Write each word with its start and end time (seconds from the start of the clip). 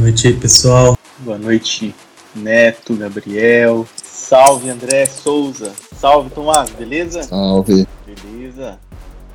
noite 0.00 0.28
aí, 0.28 0.34
pessoal. 0.34 0.96
Boa 1.18 1.36
noite, 1.36 1.94
Neto, 2.34 2.94
Gabriel. 2.94 3.86
Salve, 4.02 4.70
André 4.70 5.04
Souza. 5.04 5.74
Salve, 5.94 6.30
Tomás, 6.30 6.70
beleza? 6.70 7.22
Salve. 7.22 7.86
Beleza. 8.06 8.78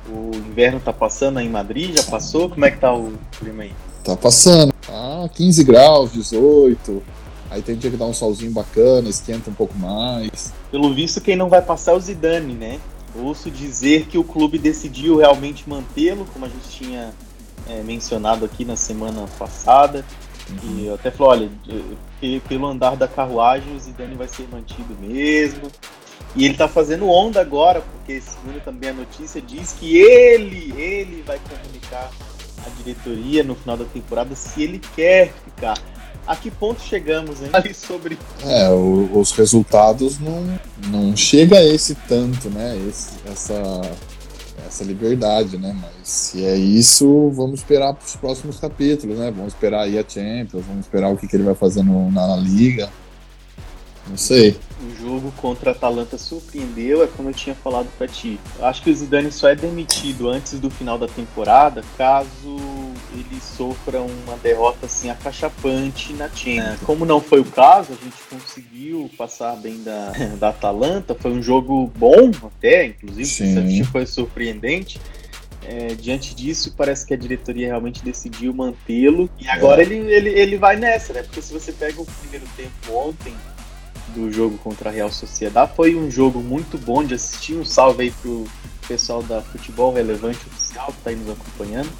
O 0.08 0.34
inverno 0.34 0.80
tá 0.80 0.92
passando 0.92 1.38
aí 1.38 1.46
em 1.46 1.50
Madrid? 1.50 1.96
Já 1.96 2.02
passou? 2.02 2.50
Como 2.50 2.64
é 2.64 2.70
que 2.72 2.80
tá 2.80 2.92
o 2.92 3.12
clima 3.38 3.62
aí? 3.62 3.72
Tá 4.02 4.16
passando. 4.16 4.74
Ah, 4.88 5.28
15 5.32 5.62
graus, 5.62 6.12
18. 6.12 7.00
Aí 7.48 7.62
tem 7.62 7.76
dia 7.76 7.90
que 7.90 7.96
dá 7.96 8.04
um 8.04 8.14
solzinho 8.14 8.50
bacana, 8.50 9.08
esquenta 9.08 9.48
um 9.48 9.54
pouco 9.54 9.78
mais. 9.78 10.52
Pelo 10.72 10.92
visto, 10.92 11.20
quem 11.20 11.36
não 11.36 11.48
vai 11.48 11.62
passar 11.62 11.92
é 11.92 11.94
o 11.94 12.00
Zidane, 12.00 12.54
né? 12.54 12.80
Ouço 13.14 13.52
dizer 13.52 14.06
que 14.06 14.18
o 14.18 14.24
clube 14.24 14.58
decidiu 14.58 15.16
realmente 15.16 15.68
mantê-lo, 15.68 16.26
como 16.32 16.44
a 16.44 16.48
gente 16.48 16.68
tinha 16.68 17.14
é, 17.68 17.82
mencionado 17.82 18.44
aqui 18.44 18.64
na 18.64 18.74
semana 18.74 19.26
passada. 19.38 20.04
E 20.62 20.86
eu 20.86 20.94
até 20.94 21.10
falou, 21.10 21.32
olha, 21.32 21.50
pelo 22.48 22.66
andar 22.66 22.96
da 22.96 23.08
carruagem, 23.08 23.74
o 23.74 23.80
Zidane 23.80 24.14
vai 24.14 24.28
ser 24.28 24.46
mantido 24.48 24.96
mesmo. 25.00 25.70
E 26.34 26.44
ele 26.44 26.54
tá 26.54 26.68
fazendo 26.68 27.08
onda 27.08 27.40
agora, 27.40 27.80
porque 27.80 28.20
segundo 28.20 28.62
também 28.62 28.90
a 28.90 28.92
notícia 28.92 29.40
diz 29.40 29.72
que 29.72 29.96
ele, 29.96 30.72
ele 30.76 31.22
vai 31.26 31.38
comunicar 31.38 32.10
a 32.64 32.82
diretoria 32.82 33.42
no 33.42 33.54
final 33.54 33.76
da 33.76 33.84
temporada 33.84 34.34
se 34.34 34.62
ele 34.62 34.80
quer 34.94 35.32
ficar. 35.44 35.78
A 36.26 36.34
que 36.34 36.50
ponto 36.50 36.82
chegamos, 36.82 37.40
hein? 37.40 37.50
Ali 37.52 37.72
sobre. 37.72 38.18
É, 38.44 38.68
o, 38.68 39.10
os 39.18 39.30
resultados 39.32 40.18
não, 40.18 40.58
não 40.88 41.16
chega 41.16 41.56
a 41.56 41.64
esse 41.64 41.94
tanto, 41.94 42.50
né? 42.50 42.76
Esse, 42.88 43.12
essa 43.30 43.80
essa 44.66 44.84
liberdade, 44.84 45.56
né? 45.56 45.76
Mas 45.80 46.08
se 46.08 46.44
é 46.44 46.56
isso, 46.56 47.30
vamos 47.30 47.60
esperar 47.60 47.94
para 47.94 48.04
os 48.04 48.16
próximos 48.16 48.58
capítulos, 48.58 49.18
né? 49.18 49.30
Vamos 49.30 49.52
esperar 49.52 49.82
aí 49.82 49.98
a 49.98 50.04
Champions, 50.06 50.64
vamos 50.66 50.86
esperar 50.86 51.08
o 51.10 51.16
que, 51.16 51.26
que 51.26 51.36
ele 51.36 51.44
vai 51.44 51.54
fazer 51.54 51.82
no, 51.82 52.10
na, 52.10 52.26
na 52.26 52.36
Liga. 52.36 52.90
Não 54.08 54.16
sei. 54.16 54.56
O 54.78 54.94
jogo 54.94 55.32
contra 55.38 55.70
a 55.70 55.72
Atalanta 55.72 56.18
surpreendeu, 56.18 57.02
é 57.02 57.06
como 57.06 57.30
eu 57.30 57.34
tinha 57.34 57.54
falado 57.54 57.88
para 57.96 58.06
ti. 58.06 58.38
Acho 58.60 58.82
que 58.82 58.90
o 58.90 58.94
Zidane 58.94 59.32
só 59.32 59.48
é 59.48 59.54
demitido 59.54 60.28
antes 60.28 60.58
do 60.60 60.68
final 60.68 60.98
da 60.98 61.08
temporada 61.08 61.82
caso 61.96 62.58
ele 63.14 63.40
sofra 63.40 64.00
uma 64.00 64.36
derrota 64.42 64.84
assim 64.84 65.08
acachapante 65.08 66.12
na 66.12 66.28
Champions. 66.28 66.80
Como 66.84 67.06
não 67.06 67.20
foi 67.20 67.40
o 67.40 67.44
caso, 67.44 67.92
a 67.92 68.04
gente 68.04 68.16
conseguiu 68.28 69.10
passar 69.16 69.56
bem 69.56 69.82
da, 69.82 70.12
da 70.38 70.48
Atalanta. 70.50 71.14
Foi 71.14 71.32
um 71.32 71.42
jogo 71.42 71.90
bom 71.96 72.30
até, 72.44 72.86
inclusive, 72.86 73.78
isso 73.80 73.84
foi 73.90 74.04
surpreendente. 74.04 75.00
É, 75.68 75.94
diante 75.94 76.34
disso, 76.34 76.74
parece 76.76 77.04
que 77.04 77.14
a 77.14 77.16
diretoria 77.16 77.66
realmente 77.66 78.04
decidiu 78.04 78.52
mantê-lo. 78.52 79.28
E 79.40 79.48
agora 79.48 79.82
é. 79.82 79.86
ele, 79.86 79.96
ele, 80.12 80.28
ele 80.30 80.58
vai 80.58 80.76
nessa, 80.76 81.12
né? 81.12 81.22
Porque 81.22 81.42
se 81.42 81.52
você 81.52 81.72
pega 81.72 82.00
o 82.00 82.06
primeiro 82.06 82.46
tempo 82.56 82.92
ontem 82.92 83.34
do 84.14 84.32
jogo 84.32 84.58
contra 84.58 84.90
a 84.90 84.92
Real 84.92 85.10
Sociedade, 85.10 85.72
foi 85.74 85.94
um 85.94 86.10
jogo 86.10 86.40
muito 86.40 86.78
bom 86.78 87.04
de 87.04 87.14
assistir. 87.14 87.54
Um 87.54 87.64
salve 87.64 88.04
aí 88.04 88.10
pro 88.10 88.46
pessoal 88.86 89.22
da 89.22 89.42
Futebol 89.42 89.92
Relevante 89.92 90.38
Oficial 90.46 90.86
que 90.86 90.98
está 90.98 91.10
aí 91.10 91.16
nos 91.16 91.30
acompanhando. 91.30 91.90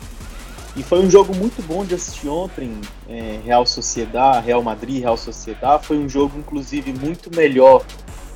E 0.76 0.82
foi 0.82 1.00
um 1.00 1.10
jogo 1.10 1.34
muito 1.34 1.62
bom 1.62 1.84
de 1.84 1.94
assistir 1.94 2.28
ontem, 2.28 2.78
é, 3.08 3.40
Real 3.42 3.64
Sociedade, 3.64 4.46
Real 4.46 4.62
Madrid, 4.62 5.00
Real 5.00 5.16
Sociedade. 5.16 5.86
Foi 5.86 5.96
um 5.96 6.06
jogo, 6.06 6.38
inclusive, 6.38 6.92
muito 6.92 7.34
melhor 7.34 7.82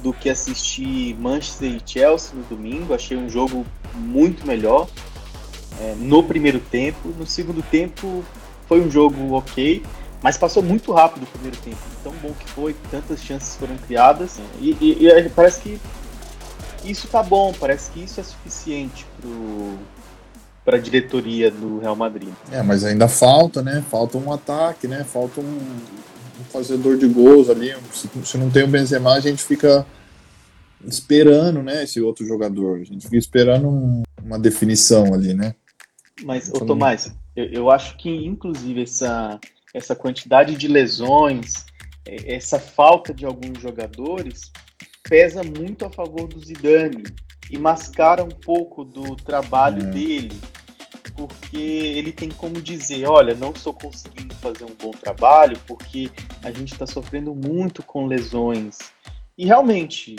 do 0.02 0.10
que 0.12 0.30
assistir 0.30 1.14
Manchester 1.18 1.70
e 1.70 1.82
Chelsea 1.84 2.34
no 2.34 2.42
domingo. 2.44 2.94
Achei 2.94 3.16
um 3.16 3.28
jogo 3.28 3.66
muito 3.94 4.46
melhor 4.46 4.88
é, 5.80 5.94
no 5.98 6.22
primeiro 6.22 6.60
tempo. 6.60 7.10
No 7.18 7.26
segundo 7.26 7.62
tempo 7.62 8.24
foi 8.66 8.80
um 8.80 8.91
jogo 8.91 9.34
ok, 9.34 9.82
mas 10.22 10.36
passou 10.36 10.62
muito 10.62 10.92
rápido 10.92 11.24
o 11.24 11.26
primeiro 11.26 11.56
tempo. 11.58 11.78
Tão 12.02 12.12
bom 12.22 12.32
que 12.32 12.48
foi, 12.50 12.75
tantas 12.91 13.22
chances 13.22 13.56
foram 13.56 13.76
criadas. 13.78 14.38
E, 14.60 14.76
e, 14.81 15.08
e 15.08 15.28
parece 15.31 15.60
que 15.60 15.81
isso 16.84 17.08
tá 17.08 17.22
bom, 17.22 17.53
parece 17.58 17.91
que 17.91 18.00
isso 18.00 18.20
é 18.20 18.22
suficiente 18.22 19.06
pro 19.20 19.78
para 20.64 20.76
a 20.76 20.81
diretoria 20.81 21.50
do 21.50 21.78
Real 21.78 21.97
Madrid. 21.97 22.28
É, 22.53 22.62
mas 22.62 22.84
ainda 22.84 23.08
falta, 23.08 23.62
né? 23.62 23.82
Falta 23.91 24.19
um 24.19 24.32
ataque, 24.32 24.86
né? 24.86 25.04
Falta 25.04 25.41
um, 25.41 25.58
um 25.58 26.44
fazedor 26.52 26.97
de 26.97 27.08
gols 27.08 27.48
ali. 27.48 27.75
Se, 27.92 28.08
se, 28.25 28.38
não 28.38 28.50
tem 28.50 28.62
o 28.62 28.69
Benzema, 28.69 29.14
a 29.14 29.20
gente 29.20 29.42
fica 29.42 29.87
esperando, 30.84 31.62
né? 31.62 31.82
Esse 31.82 32.00
outro 32.00 32.26
jogador. 32.26 32.78
A 32.78 32.84
gente 32.84 33.04
fica 33.04 33.16
esperando 33.16 33.69
um, 33.69 34.02
uma 34.22 34.38
definição 34.38 35.12
ali, 35.14 35.34
né? 35.34 35.54
Mas, 36.22 36.48
então, 36.48 36.62
ô 36.62 36.66
Tomás, 36.66 37.12
eu, 37.34 37.47
eu 37.47 37.70
acho 37.70 37.97
que 37.97 38.08
inclusive 38.08 38.82
essa, 38.82 39.41
essa 39.75 39.94
quantidade 39.94 40.56
de 40.56 40.69
lesões, 40.69 41.64
é, 42.06 42.34
essa 42.34 42.58
falta 42.58 43.12
de 43.12 43.25
alguns 43.25 43.60
jogadores 43.60 44.50
pesa 45.08 45.42
muito 45.42 45.84
a 45.84 45.91
favor 45.91 46.28
do 46.28 46.38
Zidane 46.38 47.04
e 47.50 47.58
mascara 47.58 48.22
um 48.22 48.28
pouco 48.28 48.84
do 48.84 49.16
trabalho 49.16 49.82
é. 49.82 49.86
dele, 49.86 50.41
porque 51.16 51.58
ele 51.58 52.12
tem 52.12 52.31
como 52.31 52.62
dizer, 52.62 53.06
olha, 53.06 53.34
não 53.34 53.50
estou 53.50 53.75
conseguindo 53.75 54.34
fazer 54.36 54.64
um 54.64 54.75
bom 54.81 54.92
trabalho 54.92 55.58
porque 55.66 56.10
a 56.42 56.50
gente 56.50 56.72
está 56.72 56.87
sofrendo 56.87 57.34
muito 57.34 57.82
com 57.82 58.06
lesões. 58.06 58.78
E 59.37 59.47
realmente, 59.47 60.16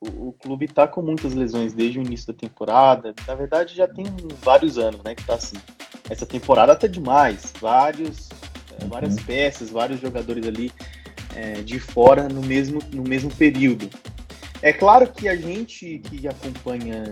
o, 0.00 0.28
o 0.28 0.32
clube 0.32 0.64
está 0.64 0.88
com 0.88 1.02
muitas 1.02 1.34
lesões 1.34 1.72
desde 1.72 1.98
o 1.98 2.02
início 2.02 2.32
da 2.32 2.38
temporada. 2.38 3.14
Na 3.26 3.34
verdade, 3.34 3.76
já 3.76 3.86
tem 3.86 4.06
vários 4.42 4.78
anos, 4.78 5.00
né, 5.02 5.14
que 5.14 5.22
está 5.22 5.34
assim. 5.34 5.56
Essa 6.08 6.26
temporada 6.26 6.74
tá 6.74 6.88
demais, 6.88 7.52
vários, 7.60 8.29
várias 8.86 9.16
uhum. 9.16 9.24
peças, 9.24 9.70
vários 9.70 10.00
jogadores 10.00 10.46
ali 10.46 10.72
é, 11.34 11.62
de 11.62 11.78
fora 11.78 12.28
no 12.28 12.42
mesmo, 12.42 12.80
no 12.92 13.02
mesmo 13.02 13.30
período. 13.30 13.88
É 14.62 14.72
claro 14.72 15.10
que 15.10 15.28
a 15.28 15.36
gente 15.36 16.00
que 16.00 16.28
acompanha 16.28 17.04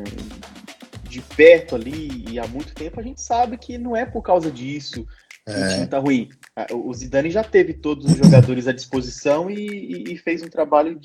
de 1.09 1.21
perto 1.23 1.75
ali 1.75 2.25
e 2.31 2.39
há 2.39 2.47
muito 2.47 2.75
tempo, 2.75 3.01
a 3.01 3.03
gente 3.03 3.21
sabe 3.21 3.57
que 3.57 3.79
não 3.79 3.97
é 3.97 4.05
por 4.05 4.23
causa 4.23 4.51
disso 4.51 5.07
que 5.49 5.55
é. 5.55 5.67
o 5.67 5.75
time 5.75 5.87
tá 5.87 5.99
ruim. 5.99 6.29
O 6.73 6.93
Zidane 6.93 7.31
já 7.31 7.43
teve 7.43 7.73
todos 7.73 8.05
os 8.05 8.17
jogadores 8.19 8.69
à 8.69 8.73
disposição 8.73 9.51
e, 9.51 9.67
e, 9.67 10.13
e 10.13 10.17
fez 10.19 10.43
um 10.43 10.49
trabalho 10.49 11.01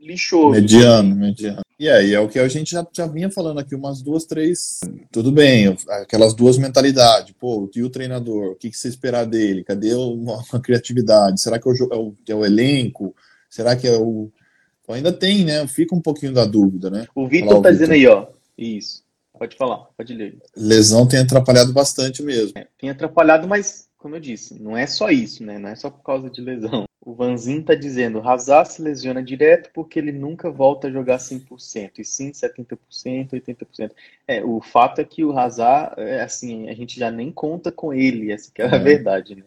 lixoso. 0.00 0.50
Mediano, 0.50 1.16
mediano. 1.16 1.62
E 1.78 1.88
aí, 1.88 2.12
é 2.12 2.18
o 2.18 2.28
que 2.28 2.38
a 2.38 2.48
gente 2.48 2.72
já, 2.72 2.84
já 2.92 3.06
vinha 3.06 3.30
falando 3.30 3.60
aqui, 3.60 3.74
umas 3.74 4.02
duas, 4.02 4.24
três. 4.24 4.80
Tudo 5.12 5.30
bem, 5.30 5.76
aquelas 5.88 6.34
duas 6.34 6.58
mentalidades. 6.58 7.34
Pô, 7.38 7.70
e 7.74 7.82
o 7.82 7.90
treinador? 7.90 8.52
O 8.52 8.56
que, 8.56 8.70
que 8.70 8.76
você 8.76 8.88
esperar 8.88 9.24
dele? 9.24 9.62
Cadê 9.62 9.94
uma, 9.94 10.42
uma 10.52 10.60
criatividade? 10.60 11.40
Será 11.40 11.58
que 11.58 11.68
é 11.68 11.72
o, 11.72 11.74
é 11.92 11.96
o, 11.96 12.14
é 12.28 12.34
o 12.34 12.44
elenco? 12.44 13.14
Será 13.48 13.76
que 13.76 13.86
é 13.86 13.96
o, 13.96 14.30
então 14.88 14.96
ainda 14.96 15.12
tem, 15.12 15.44
né? 15.44 15.66
Fica 15.66 15.94
um 15.94 16.00
pouquinho 16.00 16.32
da 16.32 16.46
dúvida, 16.46 16.88
né? 16.88 17.06
O 17.14 17.28
Vitor 17.28 17.60
tá 17.60 17.70
dizendo 17.70 17.92
aí, 17.92 18.06
ó. 18.06 18.26
Isso. 18.56 19.04
Pode 19.38 19.54
falar, 19.54 19.86
pode 19.96 20.14
ler. 20.14 20.38
Lesão 20.56 21.06
tem 21.06 21.20
atrapalhado 21.20 21.74
bastante 21.74 22.22
mesmo. 22.22 22.58
É, 22.58 22.66
tem 22.78 22.88
atrapalhado, 22.88 23.46
mas, 23.46 23.86
como 23.98 24.16
eu 24.16 24.20
disse, 24.20 24.60
não 24.60 24.74
é 24.74 24.86
só 24.86 25.10
isso, 25.10 25.44
né? 25.44 25.58
Não 25.58 25.68
é 25.68 25.76
só 25.76 25.90
por 25.90 26.02
causa 26.02 26.30
de 26.30 26.40
lesão. 26.40 26.87
O 27.00 27.14
Vanzin 27.14 27.62
tá 27.62 27.74
dizendo, 27.74 28.20
Hazard 28.20 28.72
se 28.72 28.82
lesiona 28.82 29.22
direto 29.22 29.70
porque 29.72 29.98
ele 29.98 30.12
nunca 30.12 30.50
volta 30.50 30.88
a 30.88 30.90
jogar 30.90 31.18
100%, 31.18 31.98
e 31.98 32.04
sim 32.04 32.32
70%, 32.32 33.30
80%. 33.30 33.92
É, 34.26 34.44
o 34.44 34.60
fato 34.60 35.00
é 35.00 35.04
que 35.04 35.24
o 35.24 35.36
Hazard, 35.38 35.94
é, 35.96 36.20
assim, 36.20 36.68
a 36.68 36.74
gente 36.74 36.98
já 36.98 37.10
nem 37.10 37.30
conta 37.30 37.70
com 37.70 37.94
ele, 37.94 38.32
essa 38.32 38.50
que 38.52 38.60
é 38.60 38.66
a 38.66 38.74
é. 38.74 38.78
verdade, 38.78 39.36
né? 39.36 39.44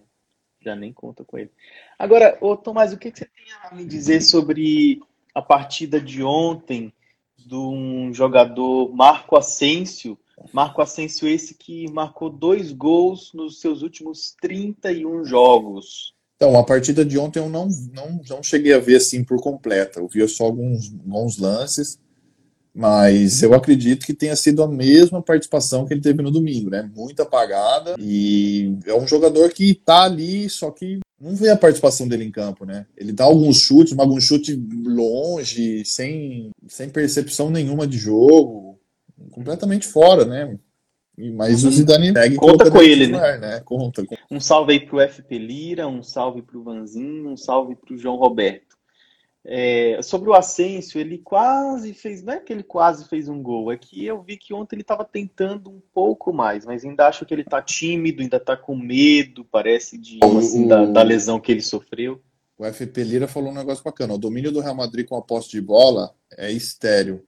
Já 0.62 0.76
nem 0.76 0.94
conta 0.94 1.26
com 1.26 1.38
ele. 1.38 1.52
Agora, 2.00 2.38
ô 2.40 2.56
Tomás, 2.56 2.94
o 2.94 2.98
que, 2.98 3.12
que 3.12 3.20
você 3.20 3.26
tem 3.26 3.46
a 3.64 3.76
me 3.76 3.86
dizer 3.86 4.22
sobre 4.22 5.02
a 5.34 5.42
partida 5.42 6.00
de 6.00 6.24
ontem 6.24 6.94
de 7.38 7.56
um 7.56 8.14
jogador 8.14 8.94
Marco 8.94 9.36
Asensio. 9.36 10.18
Marco 10.54 10.82
Asensio 10.82 11.28
esse 11.28 11.56
que 11.56 11.90
marcou 11.92 12.30
dois 12.30 12.72
gols 12.72 13.34
nos 13.34 13.60
seus 13.60 13.82
últimos 13.82 14.36
31 14.42 15.26
jogos. 15.26 16.14
Então, 16.42 16.58
a 16.58 16.64
partida 16.64 17.06
de 17.06 17.20
ontem 17.20 17.38
eu 17.38 17.48
não, 17.48 17.70
não, 17.94 18.20
não 18.28 18.42
cheguei 18.42 18.74
a 18.74 18.80
ver 18.80 18.96
assim 18.96 19.24
por 19.24 19.40
completa. 19.40 20.00
Eu 20.00 20.08
vi 20.08 20.28
só 20.28 20.46
alguns 20.46 20.90
bons 20.90 21.38
lances, 21.38 22.00
mas 22.74 23.44
eu 23.44 23.54
acredito 23.54 24.08
que 24.08 24.14
tenha 24.16 24.36
sido 24.36 24.64
a 24.64 24.68
mesma 24.68 25.22
participação 25.22 25.86
que 25.86 25.94
ele 25.94 26.02
teve 26.02 26.24
no 26.24 26.32
domingo, 26.32 26.72
né? 26.72 26.90
Muito 26.96 27.22
apagada 27.22 27.94
e 28.00 28.76
é 28.88 28.94
um 28.96 29.06
jogador 29.06 29.52
que 29.52 29.76
tá 29.76 30.02
ali, 30.02 30.50
só 30.50 30.72
que 30.72 30.98
não 31.22 31.36
vê 31.36 31.52
a 31.52 31.56
participação 31.56 32.08
dele 32.08 32.24
em 32.24 32.32
campo, 32.32 32.66
né? 32.66 32.88
Ele 32.98 33.14
dá 33.14 33.26
alguns 33.26 33.60
chutes, 33.60 33.94
mas 33.94 34.04
alguns 34.04 34.24
chutes 34.24 34.58
longe, 34.84 35.86
sem, 35.86 36.50
sem 36.68 36.90
percepção 36.90 37.52
nenhuma 37.52 37.86
de 37.86 38.00
jogo, 38.00 38.80
completamente 39.30 39.86
fora, 39.86 40.26
né? 40.26 40.58
Mas 41.30 41.64
o 41.64 41.68
uhum. 41.68 41.74
Zidane 41.74 42.12
segue 42.14 42.36
Conta 42.36 42.72
com 42.72 42.82
ele, 42.82 43.06
titular, 43.06 43.40
né? 43.40 43.52
né? 43.52 43.60
Conta. 43.62 44.04
Um 44.30 44.40
salve 44.40 44.74
aí 44.74 44.80
pro 44.80 45.00
FP 45.08 45.38
Lira, 45.38 45.88
um 45.88 46.02
salve 46.02 46.42
pro 46.42 46.64
Vanzinho, 46.64 47.30
um 47.30 47.38
salve 47.38 47.76
pro 47.76 47.98
João 47.98 48.16
Roberto. 48.16 48.72
É, 49.44 50.00
sobre 50.04 50.30
o 50.30 50.36
Asensio, 50.36 51.02
ele 51.02 51.18
quase 51.18 51.96
fez, 51.96 52.22
não 52.22 52.34
é 52.34 52.40
que 52.40 52.54
ele 52.54 52.62
quase 52.62 53.08
fez 53.08 53.28
um 53.28 53.42
gol, 53.42 53.72
é 53.72 53.78
que 53.78 54.06
eu 54.06 54.22
vi 54.22 54.38
que 54.38 54.54
ontem 54.54 54.76
ele 54.76 54.84
estava 54.84 55.04
tentando 55.04 55.72
um 55.72 55.82
pouco 55.92 56.32
mais, 56.32 56.64
mas 56.64 56.86
ainda 56.86 57.08
acho 57.08 57.26
que 57.26 57.34
ele 57.34 57.42
está 57.42 57.60
tímido, 57.60 58.22
ainda 58.22 58.38
está 58.38 58.56
com 58.56 58.76
medo, 58.76 59.44
parece, 59.44 59.98
de, 59.98 60.20
assim, 60.38 60.68
da, 60.68 60.86
da, 60.86 61.02
lesão 61.02 61.40
que 61.40 61.52
ele 61.52 61.62
sofreu. 61.62 62.22
O 62.56 62.64
FP 62.72 63.04
Lira 63.04 63.28
falou 63.28 63.50
um 63.50 63.56
negócio 63.56 63.84
bacana, 63.84 64.14
o 64.14 64.20
domínio 64.20 64.52
do 64.52 64.60
Real 64.60 64.76
Madrid 64.76 65.08
com 65.08 65.18
a 65.18 65.24
posse 65.24 65.50
de 65.50 65.60
bola 65.60 66.14
é 66.38 66.52
estéreo. 66.52 67.24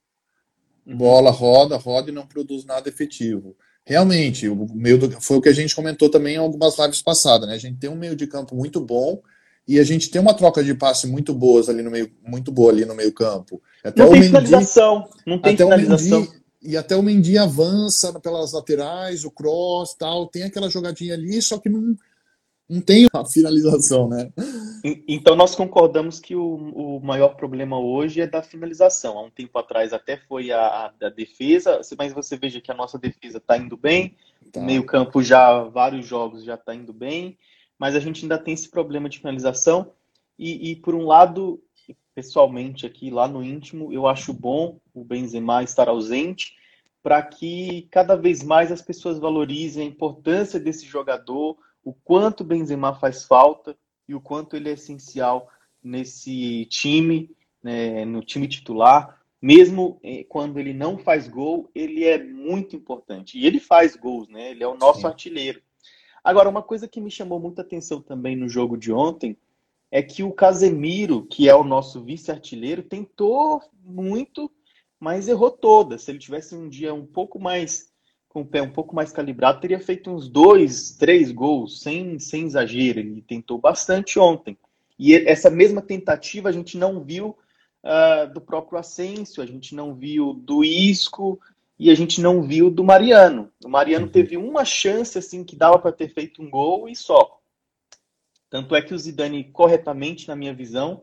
Uhum. 0.85 0.97
Bola 0.97 1.31
roda, 1.31 1.77
roda 1.77 2.11
e 2.11 2.13
não 2.13 2.27
produz 2.27 2.63
nada 2.63 2.89
efetivo. 2.89 3.55
Realmente, 3.85 4.47
o 4.47 4.67
meio 4.73 4.97
do, 4.97 5.21
foi 5.21 5.37
o 5.37 5.41
que 5.41 5.49
a 5.49 5.53
gente 5.53 5.75
comentou 5.75 6.09
também 6.09 6.35
em 6.35 6.39
algumas 6.39 6.77
lives 6.77 7.01
passadas, 7.01 7.47
né? 7.47 7.55
A 7.55 7.59
gente 7.59 7.77
tem 7.77 7.89
um 7.89 7.95
meio 7.95 8.15
de 8.15 8.25
campo 8.27 8.55
muito 8.55 8.79
bom, 8.79 9.21
e 9.67 9.79
a 9.79 9.83
gente 9.83 10.09
tem 10.09 10.21
uma 10.21 10.33
troca 10.33 10.63
de 10.63 10.73
passe 10.73 11.07
muito 11.07 11.33
boas 11.33 11.69
ali 11.69 11.81
no 11.81 11.91
meio, 11.91 12.11
muito 12.25 12.51
boa 12.51 12.71
ali 12.71 12.85
no 12.85 12.95
meio 12.95 13.13
campo. 13.13 13.61
Até 13.83 14.01
não 14.01 14.11
tem 14.11 14.19
Mendy, 14.19 14.27
finalização, 14.27 15.09
não 15.25 15.39
tem 15.39 15.53
até 15.53 15.63
finalização. 15.63 16.19
O 16.19 16.21
Mendy, 16.21 16.43
e 16.61 16.77
até 16.77 16.95
o 16.95 17.03
Mendy 17.03 17.37
avança 17.37 18.17
pelas 18.19 18.53
laterais, 18.53 19.25
o 19.25 19.31
cross, 19.31 19.93
tal, 19.95 20.27
tem 20.27 20.43
aquela 20.43 20.69
jogadinha 20.69 21.13
ali, 21.13 21.41
só 21.41 21.57
que 21.57 21.69
não, 21.69 21.95
não 22.73 22.81
tem 22.81 23.07
a 23.13 23.25
finalização, 23.25 24.07
né? 24.09 24.31
Então 25.07 25.35
nós 25.35 25.55
concordamos 25.55 26.19
que 26.19 26.35
o, 26.35 26.97
o 26.97 26.99
maior 26.99 27.35
problema 27.35 27.79
hoje 27.79 28.19
é 28.19 28.27
da 28.27 28.41
finalização. 28.41 29.17
Há 29.17 29.23
um 29.23 29.29
tempo 29.29 29.57
atrás 29.57 29.93
até 29.93 30.17
foi 30.17 30.51
a, 30.51 30.91
a 31.01 31.09
defesa, 31.09 31.79
mas 31.97 32.11
você 32.11 32.35
veja 32.35 32.59
que 32.59 32.71
a 32.71 32.75
nossa 32.75 32.99
defesa 32.99 33.37
está 33.37 33.57
indo 33.57 33.77
bem, 33.77 34.15
tá. 34.51 34.61
meio 34.61 34.85
campo 34.85 35.23
já, 35.23 35.63
vários 35.63 36.05
jogos 36.05 36.43
já 36.43 36.55
está 36.55 36.75
indo 36.75 36.91
bem 36.91 37.37
mas 37.83 37.95
a 37.95 37.99
gente 37.99 38.23
ainda 38.23 38.37
tem 38.37 38.53
esse 38.53 38.69
problema 38.69 39.09
de 39.09 39.19
finalização. 39.19 39.91
E, 40.39 40.71
e, 40.71 40.75
por 40.77 40.95
um 40.95 41.05
lado, 41.05 41.61
pessoalmente 42.15 42.85
aqui, 42.85 43.09
lá 43.09 43.27
no 43.27 43.43
íntimo, 43.43 43.91
eu 43.91 44.07
acho 44.07 44.33
bom 44.33 44.79
o 44.93 45.03
Benzema 45.03 45.63
estar 45.63 45.89
ausente 45.89 46.55
para 47.01 47.21
que 47.21 47.87
cada 47.91 48.15
vez 48.15 48.41
mais 48.41 48.71
as 48.71 48.81
pessoas 48.81 49.19
valorizem 49.19 49.83
a 49.83 49.89
importância 49.89 50.59
desse 50.59 50.85
jogador, 50.85 51.57
o 51.83 51.93
quanto 51.93 52.41
o 52.41 52.45
Benzema 52.45 52.93
faz 52.93 53.25
falta 53.25 53.77
e 54.07 54.15
o 54.15 54.21
quanto 54.21 54.55
ele 54.55 54.69
é 54.69 54.73
essencial 54.73 55.49
nesse 55.83 56.65
time, 56.65 57.29
né, 57.61 58.05
no 58.05 58.23
time 58.23 58.47
titular. 58.47 59.21
Mesmo 59.41 59.99
eh, 60.01 60.23
quando 60.29 60.57
ele 60.57 60.73
não 60.73 60.97
faz 60.97 61.27
gol, 61.27 61.69
ele 61.75 62.05
é 62.05 62.17
muito 62.17 62.75
importante. 62.75 63.37
E 63.37 63.45
ele 63.45 63.59
faz 63.59 63.95
gols, 63.95 64.29
né? 64.29 64.51
Ele 64.51 64.63
é 64.63 64.67
o 64.67 64.77
nosso 64.77 65.01
Sim. 65.01 65.07
artilheiro. 65.07 65.61
Agora, 66.23 66.49
uma 66.49 66.63
coisa 66.63 66.87
que 66.87 67.01
me 67.01 67.11
chamou 67.11 67.41
muita 67.41 67.61
atenção 67.61 68.01
também 68.01 68.37
no 68.37 68.47
jogo 68.47 68.77
de 68.77 68.93
ontem 68.93 69.37
é 69.91 70.01
que 70.01 70.23
o 70.23 70.31
Casemiro, 70.31 71.25
que 71.25 71.49
é 71.49 71.55
o 71.55 71.63
nosso 71.63 72.01
vice-artilheiro, 72.01 72.81
tentou 72.81 73.61
muito, 73.83 74.49
mas 74.97 75.27
errou 75.27 75.51
todas. 75.51 76.03
Se 76.03 76.11
ele 76.11 76.19
tivesse 76.19 76.55
um 76.55 76.69
dia 76.69 76.93
um 76.93 77.05
pouco 77.05 77.37
mais 77.37 77.92
com 78.33 78.41
o 78.41 78.45
pé 78.45 78.61
um 78.61 78.71
pouco 78.71 78.95
mais 78.95 79.11
calibrado, 79.11 79.61
teria 79.61 79.79
feito 79.79 80.09
uns 80.09 80.27
dois, 80.27 80.91
três 80.97 81.31
gols, 81.31 81.81
sem, 81.81 82.17
sem 82.17 82.45
exagero. 82.45 82.99
Ele 82.99 83.21
tentou 83.21 83.59
bastante 83.59 84.17
ontem. 84.17 84.57
E 84.97 85.13
essa 85.13 85.51
mesma 85.51 85.81
tentativa 85.81 86.49
a 86.49 86.51
gente 86.51 86.77
não 86.77 87.03
viu 87.03 87.37
uh, 87.83 88.33
do 88.33 88.41
próprio 88.41 88.79
Asensio, 88.79 89.43
a 89.43 89.45
gente 89.45 89.75
não 89.75 89.93
viu 89.93 90.33
do 90.33 90.63
Isco, 90.63 91.39
e 91.77 91.91
a 91.91 91.95
gente 91.95 92.21
não 92.21 92.41
viu 92.41 92.71
do 92.71 92.83
Mariano. 92.83 93.51
O 93.63 93.69
Mariano 93.69 94.05
uhum. 94.05 94.11
teve 94.11 94.37
uma 94.37 94.65
chance 94.65 95.17
assim 95.17 95.43
que 95.43 95.55
dava 95.55 95.77
para 95.77 95.91
ter 95.91 96.09
feito 96.09 96.41
um 96.41 96.49
gol 96.49 96.87
e 96.87 96.95
só. 96.95 97.39
Tanto 98.49 98.75
é 98.75 98.81
que 98.81 98.93
o 98.93 98.97
Zidane, 98.97 99.43
corretamente, 99.45 100.27
na 100.27 100.35
minha 100.35 100.53
visão, 100.53 101.01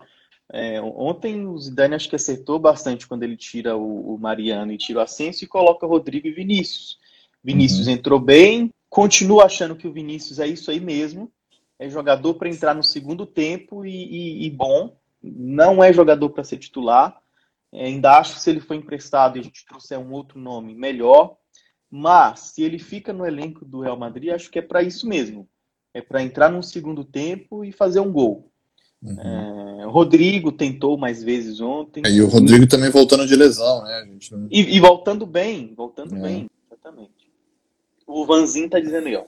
é, 0.53 0.81
ontem 0.81 1.47
o 1.47 1.59
Zidane 1.59 1.94
acho 1.94 2.09
que 2.09 2.17
acertou 2.17 2.59
bastante 2.59 3.06
quando 3.06 3.25
ele 3.25 3.37
tira 3.37 3.77
o, 3.77 4.15
o 4.15 4.19
Mariano 4.19 4.73
e 4.73 4.79
tira 4.79 5.00
o 5.00 5.03
Ascenso 5.03 5.44
e 5.44 5.49
coloca 5.49 5.87
Rodrigo 5.87 6.27
e 6.27 6.32
Vinícius. 6.32 6.99
Vinícius 7.43 7.87
uhum. 7.87 7.93
entrou 7.93 8.21
bem, 8.21 8.73
continua 8.89 9.45
achando 9.45 9.77
que 9.77 9.89
o 9.89 9.93
Vinícius 9.93 10.39
é 10.39 10.47
isso 10.47 10.71
aí 10.71 10.81
mesmo, 10.81 11.31
é 11.79 11.89
jogador 11.89 12.35
para 12.35 12.49
entrar 12.49 12.75
no 12.75 12.83
segundo 12.83 13.25
tempo 13.25 13.85
e, 13.85 13.91
e, 13.91 14.47
e 14.47 14.51
bom, 14.51 14.97
não 15.23 15.83
é 15.83 15.93
jogador 15.93 16.31
para 16.31 16.45
ser 16.45 16.59
titular. 16.59 17.21
É, 17.73 17.87
ainda 17.87 18.19
acho 18.19 18.35
que 18.35 18.41
se 18.41 18.51
ele 18.51 18.61
for 18.61 18.75
emprestado 18.75 19.37
e 19.37 19.41
a 19.41 19.43
gente 19.43 19.65
trouxer 19.65 19.99
um 19.99 20.13
outro 20.13 20.39
nome, 20.39 20.75
melhor. 20.75 21.37
Mas 21.91 22.41
se 22.41 22.63
ele 22.63 22.79
fica 22.79 23.13
no 23.13 23.27
elenco 23.27 23.65
do 23.65 23.81
Real 23.81 23.99
Madrid, 23.99 24.31
acho 24.31 24.51
que 24.51 24.59
é 24.59 24.63
para 24.63 24.83
isso 24.83 25.09
mesmo. 25.09 25.49
É 25.93 26.01
para 26.01 26.23
entrar 26.23 26.51
num 26.51 26.63
segundo 26.63 27.05
tempo 27.05 27.65
e 27.65 27.73
fazer 27.73 28.01
um 28.01 28.13
gol. 28.13 28.51
Uhum. 29.03 29.19
É, 29.19 29.87
Rodrigo 29.87 30.53
tentou 30.53 30.97
mais 30.97 31.23
vezes 31.23 31.61
ontem. 31.61 32.03
E 32.07 32.21
o 32.21 32.29
Rodrigo 32.29 32.67
também 32.67 32.91
voltando 32.91 33.27
de 33.27 33.35
lesão, 33.35 33.83
né? 33.83 34.09
Não... 34.31 34.49
E, 34.51 34.77
e, 34.77 34.81
voltando 34.81 35.27
bem, 35.27 35.75
voltando 35.75 36.17
é. 36.17 36.21
bem, 36.21 36.51
exatamente. 36.67 37.19
O 38.11 38.27
Vanzin 38.27 38.69
tá 38.69 38.81
dizendo 38.81 39.07
aí, 39.07 39.17
ó. 39.17 39.25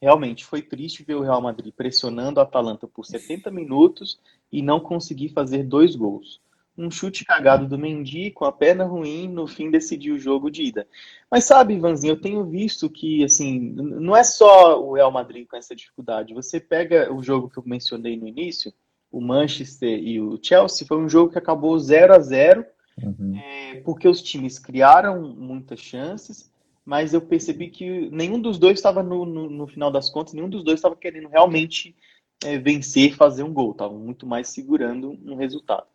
Realmente 0.00 0.44
foi 0.44 0.60
triste 0.60 1.02
ver 1.02 1.14
o 1.14 1.22
Real 1.22 1.40
Madrid 1.40 1.72
pressionando 1.74 2.40
a 2.40 2.42
Atalanta 2.42 2.86
por 2.86 3.06
70 3.06 3.50
minutos 3.50 4.20
e 4.52 4.60
não 4.60 4.78
conseguir 4.80 5.30
fazer 5.30 5.62
dois 5.62 5.96
gols 5.96 6.40
um 6.76 6.90
chute 6.90 7.24
cagado 7.24 7.68
do 7.68 7.78
Mendy 7.78 8.30
com 8.30 8.44
a 8.44 8.52
perna 8.52 8.84
ruim 8.84 9.28
no 9.28 9.46
fim 9.46 9.70
decidiu 9.70 10.16
o 10.16 10.18
jogo 10.18 10.50
de 10.50 10.62
ida. 10.64 10.86
Mas 11.30 11.44
sabe, 11.44 11.74
Ivanzinho, 11.74 12.12
eu 12.12 12.20
tenho 12.20 12.44
visto 12.44 12.90
que 12.90 13.24
assim, 13.24 13.60
não 13.60 14.16
é 14.16 14.24
só 14.24 14.82
o 14.82 14.94
Real 14.94 15.10
Madrid 15.10 15.46
com 15.46 15.56
essa 15.56 15.74
dificuldade. 15.74 16.34
Você 16.34 16.58
pega 16.58 17.12
o 17.12 17.22
jogo 17.22 17.48
que 17.48 17.58
eu 17.58 17.62
mencionei 17.64 18.16
no 18.16 18.26
início, 18.26 18.72
o 19.10 19.20
Manchester 19.20 19.98
e 19.98 20.20
o 20.20 20.38
Chelsea, 20.42 20.86
foi 20.86 20.98
um 20.98 21.08
jogo 21.08 21.30
que 21.30 21.38
acabou 21.38 21.78
0 21.78 22.14
a 22.14 22.18
0 22.18 22.66
uhum. 23.00 23.36
é, 23.36 23.80
porque 23.84 24.08
os 24.08 24.20
times 24.20 24.58
criaram 24.58 25.22
muitas 25.22 25.78
chances, 25.78 26.50
mas 26.84 27.14
eu 27.14 27.20
percebi 27.20 27.70
que 27.70 28.10
nenhum 28.10 28.40
dos 28.40 28.58
dois 28.58 28.78
estava 28.78 29.02
no, 29.02 29.24
no, 29.24 29.48
no, 29.48 29.66
final 29.66 29.90
das 29.90 30.10
contas, 30.10 30.34
nenhum 30.34 30.48
dos 30.48 30.62
dois 30.62 30.78
estava 30.78 30.96
querendo 30.96 31.28
realmente 31.28 31.96
é, 32.44 32.58
vencer, 32.58 33.16
fazer 33.16 33.42
um 33.42 33.52
gol, 33.52 33.72
estavam 33.72 33.98
muito 33.98 34.26
mais 34.26 34.48
segurando 34.48 35.18
um 35.24 35.34
resultado. 35.34 35.86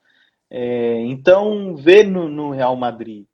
É, 0.50 1.02
então, 1.02 1.76
ver 1.76 2.08
no, 2.08 2.28
no, 2.28 2.50
Real 2.52 2.76
Madrid 2.76 3.26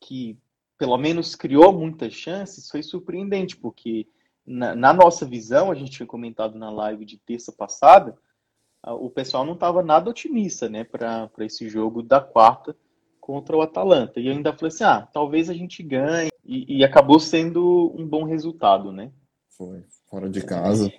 que 0.00 0.38
pelo 0.78 0.96
menos 0.96 1.36
criou 1.36 1.72
muitas 1.72 2.12
chances 2.12 2.68
foi 2.68 2.82
surpreendente, 2.82 3.56
porque 3.56 4.08
na, 4.44 4.74
na 4.74 4.92
nossa 4.92 5.24
visão, 5.24 5.70
a 5.70 5.74
gente 5.74 5.92
tinha 5.92 6.06
comentado 6.06 6.58
na 6.58 6.70
live 6.70 7.04
de 7.04 7.18
terça 7.18 7.52
passada, 7.52 8.18
o 8.84 9.08
pessoal 9.08 9.44
não 9.44 9.54
estava 9.54 9.80
nada 9.82 10.10
otimista 10.10 10.68
né, 10.68 10.82
para 10.82 11.30
esse 11.40 11.68
jogo 11.68 12.02
da 12.02 12.20
quarta 12.20 12.76
contra 13.20 13.56
o 13.56 13.62
Atalanta. 13.62 14.18
E 14.18 14.26
eu 14.26 14.32
ainda 14.32 14.52
falei 14.52 14.74
assim: 14.74 14.84
ah, 14.84 15.08
talvez 15.12 15.48
a 15.48 15.54
gente 15.54 15.82
ganhe. 15.82 16.31
E, 16.44 16.78
e 16.78 16.84
acabou 16.84 17.20
sendo 17.20 17.94
um 17.96 18.06
bom 18.06 18.24
resultado, 18.24 18.90
né? 18.92 19.12
Foi, 19.48 19.84
fora 20.06 20.28
de 20.28 20.42
casa. 20.42 20.92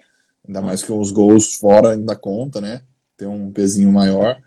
Ainda 0.46 0.62
mais 0.62 0.84
que 0.84 0.92
os 0.92 1.12
gols 1.12 1.56
fora 1.56 1.92
ainda 1.92 2.16
conta, 2.16 2.60
né? 2.60 2.84
Tem 3.18 3.28
um 3.28 3.52
pezinho 3.52 3.92
maior. 3.92 4.42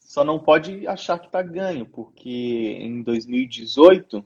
Só 0.00 0.24
não 0.24 0.38
pode 0.38 0.86
achar 0.86 1.18
que 1.18 1.26
está 1.26 1.42
ganho, 1.42 1.86
porque 1.86 2.78
em 2.80 3.02
2018 3.02 4.24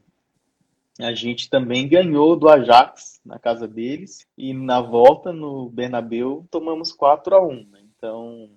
a 1.00 1.14
gente 1.14 1.48
também 1.48 1.88
ganhou 1.88 2.36
do 2.36 2.48
Ajax 2.48 3.20
na 3.24 3.38
casa 3.38 3.66
deles 3.66 4.26
e 4.36 4.52
na 4.52 4.80
volta 4.80 5.32
no 5.32 5.70
Bernabeu 5.70 6.46
tomamos 6.50 6.92
4 6.92 7.34
a 7.34 7.42
1 7.42 7.66
né? 7.70 7.80
Então 7.96 8.50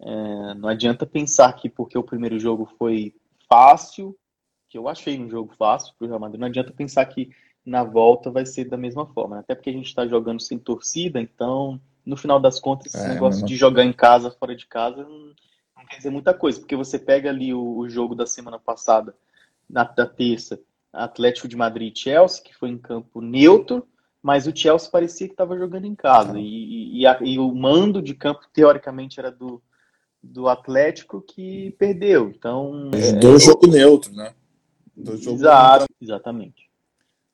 é, 0.00 0.54
não 0.54 0.68
adianta 0.68 1.06
pensar 1.06 1.52
que 1.54 1.68
porque 1.68 1.96
o 1.96 2.02
primeiro 2.02 2.38
jogo 2.38 2.68
foi 2.78 3.14
fácil, 3.48 4.16
que 4.72 4.78
eu 4.78 4.88
achei 4.88 5.20
um 5.20 5.28
jogo 5.28 5.54
fácil 5.54 5.92
para 5.98 6.06
o 6.06 6.08
Real 6.08 6.18
Madrid, 6.18 6.40
não 6.40 6.48
adianta 6.48 6.72
pensar 6.72 7.04
que 7.04 7.28
na 7.64 7.84
volta 7.84 8.30
vai 8.30 8.46
ser 8.46 8.64
da 8.64 8.76
mesma 8.78 9.06
forma. 9.06 9.36
Né? 9.36 9.40
Até 9.42 9.54
porque 9.54 9.68
a 9.68 9.72
gente 9.72 9.86
está 9.86 10.06
jogando 10.06 10.40
sem 10.40 10.58
torcida, 10.58 11.20
então 11.20 11.78
no 12.06 12.16
final 12.16 12.40
das 12.40 12.58
contas 12.58 12.86
esse 12.86 13.04
é, 13.04 13.08
negócio 13.10 13.44
de 13.44 13.54
jogar 13.54 13.84
em 13.84 13.92
casa, 13.92 14.30
fora 14.30 14.56
de 14.56 14.66
casa, 14.66 15.04
não 15.04 15.84
quer 15.86 15.98
dizer 15.98 16.08
muita 16.08 16.32
coisa, 16.32 16.58
porque 16.58 16.74
você 16.74 16.98
pega 16.98 17.28
ali 17.28 17.52
o, 17.52 17.76
o 17.76 17.88
jogo 17.88 18.14
da 18.14 18.24
semana 18.24 18.58
passada, 18.58 19.14
na, 19.68 19.84
da 19.84 20.06
terça, 20.06 20.58
Atlético 20.90 21.46
de 21.46 21.56
Madrid 21.56 21.94
e 21.94 22.00
Chelsea, 22.00 22.42
que 22.42 22.56
foi 22.56 22.70
em 22.70 22.78
campo 22.78 23.20
neutro, 23.20 23.86
mas 24.22 24.46
o 24.46 24.56
Chelsea 24.56 24.90
parecia 24.90 25.26
que 25.26 25.34
estava 25.34 25.58
jogando 25.58 25.84
em 25.84 25.94
casa. 25.94 26.38
E, 26.38 27.00
e, 27.00 27.06
a, 27.06 27.18
e, 27.20 27.38
o 27.38 27.54
mando 27.54 28.00
de 28.00 28.14
campo, 28.14 28.40
teoricamente, 28.52 29.20
era 29.20 29.30
do, 29.30 29.62
do 30.22 30.48
Atlético 30.48 31.20
que 31.20 31.74
perdeu. 31.78 32.28
Então. 32.28 32.90
Do 32.90 33.36
é, 33.36 33.38
jogo 33.38 33.66
neutro, 33.66 34.12
né? 34.14 34.32
Do 35.02 35.16
jogo 35.16 35.38
Exato, 35.38 35.80
neutro. 35.80 35.96
exatamente. 36.00 36.70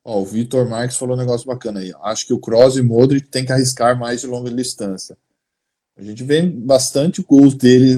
Ó, 0.03 0.21
o 0.21 0.25
Vitor 0.25 0.67
Marques 0.67 0.97
falou 0.97 1.15
um 1.15 1.19
negócio 1.19 1.45
bacana 1.45 1.81
aí. 1.81 1.93
Acho 2.03 2.25
que 2.25 2.33
o 2.33 2.39
Kroos 2.39 2.77
e 2.77 2.81
Modric 2.81 3.27
tem 3.27 3.45
que 3.45 3.51
arriscar 3.51 3.97
mais 3.97 4.21
de 4.21 4.27
longa 4.27 4.49
distância. 4.51 5.17
A 5.95 6.01
gente 6.01 6.23
vê 6.23 6.41
bastante 6.41 7.21
gols 7.21 7.53
dele 7.53 7.97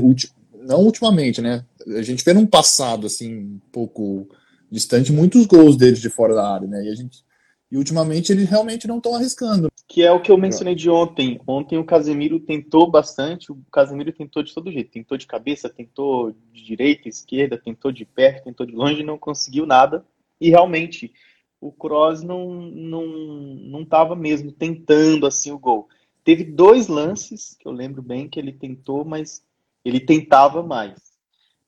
não 0.61 0.83
ultimamente, 0.83 1.41
né? 1.41 1.63
A 1.87 2.01
gente 2.01 2.23
vê 2.23 2.33
num 2.33 2.45
passado, 2.45 3.07
assim, 3.07 3.33
um 3.33 3.59
pouco 3.71 4.27
distante, 4.69 5.11
muitos 5.11 5.45
gols 5.45 5.77
deles 5.77 5.99
de 5.99 6.09
fora 6.09 6.33
da 6.33 6.47
área, 6.47 6.67
né? 6.67 6.83
E, 6.83 6.89
a 6.89 6.95
gente, 6.95 7.23
e 7.71 7.77
ultimamente 7.77 8.31
eles 8.31 8.49
realmente 8.49 8.87
não 8.87 8.97
estão 8.97 9.15
arriscando. 9.15 9.70
Que 9.91 10.03
é 10.03 10.11
o 10.11 10.21
que 10.21 10.31
eu 10.31 10.37
mencionei 10.37 10.73
de 10.73 10.89
ontem. 10.89 11.37
Ontem 11.45 11.77
o 11.77 11.83
Casemiro 11.83 12.39
tentou 12.39 12.89
bastante, 12.89 13.51
o 13.51 13.57
Casemiro 13.69 14.13
tentou 14.13 14.41
de 14.41 14.53
todo 14.53 14.71
jeito. 14.71 14.89
Tentou 14.89 15.17
de 15.17 15.27
cabeça, 15.27 15.67
tentou 15.67 16.31
de 16.31 16.63
direita, 16.63 17.09
esquerda, 17.09 17.57
tentou 17.57 17.91
de 17.91 18.05
perto, 18.05 18.45
tentou 18.45 18.65
de 18.65 18.73
longe, 18.73 19.03
não 19.03 19.17
conseguiu 19.17 19.65
nada. 19.65 20.05
E 20.39 20.49
realmente, 20.49 21.11
o 21.59 21.73
Kroos 21.73 22.23
não 22.23 22.53
não 22.53 23.05
não 23.05 23.81
estava 23.81 24.15
mesmo 24.15 24.53
tentando 24.53 25.27
assim 25.27 25.51
o 25.51 25.59
gol. 25.59 25.89
Teve 26.23 26.45
dois 26.45 26.87
lances 26.87 27.57
que 27.59 27.67
eu 27.67 27.73
lembro 27.73 28.01
bem 28.01 28.29
que 28.29 28.39
ele 28.39 28.53
tentou, 28.53 29.03
mas 29.03 29.45
ele 29.83 29.99
tentava 29.99 30.63
mais. 30.63 31.11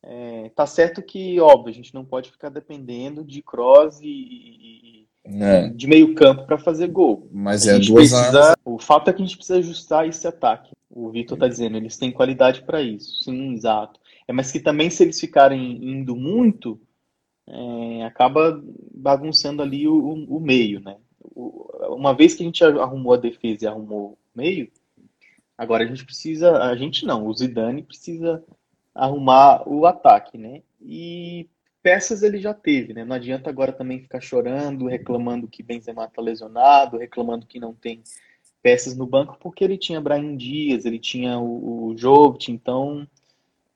É, 0.02 0.48
tá 0.56 0.66
certo 0.66 1.02
que, 1.02 1.42
óbvio, 1.42 1.72
a 1.72 1.76
gente 1.76 1.94
não 1.94 2.06
pode 2.06 2.32
ficar 2.32 2.48
dependendo 2.48 3.22
de 3.22 3.42
cross 3.42 4.00
e, 4.00 4.08
e, 4.08 5.08
é. 5.26 5.70
de 5.70 5.88
meio 5.88 6.14
campo 6.16 6.46
para 6.46 6.58
fazer 6.58 6.88
gol. 6.88 7.28
Mas 7.32 7.68
a 7.68 7.76
é 7.76 7.80
duas 7.80 8.12
precisa, 8.12 8.58
O 8.66 8.78
fato 8.78 9.10
é 9.10 9.14
que 9.14 9.22
a 9.22 9.26
gente 9.26 9.38
precisa 9.38 9.60
ajustar 9.60 10.08
esse 10.08 10.28
ataque. 10.28 10.72
O 10.90 11.10
Vitor 11.10 11.38
tá 11.38 11.48
dizendo, 11.48 11.78
eles 11.78 11.98
têm 11.98 12.12
qualidade 12.12 12.62
para 12.64 12.82
isso. 12.82 13.24
Sim, 13.24 13.54
exato. 13.54 14.00
É, 14.28 14.34
mas 14.34 14.52
que 14.52 14.60
também 14.60 14.90
se 14.90 15.04
eles 15.04 15.20
ficarem 15.20 15.84
indo 15.84 16.16
muito, 16.16 16.80
é, 17.48 18.06
acaba 18.06 18.62
bagunçando 18.94 19.62
ali 19.62 19.88
o, 19.88 19.96
o, 19.96 20.38
o 20.38 20.40
meio, 20.40 20.80
né? 20.80 20.98
O, 21.20 21.68
uma 21.96 22.14
vez 22.14 22.34
que 22.34 22.44
a 22.44 22.46
gente 22.46 22.64
arrumou 22.64 23.14
a 23.14 23.18
defesa 23.18 23.66
e 23.66 23.68
arrumou 23.68 24.12
o 24.12 24.38
meio, 24.38 24.72
agora 25.58 25.84
a 25.84 25.88
gente 25.88 26.06
precisa, 26.06 26.64
a 26.64 26.76
gente 26.76 27.06
não, 27.06 27.28
o 27.28 27.34
Zidane 27.34 27.84
precisa 27.84 28.44
arrumar 28.94 29.68
o 29.68 29.86
ataque, 29.86 30.38
né? 30.38 30.62
E 30.82 31.48
peças 31.84 32.24
ele 32.24 32.40
já 32.40 32.54
teve, 32.54 32.94
né? 32.94 33.04
Não 33.04 33.16
adianta 33.16 33.50
agora 33.50 33.74
também 33.74 34.00
ficar 34.00 34.22
chorando, 34.22 34.88
reclamando 34.88 35.48
que 35.48 35.62
Benzema 35.62 36.08
tá 36.08 36.22
lesionado, 36.22 36.98
reclamando 36.98 37.46
que 37.46 37.60
não 37.60 37.74
tem 37.74 38.02
peças 38.62 38.96
no 38.96 39.06
banco, 39.06 39.38
porque 39.42 39.64
ele 39.64 39.78
tinha 39.78 40.00
Brian 40.00 40.38
Dias, 40.38 40.86
ele 40.86 40.98
tinha 40.98 41.38
o, 41.38 41.90
o 41.90 41.98
Jovic, 41.98 42.50
então 42.50 43.06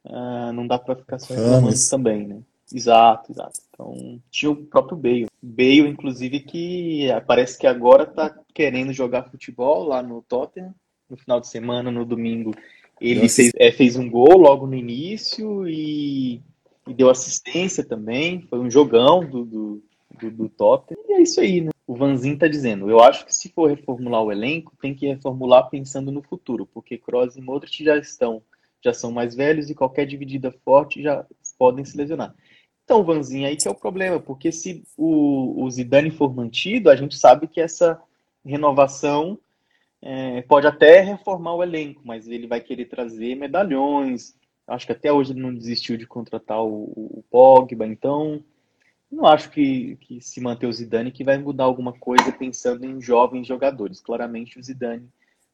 uh, 0.05 0.53
não 0.53 0.65
dá 0.65 0.79
para 0.79 0.95
ficar 0.95 1.19
só 1.19 1.33
reclamando 1.33 1.75
também, 1.89 2.25
né? 2.25 2.39
Exato, 2.73 3.31
exato. 3.31 3.59
Então, 3.69 4.21
tinha 4.29 4.51
o 4.51 4.55
próprio 4.55 4.97
Bale. 4.97 5.27
Bale, 5.41 5.87
inclusive, 5.87 6.39
que 6.41 7.07
parece 7.25 7.57
que 7.57 7.67
agora 7.67 8.05
tá 8.05 8.33
querendo 8.53 8.91
jogar 8.91 9.29
futebol 9.29 9.83
lá 9.83 10.01
no 10.01 10.21
Tottenham. 10.21 10.73
No 11.09 11.15
final 11.15 11.39
de 11.39 11.47
semana, 11.47 11.89
no 11.89 12.03
domingo, 12.03 12.53
ele 12.99 13.29
fez, 13.29 13.51
é, 13.55 13.71
fez, 13.71 13.95
um 13.95 14.09
gol 14.09 14.37
logo 14.37 14.67
no 14.67 14.75
início 14.75 15.65
e, 15.67 16.41
e, 16.87 16.93
deu 16.93 17.09
assistência 17.09 17.83
também. 17.83 18.41
Foi 18.43 18.59
um 18.59 18.69
jogão 18.69 19.19
do, 19.25 19.45
do, 19.45 19.83
do, 20.19 20.31
do 20.31 20.49
Tottenham. 20.49 21.03
E 21.07 21.13
é 21.13 21.21
isso 21.21 21.39
aí, 21.39 21.61
né? 21.61 21.71
O 21.85 21.95
Vanzin 21.95 22.37
tá 22.37 22.47
dizendo. 22.47 22.89
Eu 22.89 22.99
acho 22.99 23.25
que 23.25 23.33
se 23.33 23.49
for 23.49 23.69
reformular 23.69 24.21
o 24.21 24.31
elenco, 24.31 24.73
tem 24.81 24.93
que 24.93 25.07
reformular 25.07 25.69
pensando 25.69 26.11
no 26.11 26.21
futuro, 26.21 26.65
porque 26.73 26.97
Kroos 26.97 27.37
e 27.37 27.41
Modric 27.41 27.83
já 27.83 27.97
estão, 27.97 28.41
já 28.83 28.93
são 28.93 29.11
mais 29.11 29.35
velhos 29.35 29.69
e 29.69 29.75
qualquer 29.75 30.05
dividida 30.05 30.51
forte 30.65 31.01
já 31.01 31.25
podem 31.57 31.85
se 31.85 31.97
lesionar. 31.97 32.35
Então, 32.83 33.03
Vanzinho, 33.03 33.47
aí 33.47 33.55
que 33.55 33.67
é 33.67 33.71
o 33.71 33.75
problema, 33.75 34.19
porque 34.19 34.51
se 34.51 34.83
o, 34.97 35.63
o 35.63 35.69
Zidane 35.69 36.09
for 36.09 36.33
mantido, 36.33 36.89
a 36.89 36.95
gente 36.95 37.17
sabe 37.17 37.47
que 37.47 37.59
essa 37.59 38.01
renovação 38.45 39.37
é, 40.01 40.41
pode 40.43 40.67
até 40.67 41.01
reformar 41.01 41.55
o 41.55 41.63
elenco, 41.63 42.01
mas 42.05 42.27
ele 42.27 42.47
vai 42.47 42.61
querer 42.61 42.85
trazer 42.85 43.35
medalhões. 43.35 44.35
Acho 44.67 44.85
que 44.85 44.91
até 44.91 45.11
hoje 45.11 45.31
ele 45.31 45.41
não 45.41 45.53
desistiu 45.53 45.97
de 45.97 46.05
contratar 46.05 46.61
o, 46.61 46.91
o 46.95 47.23
Pogba, 47.29 47.85
então 47.87 48.43
não 49.11 49.25
acho 49.25 49.49
que, 49.49 49.95
que 50.01 50.19
se 50.21 50.41
manter 50.41 50.67
o 50.67 50.73
Zidane 50.73 51.11
que 51.11 51.23
vai 51.23 51.37
mudar 51.37 51.63
alguma 51.63 51.93
coisa 51.93 52.31
pensando 52.31 52.85
em 52.85 53.01
jovens 53.01 53.47
jogadores. 53.47 54.01
Claramente 54.01 54.59
o 54.59 54.63
Zidane 54.63 55.07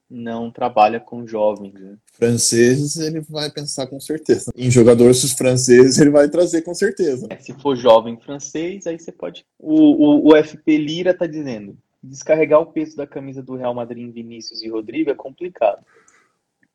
não 0.09 0.51
trabalha 0.51 0.99
com 0.99 1.25
jovens. 1.25 1.73
Né? 1.73 1.97
Franceses, 2.13 2.97
ele 2.97 3.21
vai 3.21 3.51
pensar 3.51 3.87
com 3.87 3.99
certeza. 3.99 4.51
Em 4.55 4.69
jogadores 4.69 5.31
franceses, 5.33 5.99
ele 5.99 6.09
vai 6.09 6.29
trazer 6.29 6.61
com 6.61 6.73
certeza. 6.73 7.27
É, 7.29 7.37
se 7.37 7.53
for 7.53 7.75
jovem 7.75 8.17
francês, 8.17 8.87
aí 8.87 8.99
você 8.99 9.11
pode. 9.11 9.45
O, 9.59 10.29
o, 10.29 10.31
o 10.31 10.43
FP 10.43 10.77
Lira 10.77 11.11
está 11.11 11.25
dizendo: 11.25 11.77
descarregar 12.01 12.59
o 12.59 12.67
peso 12.67 12.97
da 12.97 13.07
camisa 13.07 13.41
do 13.41 13.55
Real 13.55 13.73
Madrid 13.73 14.03
em 14.03 14.11
Vinícius 14.11 14.61
e 14.61 14.69
Rodrigo 14.69 15.09
é 15.09 15.15
complicado. 15.15 15.83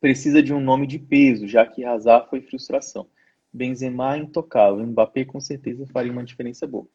Precisa 0.01 0.43
de 0.43 0.53
um 0.53 0.61
nome 0.61 0.87
de 0.87 0.99
peso, 0.99 1.47
já 1.47 1.67
que 1.67 1.85
Hazard 1.85 2.29
foi 2.29 2.41
frustração. 2.41 3.07
Benzema 3.53 4.17
é 4.17 4.19
intocável. 4.19 4.87
Mbappé 4.87 5.25
com 5.25 5.41
certeza 5.41 5.87
faria 5.87 6.13
uma 6.13 6.25
diferença 6.25 6.67
boa. 6.67 6.87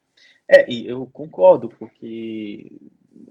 É, 0.47 0.71
e 0.71 0.87
eu 0.87 1.05
concordo, 1.07 1.69
porque 1.69 2.71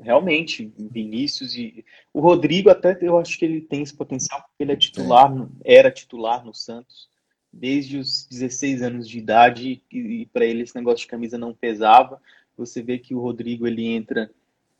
realmente, 0.00 0.72
Vinícius 0.78 1.56
e. 1.56 1.84
O 2.12 2.20
Rodrigo, 2.20 2.70
até 2.70 2.96
eu 3.00 3.18
acho 3.18 3.38
que 3.38 3.44
ele 3.44 3.60
tem 3.60 3.82
esse 3.82 3.94
potencial, 3.94 4.40
porque 4.42 4.62
ele 4.62 4.72
é 4.72 4.76
titular, 4.76 5.32
é. 5.64 5.76
era 5.76 5.90
titular 5.90 6.44
no 6.44 6.54
Santos 6.54 7.10
desde 7.52 7.98
os 7.98 8.26
16 8.28 8.82
anos 8.82 9.08
de 9.08 9.18
idade, 9.18 9.82
e, 9.92 9.98
e 9.98 10.26
para 10.26 10.46
ele 10.46 10.62
esse 10.62 10.74
negócio 10.74 11.00
de 11.00 11.06
camisa 11.06 11.36
não 11.36 11.52
pesava. 11.52 12.20
Você 12.56 12.82
vê 12.82 12.98
que 12.98 13.14
o 13.14 13.20
Rodrigo 13.20 13.66
ele 13.66 13.86
entra 13.86 14.30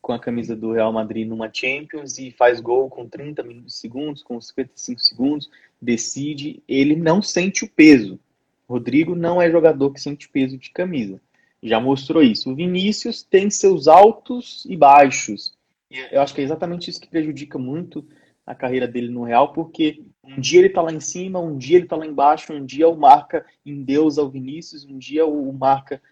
com 0.02 0.12
a 0.12 0.18
camisa 0.18 0.54
do 0.54 0.72
Real 0.72 0.92
Madrid 0.92 1.26
numa 1.26 1.50
Champions 1.50 2.18
e 2.18 2.30
faz 2.30 2.60
gol 2.60 2.90
com 2.90 3.08
30 3.08 3.44
segundos, 3.68 4.22
com 4.22 4.38
55 4.38 5.00
segundos, 5.00 5.50
decide, 5.80 6.62
ele 6.68 6.96
não 6.96 7.22
sente 7.22 7.64
o 7.64 7.70
peso. 7.70 8.20
Rodrigo 8.68 9.14
não 9.14 9.40
é 9.40 9.50
jogador 9.50 9.92
que 9.92 10.00
sente 10.00 10.28
peso 10.28 10.58
de 10.58 10.70
camisa 10.70 11.20
já 11.62 11.78
mostrou 11.78 12.22
isso. 12.22 12.50
O 12.50 12.54
Vinícius 12.54 13.22
tem 13.22 13.48
seus 13.48 13.86
altos 13.86 14.66
e 14.68 14.76
baixos. 14.76 15.54
E 15.90 15.98
eu 16.10 16.20
acho 16.20 16.34
que 16.34 16.40
é 16.40 16.44
exatamente 16.44 16.90
isso 16.90 17.00
que 17.00 17.08
prejudica 17.08 17.58
muito 17.58 18.04
a 18.44 18.54
carreira 18.54 18.88
dele 18.88 19.08
no 19.08 19.22
Real, 19.22 19.52
porque 19.52 20.02
um 20.24 20.40
dia 20.40 20.58
ele 20.58 20.68
tá 20.68 20.82
lá 20.82 20.92
em 20.92 20.98
cima, 20.98 21.38
um 21.38 21.56
dia 21.56 21.76
ele 21.76 21.86
tá 21.86 21.94
lá 21.94 22.04
embaixo, 22.04 22.52
um 22.52 22.64
dia 22.64 22.88
o 22.88 22.96
marca 22.96 23.46
em 23.64 23.84
Deus 23.84 24.18
ao 24.18 24.28
Vinícius, 24.28 24.84
um 24.84 24.98
dia 24.98 25.24
o 25.24 25.52
marca 25.52 26.02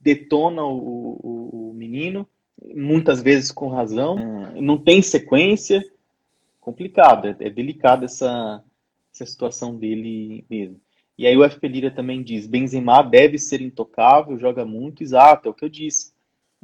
detona 0.00 0.64
o, 0.64 1.18
o, 1.22 1.70
o 1.70 1.74
menino, 1.74 2.26
muitas 2.74 3.22
vezes 3.22 3.50
com 3.50 3.68
razão. 3.68 4.16
Não 4.54 4.78
tem 4.78 5.02
sequência. 5.02 5.84
Complicado, 6.60 7.28
é, 7.28 7.36
é 7.40 7.50
delicado 7.50 8.04
essa, 8.04 8.62
essa 9.14 9.26
situação 9.26 9.76
dele 9.76 10.44
mesmo. 10.50 10.80
E 11.18 11.26
aí 11.26 11.36
o 11.36 11.48
FP 11.48 11.68
Lira 11.68 11.90
também 11.90 12.22
diz, 12.22 12.46
Benzema 12.46 13.02
deve 13.02 13.38
ser 13.38 13.62
intocável, 13.62 14.38
joga 14.38 14.64
muito, 14.64 15.02
exato, 15.02 15.48
é 15.48 15.50
o 15.50 15.54
que 15.54 15.64
eu 15.64 15.68
disse. 15.68 16.12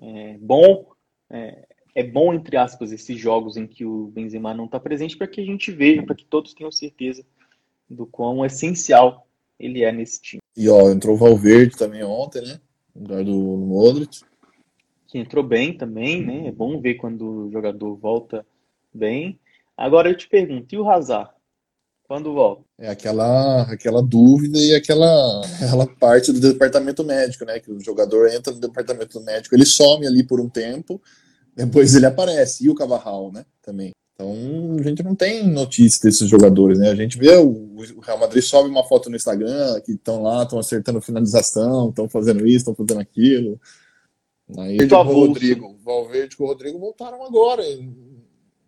É 0.00 0.36
bom, 0.38 0.90
é, 1.30 1.66
é 1.94 2.02
bom, 2.02 2.34
entre 2.34 2.56
aspas, 2.56 2.92
esses 2.92 3.18
jogos 3.18 3.56
em 3.56 3.66
que 3.66 3.84
o 3.84 4.08
Benzema 4.08 4.52
não 4.52 4.66
está 4.66 4.78
presente 4.78 5.16
para 5.16 5.26
que 5.26 5.40
a 5.40 5.44
gente 5.44 5.70
veja, 5.70 6.02
para 6.02 6.14
que 6.14 6.24
todos 6.24 6.52
tenham 6.52 6.70
certeza 6.70 7.24
do 7.88 8.04
quão 8.04 8.44
essencial 8.44 9.26
ele 9.58 9.84
é 9.84 9.92
nesse 9.92 10.20
time. 10.20 10.42
E 10.56 10.68
ó, 10.68 10.90
entrou 10.90 11.14
o 11.14 11.18
Valverde 11.18 11.76
também 11.76 12.02
ontem, 12.02 12.42
né? 12.42 12.60
No 12.94 13.02
lugar 13.02 13.24
do 13.24 13.32
Modric. 13.32 14.20
Que 15.12 15.18
entrou 15.18 15.44
bem 15.44 15.76
também, 15.76 16.24
né? 16.24 16.48
É 16.48 16.50
bom 16.50 16.80
ver 16.80 16.94
quando 16.94 17.44
o 17.46 17.52
jogador 17.52 17.94
volta 17.96 18.46
bem. 18.94 19.38
Agora 19.76 20.08
eu 20.08 20.16
te 20.16 20.26
pergunto, 20.26 20.74
e 20.74 20.78
o 20.78 20.88
Hazard? 20.88 21.28
Quando 22.04 22.32
volta? 22.32 22.62
É 22.78 22.88
aquela, 22.88 23.60
aquela 23.70 24.02
dúvida 24.02 24.58
e 24.58 24.74
aquela, 24.74 25.44
aquela 25.44 25.86
parte 25.86 26.32
do 26.32 26.40
departamento 26.40 27.04
médico, 27.04 27.44
né? 27.44 27.60
Que 27.60 27.70
o 27.70 27.78
jogador 27.78 28.26
entra 28.28 28.54
no 28.54 28.58
departamento 28.58 29.20
médico, 29.20 29.54
ele 29.54 29.66
some 29.66 30.06
ali 30.06 30.24
por 30.24 30.40
um 30.40 30.48
tempo, 30.48 30.98
depois 31.54 31.94
ele 31.94 32.06
aparece. 32.06 32.64
E 32.64 32.70
o 32.70 32.74
Cavarral, 32.74 33.30
né? 33.30 33.44
Também. 33.60 33.90
Então 34.14 34.76
a 34.80 34.82
gente 34.82 35.02
não 35.02 35.14
tem 35.14 35.46
notícia 35.46 36.00
desses 36.08 36.26
jogadores, 36.26 36.78
né? 36.78 36.88
A 36.88 36.94
gente 36.94 37.18
vê 37.18 37.36
o, 37.36 37.50
o 37.96 38.00
Real 38.00 38.18
Madrid 38.18 38.42
sobe 38.42 38.70
uma 38.70 38.84
foto 38.84 39.10
no 39.10 39.16
Instagram 39.16 39.78
que 39.84 39.92
estão 39.92 40.22
lá, 40.22 40.42
estão 40.42 40.58
acertando 40.58 41.02
finalização, 41.02 41.90
estão 41.90 42.08
fazendo 42.08 42.46
isso, 42.46 42.70
estão 42.70 42.74
fazendo 42.74 43.00
aquilo. 43.02 43.60
Aí 44.58 44.78
o 44.78 45.02
Rodrigo, 45.02 45.66
o 45.66 45.76
Valverde 45.84 46.36
com 46.36 46.44
o 46.44 46.46
Rodrigo 46.46 46.78
voltaram 46.78 47.24
agora. 47.24 47.62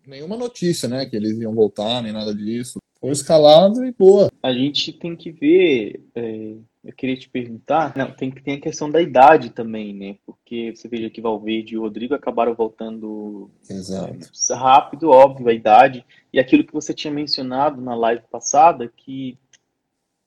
Nenhuma 0.05 0.37
notícia, 0.37 0.87
né? 0.87 1.05
Que 1.05 1.15
eles 1.15 1.39
iam 1.39 1.53
voltar, 1.53 2.01
nem 2.01 2.11
nada 2.11 2.33
disso. 2.33 2.79
Foi 2.99 3.11
escalado 3.11 3.85
e 3.85 3.91
boa. 3.91 4.31
A 4.41 4.53
gente 4.53 4.91
tem 4.93 5.15
que 5.15 5.31
ver. 5.31 6.03
É, 6.15 6.55
eu 6.83 6.93
queria 6.93 7.17
te 7.17 7.29
perguntar. 7.29 7.93
Não, 7.95 8.11
tem 8.11 8.31
que 8.31 8.41
ter 8.41 8.53
a 8.53 8.61
questão 8.61 8.89
da 8.89 9.01
idade 9.01 9.49
também, 9.49 9.93
né? 9.93 10.17
Porque 10.25 10.73
você 10.75 10.87
veja 10.87 11.09
que 11.09 11.21
Valverde 11.21 11.73
e 11.73 11.77
o 11.77 11.81
Rodrigo 11.81 12.13
acabaram 12.13 12.53
voltando 12.53 13.49
é, 13.69 14.53
rápido, 14.53 15.09
óbvio, 15.09 15.49
a 15.49 15.53
idade. 15.53 16.05
E 16.31 16.39
aquilo 16.39 16.63
que 16.63 16.73
você 16.73 16.93
tinha 16.93 17.13
mencionado 17.13 17.81
na 17.81 17.95
live 17.95 18.23
passada, 18.31 18.91
que 18.95 19.37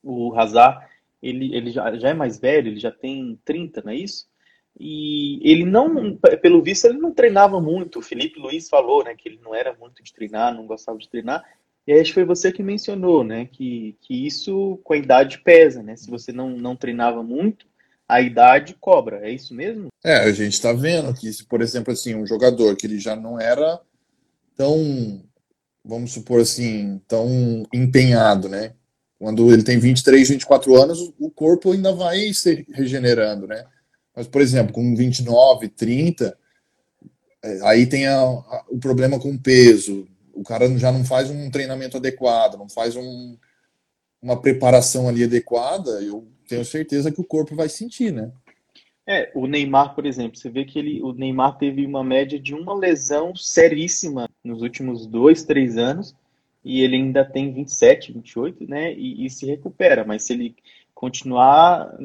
o 0.03 0.33
Hazard 0.35 0.87
ele, 1.21 1.53
ele 1.53 1.71
já, 1.71 1.95
já 1.97 2.09
é 2.09 2.13
mais 2.13 2.39
velho, 2.39 2.69
ele 2.69 2.79
já 2.79 2.91
tem 2.91 3.37
30, 3.43 3.81
não 3.83 3.91
é 3.91 3.95
isso? 3.95 4.28
E 4.79 5.39
ele 5.43 5.65
não, 5.65 6.15
pelo 6.41 6.63
visto, 6.63 6.85
ele 6.85 6.99
não 6.99 7.11
treinava 7.11 7.59
muito. 7.59 7.99
O 7.99 8.01
Felipe 8.01 8.39
Luiz 8.39 8.69
falou, 8.69 9.03
né, 9.03 9.13
que 9.13 9.27
ele 9.27 9.39
não 9.43 9.53
era 9.53 9.75
muito 9.77 10.01
de 10.01 10.13
treinar, 10.13 10.55
não 10.55 10.65
gostava 10.65 10.97
de 10.97 11.09
treinar. 11.09 11.43
E 11.85 11.91
acho 11.91 12.11
que 12.11 12.13
foi 12.13 12.23
você 12.23 12.51
que 12.51 12.63
mencionou, 12.63 13.23
né, 13.23 13.45
que, 13.51 13.97
que 14.01 14.25
isso 14.25 14.79
com 14.83 14.93
a 14.93 14.97
idade 14.97 15.39
pesa, 15.39 15.83
né? 15.83 15.95
Se 15.95 16.09
você 16.09 16.31
não, 16.31 16.51
não 16.51 16.75
treinava 16.75 17.21
muito, 17.21 17.65
a 18.07 18.21
idade 18.21 18.75
cobra, 18.79 19.19
é 19.27 19.31
isso 19.31 19.53
mesmo? 19.53 19.87
É, 20.03 20.19
a 20.19 20.31
gente 20.31 20.53
está 20.53 20.71
vendo 20.71 21.13
que, 21.13 21.31
se, 21.33 21.45
por 21.45 21.61
exemplo, 21.61 21.91
assim, 21.91 22.15
um 22.15 22.25
jogador 22.25 22.75
que 22.75 22.87
ele 22.87 22.99
já 22.99 23.15
não 23.15 23.39
era 23.39 23.81
tão, 24.55 25.21
vamos 25.83 26.13
supor 26.13 26.41
assim, 26.41 27.01
tão 27.07 27.63
empenhado, 27.73 28.47
né? 28.47 28.73
Quando 29.19 29.51
ele 29.51 29.63
tem 29.63 29.77
23, 29.77 30.29
24 30.29 30.81
anos, 30.81 31.13
o 31.19 31.29
corpo 31.29 31.73
ainda 31.73 31.91
vai 31.91 32.33
se 32.33 32.65
regenerando, 32.71 33.45
né? 33.45 33.65
Mas, 34.19 34.27
por 34.27 34.41
exemplo, 34.41 34.73
com 34.73 34.93
29, 34.93 35.69
30, 35.69 36.37
é, 37.41 37.59
aí 37.63 37.87
tem 37.87 38.05
a, 38.05 38.19
a, 38.19 38.65
o 38.67 38.77
problema 38.77 39.17
com 39.17 39.31
o 39.31 39.39
peso. 39.39 40.05
O 40.33 40.43
cara 40.43 40.67
já 40.77 40.91
não 40.91 41.05
faz 41.05 41.29
um 41.29 41.49
treinamento 41.49 41.95
adequado, 41.95 42.57
não 42.57 42.67
faz 42.67 42.97
um, 42.97 43.37
uma 44.21 44.41
preparação 44.41 45.07
ali 45.07 45.23
adequada. 45.23 46.01
Eu 46.01 46.27
tenho 46.49 46.65
certeza 46.65 47.13
que 47.13 47.21
o 47.21 47.23
corpo 47.23 47.55
vai 47.55 47.69
sentir, 47.69 48.11
né? 48.11 48.29
É, 49.07 49.31
o 49.33 49.47
Neymar, 49.47 49.95
por 49.95 50.05
exemplo, 50.05 50.37
você 50.37 50.49
vê 50.49 50.65
que 50.65 50.77
ele, 50.77 51.01
o 51.01 51.13
Neymar 51.13 51.57
teve 51.57 51.85
uma 51.85 52.03
média 52.03 52.37
de 52.37 52.53
uma 52.53 52.75
lesão 52.75 53.33
seríssima 53.33 54.27
nos 54.43 54.61
últimos 54.61 55.07
dois, 55.07 55.45
três 55.45 55.77
anos 55.77 56.13
e 56.61 56.81
ele 56.81 56.97
ainda 56.97 57.23
tem 57.23 57.53
27, 57.53 58.11
28, 58.11 58.69
né? 58.69 58.93
E, 58.93 59.25
e, 59.25 59.29
se 59.29 59.45
recupera. 59.45 60.03
Mas 60.03 60.23
se 60.23 60.33
ele 60.33 60.57
continuar 60.99 61.95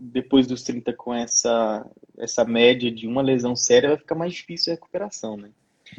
depois 0.00 0.46
dos 0.46 0.62
30 0.62 0.94
com 0.94 1.12
essa, 1.12 1.86
essa 2.16 2.42
média 2.42 2.90
de 2.90 3.06
uma 3.06 3.20
lesão 3.20 3.54
séria, 3.54 3.90
vai 3.90 3.98
ficar 3.98 4.14
mais 4.14 4.32
difícil 4.32 4.72
a 4.72 4.76
recuperação, 4.76 5.36
né? 5.36 5.50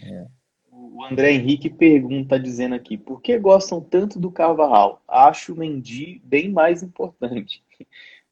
É. 0.01 0.25
O 0.71 1.05
André 1.05 1.33
Henrique 1.33 1.69
pergunta, 1.69 2.39
dizendo 2.39 2.73
aqui, 2.73 2.97
por 2.97 3.21
que 3.21 3.37
gostam 3.37 3.79
tanto 3.79 4.19
do 4.19 4.31
Carvajal? 4.31 5.03
Acho 5.07 5.53
o 5.53 5.55
Mendy 5.55 6.19
bem 6.25 6.51
mais 6.51 6.81
importante. 6.81 7.63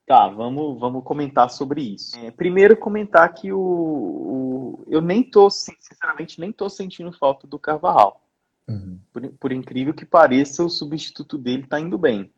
Tá, 0.08 0.28
vamos, 0.28 0.80
vamos 0.80 1.04
comentar 1.04 1.52
sobre 1.52 1.84
isso. 1.84 2.18
É, 2.18 2.32
primeiro, 2.32 2.76
comentar 2.76 3.32
que 3.32 3.54
o, 3.54 3.60
o, 3.60 4.84
eu 4.88 5.02
nem 5.02 5.22
tô, 5.22 5.52
sinceramente, 5.52 6.40
nem 6.40 6.52
tô 6.52 6.68
sentindo 6.68 7.14
falta 7.14 7.46
do 7.46 7.60
Carvajal. 7.60 8.20
Uhum. 8.68 9.00
Por, 9.14 9.30
por, 9.34 9.52
incrível 9.52 9.94
que 9.94 10.08
pareça, 10.08 10.66
o 10.66 10.70
substituto 10.70 11.38
dele 11.38 11.68
tá 11.68 11.80
indo 11.80 11.96
bem. 11.96 12.32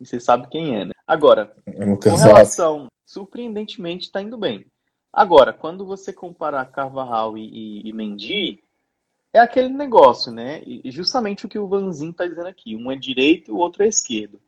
E 0.00 0.06
você 0.06 0.20
sabe 0.20 0.48
quem 0.48 0.76
é, 0.76 0.84
né? 0.84 0.92
Agora, 1.06 1.54
é 1.66 1.96
com 1.96 2.14
relação, 2.14 2.88
surpreendentemente, 3.04 4.06
está 4.06 4.22
indo 4.22 4.38
bem. 4.38 4.66
Agora, 5.12 5.52
quando 5.52 5.86
você 5.86 6.12
comparar 6.12 6.64
Carvajal 6.66 7.36
e, 7.36 7.48
e, 7.48 7.88
e 7.88 7.92
Mendy, 7.92 8.62
é 9.32 9.40
aquele 9.40 9.68
negócio, 9.68 10.32
né? 10.32 10.62
E 10.64 10.90
justamente 10.90 11.46
o 11.46 11.48
que 11.48 11.58
o 11.58 11.66
Vanzin 11.66 12.10
está 12.10 12.26
dizendo 12.26 12.46
aqui. 12.46 12.76
Um 12.76 12.90
é 12.90 12.96
direito 12.96 13.50
e 13.50 13.52
o 13.52 13.56
outro 13.56 13.82
é 13.82 13.88
esquerdo. 13.88 14.40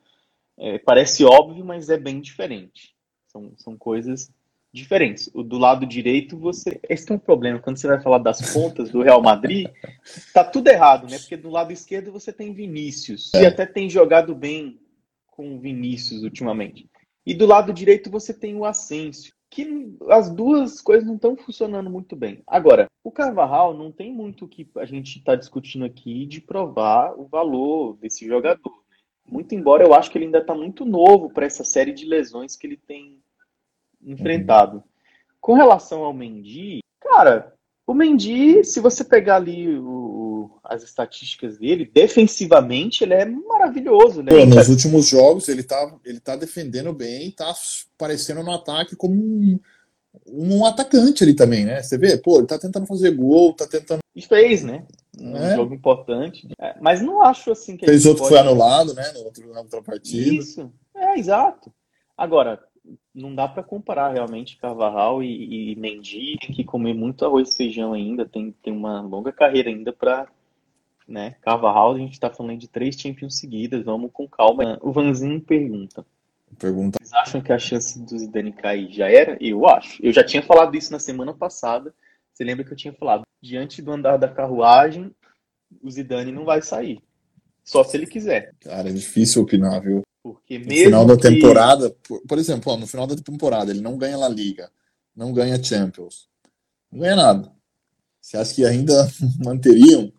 É, 0.59 0.79
parece 0.79 1.25
óbvio, 1.25 1.65
mas 1.65 1.89
é 1.89 1.97
bem 1.97 2.21
diferente. 2.21 2.95
São, 3.27 3.53
são 3.57 3.77
coisas 3.77 4.31
diferentes. 4.73 5.31
O 5.35 5.43
do 5.43 5.59
lado 5.59 5.87
direito, 5.87 6.37
você. 6.37 6.81
Esse 6.89 7.11
é 7.11 7.15
um 7.15 7.19
problema. 7.19 7.59
Quando 7.59 7.79
você 7.79 7.87
vai 7.87 8.01
falar 8.01 8.19
das 8.19 8.53
pontas 8.53 8.91
do 8.91 9.03
Real 9.03 9.23
Madrid, 9.23 9.69
tá 10.33 10.45
tudo 10.45 10.69
errado, 10.69 11.09
né? 11.09 11.19
Porque 11.19 11.37
do 11.37 11.51
lado 11.51 11.73
esquerdo 11.73 12.13
você 12.13 12.33
tem 12.33 12.53
Vinícius, 12.53 13.33
é. 13.35 13.43
e 13.43 13.47
até 13.47 13.67
tem 13.67 13.89
jogado 13.89 14.35
bem 14.35 14.79
com 15.41 15.57
o 15.57 15.59
Vinícius 15.59 16.23
ultimamente. 16.23 16.87
E 17.25 17.33
do 17.33 17.47
lado 17.47 17.73
direito 17.73 18.11
você 18.11 18.35
tem 18.35 18.55
o 18.55 18.67
Asensio, 18.67 19.33
que 19.49 19.97
as 20.11 20.31
duas 20.31 20.83
coisas 20.83 21.07
não 21.07 21.15
estão 21.15 21.35
funcionando 21.35 21.89
muito 21.89 22.15
bem. 22.15 22.43
Agora, 22.47 22.87
o 23.03 23.11
Carvajal 23.11 23.73
não 23.73 23.91
tem 23.91 24.13
muito 24.13 24.45
o 24.45 24.49
que 24.49 24.69
a 24.77 24.85
gente 24.85 25.19
está 25.19 25.35
discutindo 25.35 25.87
aqui 25.87 26.27
de 26.27 26.43
provar 26.43 27.19
o 27.19 27.27
valor 27.27 27.97
desse 27.97 28.27
jogador. 28.27 28.71
Né? 28.91 28.99
Muito 29.27 29.55
embora 29.55 29.83
eu 29.83 29.95
acho 29.95 30.11
que 30.11 30.19
ele 30.19 30.27
ainda 30.27 30.41
está 30.41 30.55
muito 30.55 30.85
novo 30.85 31.31
para 31.31 31.47
essa 31.47 31.65
série 31.65 31.93
de 31.93 32.05
lesões 32.05 32.55
que 32.55 32.67
ele 32.67 32.77
tem 32.77 33.19
enfrentado. 34.03 34.85
Com 35.41 35.55
relação 35.55 36.05
ao 36.05 36.13
Mendy, 36.13 36.81
cara, 37.01 37.55
o 37.87 37.95
Mendy, 37.95 38.63
se 38.63 38.79
você 38.79 39.03
pegar 39.03 39.37
ali 39.37 39.75
o, 39.79 40.30
as 40.63 40.83
estatísticas 40.83 41.59
dele, 41.59 41.91
defensivamente 41.93 43.03
ele 43.03 43.15
é 43.15 43.25
maravilhoso, 43.25 44.23
né? 44.23 44.31
Pô, 44.31 44.47
nos 44.47 44.69
últimos 44.69 45.09
jogos 45.09 45.49
ele 45.49 45.63
tá, 45.63 45.97
ele 46.05 46.21
tá 46.21 46.37
defendendo 46.37 46.93
bem, 46.93 47.31
tá 47.31 47.53
parecendo 47.99 48.43
no 48.43 48.53
ataque 48.53 48.95
como 48.95 49.15
um, 49.15 49.59
um 50.27 50.65
atacante 50.65 51.25
ali 51.25 51.35
também, 51.35 51.65
né? 51.65 51.83
Você 51.83 51.99
vê, 51.99 52.17
pô, 52.17 52.39
ele 52.39 52.47
tá 52.47 52.59
tentando 52.59 52.87
fazer 52.87 53.11
gol, 53.13 53.55
tá 53.55 53.67
tentando. 53.67 54.01
E 54.15 54.23
fez, 54.23 54.63
né? 54.63 54.85
Um 55.19 55.37
é. 55.37 55.57
jogo 55.57 55.75
importante. 55.75 56.49
É, 56.61 56.77
mas 56.81 57.01
não 57.01 57.23
acho 57.23 57.51
assim 57.51 57.77
que. 57.77 57.87
Fez 57.87 58.07
outro 58.07 58.23
pode... 58.23 58.35
foi 58.35 58.39
anulado, 58.41 58.95
né? 58.95 59.11
No 59.15 59.25
outro, 59.25 59.53
na 59.53 59.61
outra 59.61 59.83
partida. 59.83 60.35
Isso, 60.35 60.73
é, 60.97 61.19
exato. 61.19 61.73
Agora, 62.17 62.61
não 63.15 63.35
dá 63.35 63.49
para 63.49 63.63
comparar 63.63 64.13
realmente 64.13 64.57
Carvajal 64.57 65.23
e, 65.23 65.73
e 65.73 65.77
Mendy, 65.77 66.39
tem 66.39 66.55
que 66.55 66.65
comer 66.65 66.95
muito 66.95 67.25
arroz 67.25 67.53
e 67.53 67.57
feijão 67.57 67.93
ainda, 67.93 68.25
tem, 68.25 68.55
tem 68.63 68.73
uma 68.73 69.01
longa 69.01 69.33
carreira 69.33 69.69
ainda 69.69 69.93
para 69.93 70.29
né? 71.11 71.35
Carvajal, 71.43 71.95
a 71.95 71.99
gente 71.99 72.13
está 72.13 72.31
falando 72.31 72.59
de 72.59 72.69
três 72.69 72.95
Champions 72.95 73.39
seguidas, 73.39 73.85
vamos 73.85 74.11
com 74.13 74.29
calma. 74.29 74.79
O 74.81 74.93
Vanzinho 74.93 75.41
pergunta. 75.41 76.07
Pergunta. 76.59 76.99
Vocês 77.01 77.13
acham 77.13 77.41
que 77.41 77.53
a 77.53 77.59
chance 77.59 77.99
do 78.01 78.17
Zidane 78.17 78.53
cair 78.53 78.91
já 78.93 79.11
era? 79.11 79.37
Eu 79.41 79.67
acho. 79.67 80.01
Eu 80.05 80.13
já 80.13 80.25
tinha 80.25 80.43
falado 80.43 80.77
isso 80.77 80.93
na 80.93 80.99
semana 80.99 81.35
passada. 81.35 81.93
Você 82.33 82.45
lembra 82.45 82.65
que 82.65 82.73
eu 82.73 82.77
tinha 82.77 82.93
falado? 82.93 83.23
Diante 83.43 83.83
do 83.83 83.93
andar 83.93 84.17
da 84.17 84.29
carruagem, 84.29 85.11
o 85.83 85.91
Zidane 85.91 86.33
não 86.33 86.45
vai 86.45 86.63
sair. 86.63 87.03
Só 87.65 87.83
se 87.83 87.97
ele 87.97 88.07
quiser. 88.07 88.53
Cara, 88.61 88.89
é 88.89 88.93
difícil 88.93 89.43
opinar, 89.43 89.81
viu? 89.81 90.03
Porque 90.23 90.59
mesmo 90.59 90.75
no 90.75 90.85
final 90.85 91.07
da 91.07 91.17
que... 91.17 91.23
temporada, 91.23 91.97
por, 92.07 92.21
por 92.23 92.39
exemplo, 92.39 92.73
ó, 92.73 92.77
no 92.77 92.87
final 92.87 93.07
da 93.07 93.17
temporada 93.17 93.71
ele 93.71 93.81
não 93.81 93.97
ganha 93.97 94.19
La 94.19 94.29
Liga, 94.29 94.71
não 95.17 95.33
ganha 95.33 95.63
Champions, 95.63 96.29
não 96.91 97.01
ganha 97.01 97.17
nada. 97.17 97.53
Você 98.21 98.37
acha 98.37 98.55
que 98.55 98.65
ainda 98.65 99.09
manteriam? 99.43 100.13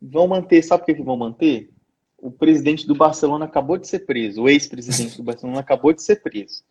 Vão 0.00 0.26
manter, 0.26 0.62
sabe 0.62 0.84
por 0.84 0.94
que 0.94 1.02
vão 1.02 1.16
manter? 1.16 1.70
O 2.18 2.30
presidente 2.30 2.86
do 2.86 2.94
Barcelona 2.94 3.44
acabou 3.44 3.76
de 3.76 3.86
ser 3.86 4.00
preso, 4.00 4.42
o 4.42 4.48
ex-presidente 4.48 5.16
do 5.18 5.22
Barcelona 5.24 5.60
acabou 5.60 5.92
de 5.92 6.02
ser 6.02 6.22
preso. 6.22 6.64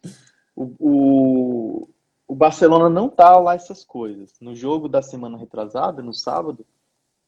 O, 0.55 0.73
o, 0.79 1.89
o 2.27 2.35
Barcelona 2.35 2.89
não 2.89 3.07
tá 3.07 3.37
lá 3.37 3.53
essas 3.53 3.83
coisas. 3.83 4.33
No 4.41 4.55
jogo 4.55 4.87
da 4.87 5.01
semana 5.01 5.37
retrasada, 5.37 6.01
no 6.01 6.13
sábado, 6.13 6.65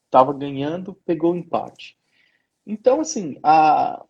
estava 0.05 0.34
ganhando, 0.34 0.95
pegou 1.05 1.34
o 1.34 1.36
empate. 1.36 1.97
Então, 2.65 2.99
assim, 2.99 3.38
a, 3.43 4.03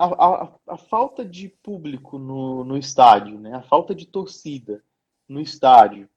a, 0.00 0.06
a, 0.06 0.48
a, 0.68 0.76
falta 0.78 1.22
de 1.22 1.50
público 1.62 2.18
no, 2.18 2.64
no 2.64 2.78
estádio, 2.78 3.38
né? 3.38 3.54
a 3.54 3.62
falta 3.62 3.94
de 3.94 4.06
torcida 4.06 4.82
no 5.28 5.38
estádio, 5.38 6.08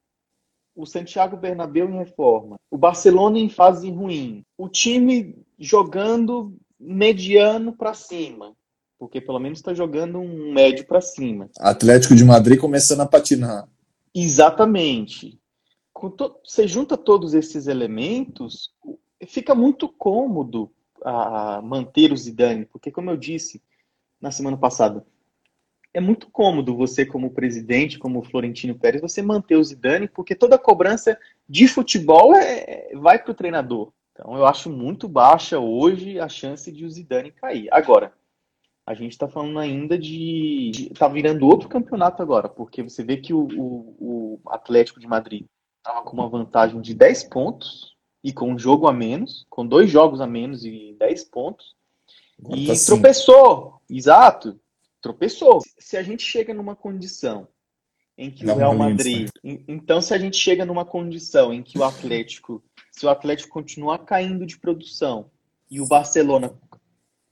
o 0.74 0.86
Santiago 0.86 1.36
Bernabéu 1.36 1.90
em 1.90 1.98
reforma, 1.98 2.56
o 2.72 2.78
Barcelona 2.78 3.38
em 3.38 3.50
fase 3.50 3.92
ruim, 3.92 4.46
o 4.58 4.70
time 4.70 5.36
jogando 5.60 6.56
mediano 6.80 7.74
para 7.74 7.94
cima, 7.94 8.56
porque 8.98 9.20
pelo 9.20 9.38
menos 9.38 9.60
está 9.60 9.74
jogando 9.74 10.18
um 10.18 10.54
médio 10.54 10.88
para 10.88 11.02
cima. 11.02 11.50
Atlético 11.60 12.16
de 12.16 12.24
Madrid 12.24 12.58
começando 12.58 13.02
a 13.02 13.06
patinar. 13.06 13.68
Exatamente. 14.16 15.38
Você 16.44 16.68
junta 16.68 16.98
todos 16.98 17.34
esses 17.34 17.68
elementos, 17.68 18.72
fica 19.28 19.54
muito 19.54 19.90
cômodo 19.90 20.72
a 21.04 21.62
manter 21.62 22.14
o 22.14 22.18
Zidane, 22.18 22.66
porque 22.66 22.90
como 22.90 23.10
eu 23.10 23.18
disse, 23.18 23.62
na 24.24 24.32
semana 24.32 24.56
passada. 24.56 25.06
É 25.94 26.00
muito 26.00 26.32
cômodo 26.32 26.78
você, 26.78 27.06
como 27.06 27.34
presidente, 27.34 28.00
como 28.00 28.24
Florentino 28.24 28.74
Pérez, 28.74 29.02
você 29.02 29.22
manter 29.22 29.58
o 29.58 29.64
Zidane, 29.64 30.08
porque 30.08 30.34
toda 30.34 30.58
cobrança 30.58 31.20
de 31.48 31.68
futebol 31.68 32.34
é, 32.34 32.90
vai 32.96 33.22
para 33.22 33.32
o 33.32 33.36
treinador. 33.36 33.92
Então 34.14 34.36
eu 34.38 34.46
acho 34.46 34.70
muito 34.72 35.10
baixa 35.10 35.60
hoje 35.60 36.20
a 36.20 36.30
chance 36.30 36.72
de 36.72 36.86
o 36.86 36.90
Zidane 36.90 37.32
cair. 37.32 37.68
Agora, 37.70 38.14
a 38.88 38.94
gente 38.94 39.12
está 39.12 39.28
falando 39.28 39.60
ainda 39.60 39.98
de. 39.98 40.72
Está 40.92 41.10
virando 41.10 41.46
outro 41.46 41.68
campeonato 41.68 42.24
agora, 42.24 42.48
porque 42.48 42.82
você 42.82 43.04
vê 43.04 43.18
que 43.18 43.34
o, 43.34 43.48
o, 43.58 44.40
o 44.46 44.50
Atlético 44.50 45.02
de 45.02 45.08
Madrid 45.08 45.46
estava 45.78 46.02
com 46.04 46.14
uma 46.14 46.30
vantagem 46.30 46.80
de 46.80 46.94
10 46.94 47.26
pontos 47.26 47.98
e 48.24 48.32
com 48.32 48.54
um 48.54 48.58
jogo 48.58 48.88
a 48.88 48.94
menos, 48.94 49.46
com 49.50 49.68
dois 49.68 49.92
jogos 49.92 50.22
a 50.22 50.28
menos 50.28 50.64
e 50.64 50.96
10 50.98 51.26
pontos. 51.26 51.76
Agora 52.44 52.60
e 52.60 52.68
tá 52.68 52.74
tropeçou, 52.86 53.82
exato, 53.90 54.60
tropeçou. 55.02 55.62
Se 55.80 55.96
a 55.96 56.04
gente 56.04 56.24
chega 56.24 56.54
numa 56.54 56.76
condição 56.76 57.48
em 58.18 58.30
que 58.30 58.46
Não, 58.46 58.56
o 58.56 58.58
Real 58.58 58.76
Madrid, 58.76 59.30
então 59.44 60.02
se 60.02 60.14
a 60.14 60.18
gente 60.18 60.38
chega 60.38 60.66
numa 60.66 60.86
condição 60.86 61.54
em 61.54 61.64
que 61.64 61.80
o 61.80 61.84
Atlético, 61.84 62.64
se 62.92 63.06
o 63.06 63.10
Atlético 63.10 63.50
continuar 63.50 64.00
caindo 64.00 64.46
de 64.46 64.58
produção 64.58 65.32
e 65.70 65.82
o 65.82 65.88
Barcelona 65.88 66.54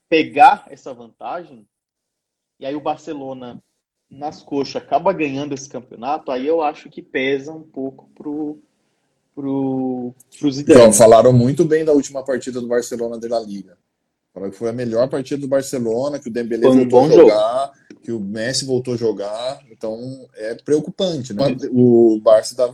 pegar 0.08 0.66
essa 0.70 0.92
vantagem, 0.92 1.66
e 2.58 2.66
aí 2.66 2.74
o 2.74 2.80
Barcelona 2.80 3.62
nas 4.10 4.42
coxas 4.42 4.76
acaba 4.76 5.12
ganhando 5.12 5.54
esse 5.54 5.68
campeonato, 5.68 6.30
aí 6.30 6.46
eu 6.46 6.62
acho 6.62 6.90
que 6.90 7.00
pesa 7.00 7.52
um 7.52 7.62
pouco 7.62 8.10
pro 8.14 8.58
pro, 9.34 10.14
pro 10.38 10.52
Zidane. 10.52 10.78
Então, 10.78 10.92
falaram 10.92 11.32
muito 11.32 11.64
bem 11.64 11.84
da 11.84 11.92
última 11.92 12.22
partida 12.24 12.60
do 12.60 12.68
Barcelona 12.68 13.18
da 13.18 13.40
Liga. 13.40 13.78
Falaram 14.32 14.50
que 14.50 14.58
foi 14.58 14.70
a 14.70 14.72
melhor 14.72 15.08
partida 15.08 15.40
do 15.40 15.48
Barcelona, 15.48 16.18
que 16.18 16.28
o 16.28 16.32
Dembélé 16.32 16.66
um 16.66 16.88
voltou 16.88 17.04
a 17.04 17.08
jogar, 17.08 17.66
jogo. 17.66 18.00
que 18.00 18.12
o 18.12 18.20
Messi 18.20 18.64
voltou 18.64 18.94
a 18.94 18.96
jogar. 18.96 19.60
Então 19.70 20.26
é 20.34 20.54
preocupante, 20.54 21.34
né? 21.34 21.54
O 21.70 22.18
Barça 22.22 22.56
tá, 22.56 22.72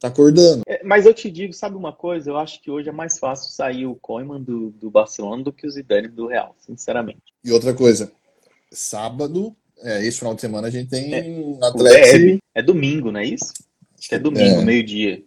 tá 0.00 0.08
acordando. 0.08 0.62
É, 0.66 0.82
mas 0.82 1.04
eu 1.04 1.12
te 1.12 1.30
digo, 1.30 1.52
sabe 1.52 1.76
uma 1.76 1.92
coisa? 1.92 2.30
Eu 2.30 2.38
acho 2.38 2.62
que 2.62 2.70
hoje 2.70 2.88
é 2.88 2.92
mais 2.92 3.18
fácil 3.18 3.52
sair 3.52 3.86
o 3.86 3.94
Koeman 3.94 4.42
do, 4.42 4.70
do 4.70 4.90
Barcelona 4.90 5.42
do 5.42 5.52
que 5.52 5.66
o 5.66 5.70
Zidane 5.70 6.08
do 6.08 6.28
Real, 6.28 6.56
sinceramente. 6.58 7.34
E 7.44 7.52
outra 7.52 7.74
coisa, 7.74 8.10
sábado, 8.72 9.54
é, 9.82 10.02
esse 10.06 10.18
final 10.18 10.34
de 10.34 10.40
semana 10.40 10.68
a 10.68 10.70
gente 10.70 10.88
tem 10.88 11.14
é, 11.14 11.58
Atlético. 11.62 12.42
É 12.54 12.62
domingo, 12.62 13.12
não 13.12 13.20
é 13.20 13.26
isso? 13.26 13.52
Acho 13.98 14.08
que 14.08 14.14
é 14.14 14.18
domingo, 14.18 14.62
é. 14.62 14.64
meio-dia. 14.64 15.22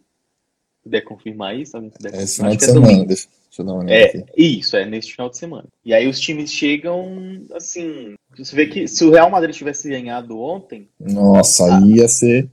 Puder 0.81 1.01
confirmar 1.01 1.55
isso? 1.55 1.75
Alguém 1.75 1.91
puder 1.91 2.09
confirmar? 2.09 2.21
É 2.21 2.23
esse 2.23 2.35
final 2.37 2.55
de 2.55 2.63
é 2.63 2.67
semana, 2.67 3.05
deixa, 3.05 3.27
deixa 3.49 3.61
eu 3.61 3.65
dar 3.65 3.73
uma 3.73 3.83
olhada 3.83 3.93
é, 3.93 4.05
aqui. 4.05 4.25
Isso, 4.37 4.77
é 4.77 4.85
nesse 4.85 5.11
final 5.11 5.29
de 5.29 5.37
semana. 5.37 5.67
E 5.83 5.93
aí 5.93 6.07
os 6.07 6.19
times 6.19 6.53
chegam, 6.53 7.45
assim. 7.53 8.15
Você 8.37 8.55
vê 8.55 8.67
que 8.67 8.87
se 8.87 9.03
o 9.03 9.11
Real 9.11 9.29
Madrid 9.29 9.55
tivesse 9.55 9.89
ganhado 9.89 10.39
ontem. 10.39 10.87
Nossa, 10.99 11.77
aí 11.77 11.95
ia 11.95 12.07
ser. 12.07 12.49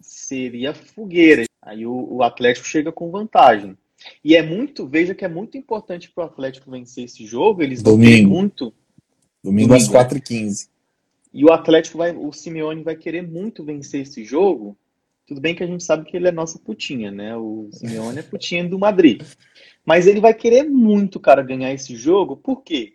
Seria 0.00 0.72
fogueira. 0.72 1.44
Aí 1.60 1.84
o, 1.84 2.14
o 2.14 2.22
Atlético 2.22 2.66
chega 2.66 2.92
com 2.92 3.10
vantagem. 3.10 3.76
E 4.24 4.36
é 4.36 4.42
muito, 4.42 4.86
veja 4.86 5.14
que 5.14 5.24
é 5.24 5.28
muito 5.28 5.58
importante 5.58 6.10
para 6.10 6.24
o 6.24 6.26
Atlético 6.26 6.70
vencer 6.70 7.04
esse 7.04 7.26
jogo. 7.26 7.62
Eles 7.62 7.82
Domingo. 7.82 8.30
muito. 8.30 8.72
Domingo, 9.42 9.68
Domingo 9.68 9.74
às 9.74 9.88
4h15. 9.88 10.68
E 11.34 11.44
o 11.44 11.52
Atlético 11.52 11.98
vai, 11.98 12.16
o 12.16 12.32
Simeone 12.32 12.82
vai 12.82 12.96
querer 12.96 13.22
muito 13.22 13.64
vencer 13.64 14.02
esse 14.02 14.24
jogo. 14.24 14.76
Tudo 15.26 15.40
bem 15.40 15.54
que 15.54 15.62
a 15.62 15.66
gente 15.66 15.82
sabe 15.82 16.04
que 16.04 16.16
ele 16.16 16.28
é 16.28 16.32
nossa 16.32 16.58
putinha, 16.58 17.10
né? 17.10 17.36
O 17.36 17.68
Simeone 17.72 18.20
é 18.20 18.22
putinha 18.22 18.68
do 18.68 18.78
Madrid. 18.78 19.22
Mas 19.84 20.06
ele 20.06 20.20
vai 20.20 20.32
querer 20.32 20.62
muito, 20.64 21.18
cara, 21.18 21.42
ganhar 21.42 21.72
esse 21.72 21.96
jogo. 21.96 22.36
Por 22.36 22.62
quê? 22.62 22.94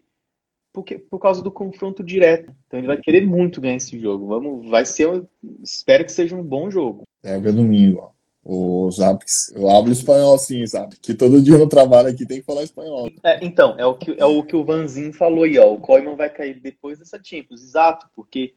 Porque, 0.71 0.97
por 0.97 1.19
causa 1.19 1.41
do 1.41 1.51
confronto 1.51 2.01
direto. 2.01 2.55
Então 2.65 2.79
ele 2.79 2.87
vai 2.87 2.97
querer 2.97 3.25
muito 3.25 3.59
ganhar 3.59 3.75
esse 3.75 3.99
jogo. 3.99 4.27
Vamos, 4.27 4.69
vai 4.69 4.85
ser, 4.85 5.23
espero 5.61 6.05
que 6.05 6.11
seja 6.11 6.35
um 6.35 6.43
bom 6.43 6.71
jogo. 6.71 7.03
Pega 7.21 7.51
domingo, 7.51 7.99
ó. 7.99 8.21
O 8.43 8.89
Zap, 8.89 9.23
eu 9.53 9.69
hablo 9.69 9.91
espanhol 9.91 10.37
sim, 10.39 10.65
sabe? 10.65 10.95
Que 10.99 11.13
todo 11.13 11.41
dia 11.41 11.57
no 11.59 11.69
trabalho 11.69 12.07
aqui 12.07 12.25
tem 12.25 12.39
que 12.39 12.45
falar 12.45 12.63
espanhol. 12.63 13.11
É, 13.23 13.45
então, 13.45 13.75
é 13.77 13.85
o, 13.85 13.93
que, 13.93 14.15
é 14.17 14.25
o 14.25 14.41
que 14.41 14.55
o 14.55 14.63
Vanzin 14.63 15.11
falou 15.11 15.43
aí, 15.43 15.59
ó. 15.59 15.71
O 15.71 15.79
Koeman 15.79 16.15
vai 16.15 16.29
cair 16.29 16.59
depois 16.59 16.97
dessa 16.97 17.19
Champions. 17.23 17.61
Exato, 17.61 18.07
porque 18.15 18.55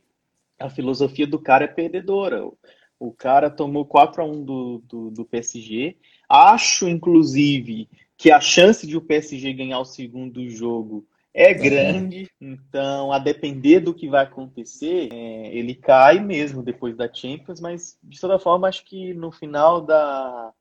a 0.58 0.70
filosofia 0.70 1.26
do 1.26 1.38
cara 1.38 1.64
é 1.64 1.68
perdedora. 1.68 2.48
O 2.98 3.12
cara 3.12 3.50
tomou 3.50 3.84
4 3.84 4.22
a 4.22 4.24
1 4.24 4.44
do, 4.44 4.82
do, 4.86 5.10
do 5.10 5.24
PSG. 5.24 5.96
Acho, 6.28 6.88
inclusive, 6.88 7.88
que 8.16 8.30
a 8.30 8.40
chance 8.40 8.86
de 8.86 8.96
o 8.96 9.00
PSG 9.00 9.52
ganhar 9.52 9.80
o 9.80 9.84
segundo 9.84 10.48
jogo 10.48 11.06
é 11.34 11.52
grande, 11.52 12.30
então 12.40 13.12
a 13.12 13.18
depender 13.18 13.80
do 13.80 13.92
que 13.92 14.08
vai 14.08 14.22
acontecer, 14.22 15.08
é, 15.12 15.48
ele 15.52 15.74
cai 15.74 16.20
mesmo 16.20 16.62
depois 16.62 16.96
da 16.96 17.12
Champions, 17.12 17.60
mas 17.60 17.98
de 18.00 18.20
toda 18.20 18.38
forma 18.38 18.68
acho 18.68 18.84
que 18.84 19.12
no 19.14 19.32
final 19.32 19.80
da. 19.80 20.52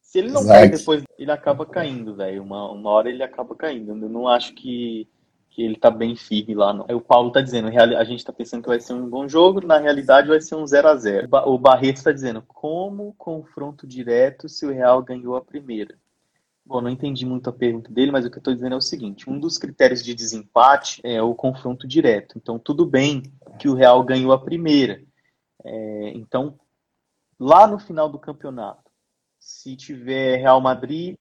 Se 0.00 0.18
ele 0.18 0.30
não 0.30 0.46
cai 0.46 0.68
depois, 0.68 1.04
ele 1.18 1.30
acaba 1.30 1.66
caindo, 1.66 2.14
velho. 2.14 2.42
Uma, 2.42 2.70
uma 2.70 2.90
hora 2.90 3.10
ele 3.10 3.22
acaba 3.22 3.54
caindo. 3.54 3.90
Eu 3.90 4.08
não 4.08 4.26
acho 4.26 4.54
que, 4.54 5.08
que 5.54 5.62
ele 5.62 5.76
tá 5.76 5.90
bem 5.90 6.16
firme 6.16 6.54
lá, 6.54 6.72
não. 6.72 6.86
O 6.86 7.00
Paulo 7.00 7.30
tá 7.30 7.42
dizendo, 7.42 7.68
a 7.68 8.04
gente 8.04 8.24
tá 8.24 8.32
pensando 8.32 8.62
que 8.62 8.68
vai 8.68 8.80
ser 8.80 8.94
um 8.94 9.08
bom 9.08 9.28
jogo, 9.28 9.64
na 9.66 9.78
realidade 9.78 10.28
vai 10.28 10.40
ser 10.40 10.54
um 10.54 10.66
0 10.66 10.88
a 10.88 10.96
0 10.96 11.28
O 11.46 11.58
Barreto 11.58 12.02
tá 12.02 12.10
dizendo, 12.10 12.42
como 12.42 13.14
confronto 13.18 13.86
direto 13.86 14.48
se 14.48 14.64
o 14.64 14.72
Real 14.72 15.02
ganhou 15.02 15.36
a 15.36 15.44
primeira? 15.44 15.94
Bom, 16.64 16.80
não 16.80 16.88
entendi 16.88 17.26
muito 17.26 17.50
a 17.50 17.52
pergunta 17.52 17.92
dele, 17.92 18.10
mas 18.10 18.24
o 18.24 18.30
que 18.30 18.36
eu 18.36 18.40
estou 18.40 18.54
dizendo 18.54 18.74
é 18.74 18.78
o 18.78 18.80
seguinte: 18.80 19.28
um 19.28 19.38
dos 19.38 19.58
critérios 19.58 20.02
de 20.02 20.14
desempate 20.14 21.00
é 21.04 21.20
o 21.20 21.34
confronto 21.34 21.86
direto. 21.86 22.38
Então, 22.38 22.58
tudo 22.58 22.86
bem 22.86 23.22
que 23.58 23.68
o 23.68 23.74
Real 23.74 24.02
ganhou 24.04 24.32
a 24.32 24.38
primeira. 24.38 25.02
É, 25.64 26.12
então, 26.14 26.58
lá 27.38 27.66
no 27.66 27.78
final 27.78 28.08
do 28.08 28.18
campeonato, 28.18 28.90
se 29.40 29.76
tiver 29.76 30.36
Real 30.36 30.60
Madrid, 30.60 31.16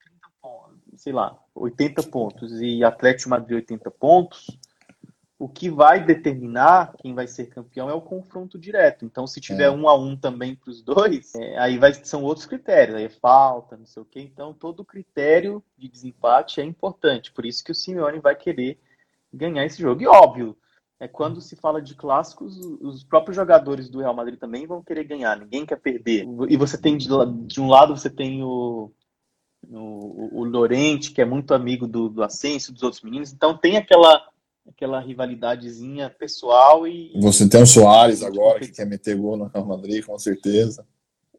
sei 1.02 1.12
lá, 1.12 1.36
80 1.56 2.04
pontos 2.04 2.62
e 2.62 2.84
Atlético 2.84 3.32
Madrid 3.32 3.56
80 3.56 3.90
pontos, 3.90 4.56
o 5.40 5.50
que 5.50 5.68
vai 5.68 6.06
determinar 6.06 6.94
quem 7.00 7.16
vai 7.16 7.26
ser 7.26 7.48
campeão 7.48 7.90
é 7.90 7.94
o 7.94 8.04
confronto 8.04 8.60
direto. 8.60 9.04
Então, 9.04 9.26
se 9.26 9.42
tiver 9.42 9.64
é. 9.64 9.72
um 9.72 9.90
a 9.90 9.98
um 9.98 10.16
também 10.16 10.56
para 10.56 10.70
os 10.70 10.84
dois, 10.84 11.34
é, 11.34 11.58
aí 11.58 11.80
vai, 11.80 11.92
são 11.92 12.22
outros 12.22 12.46
critérios. 12.46 12.96
Aí 12.98 13.06
é 13.06 13.10
falta, 13.10 13.76
não 13.76 13.86
sei 13.88 14.04
o 14.04 14.06
quê. 14.06 14.22
Então, 14.22 14.54
todo 14.54 14.86
critério 14.86 15.64
de 15.76 15.90
desempate 15.90 16.62
é 16.62 16.64
importante. 16.64 17.32
Por 17.32 17.48
isso 17.48 17.64
que 17.64 17.72
o 17.72 17.76
Simeone 17.76 18.20
vai 18.20 18.36
querer 18.36 18.80
ganhar 19.34 19.66
esse 19.66 19.82
jogo. 19.82 20.04
E 20.04 20.08
óbvio, 20.08 20.56
é 21.00 21.08
quando 21.08 21.42
se 21.42 21.56
fala 21.56 21.82
de 21.82 21.96
clássicos, 21.96 22.60
os 22.80 23.04
próprios 23.04 23.36
jogadores 23.36 23.90
do 23.90 24.02
Real 24.02 24.14
Madrid 24.14 24.38
também 24.38 24.68
vão 24.68 24.84
querer 24.84 25.06
ganhar. 25.06 25.36
Ninguém 25.40 25.66
quer 25.66 25.80
perder. 25.80 26.28
E 26.48 26.56
você 26.56 26.78
tem 26.78 26.96
de, 26.96 27.08
de 27.48 27.60
um 27.60 27.68
lado 27.68 27.98
você 27.98 28.12
tem 28.12 28.44
o 28.44 28.92
o, 29.70 30.40
o 30.40 30.44
Lorente, 30.44 31.12
que 31.12 31.22
é 31.22 31.26
muito 31.26 31.54
amigo 31.54 31.88
do, 31.88 32.10
do 32.10 32.24
Ascenso, 32.24 32.74
dos 32.74 32.84
outros 32.84 33.02
meninos. 33.02 33.32
Então 33.32 33.58
tem 33.58 33.78
aquela 33.78 34.32
aquela 34.68 35.00
rivalidadezinha 35.00 36.10
pessoal 36.10 36.88
e. 36.88 37.12
Você 37.20 37.48
tem 37.48 37.62
o 37.62 37.68
Soares 37.68 38.24
agora 38.24 38.60
que 38.60 38.72
quer 38.72 38.86
meter 38.86 39.18
gol 39.18 39.38
no 39.38 39.46
Real 39.46 39.66
Madrid, 39.66 40.04
com 40.06 40.18
certeza. 40.18 40.86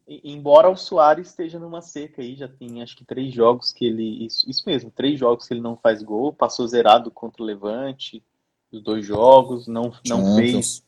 Embora 0.05 0.69
o 0.69 0.75
Soares 0.75 1.29
esteja 1.29 1.57
numa 1.57 1.81
seca 1.81 2.21
aí, 2.21 2.35
já 2.35 2.47
tem 2.47 2.81
acho 2.81 2.95
que 2.95 3.05
três 3.05 3.33
jogos 3.33 3.71
que 3.71 3.85
ele. 3.85 4.25
Isso, 4.25 4.49
isso 4.49 4.63
mesmo, 4.65 4.91
três 4.91 5.17
jogos 5.19 5.47
que 5.47 5.53
ele 5.53 5.61
não 5.61 5.77
faz 5.77 6.03
gol, 6.03 6.33
passou 6.33 6.67
zerado 6.67 7.09
contra 7.09 7.41
o 7.41 7.45
Levante, 7.45 8.23
os 8.71 8.81
dois 8.81 9.05
jogos, 9.05 9.67
não, 9.67 9.93
não 10.05 10.35
fez. 10.35 10.83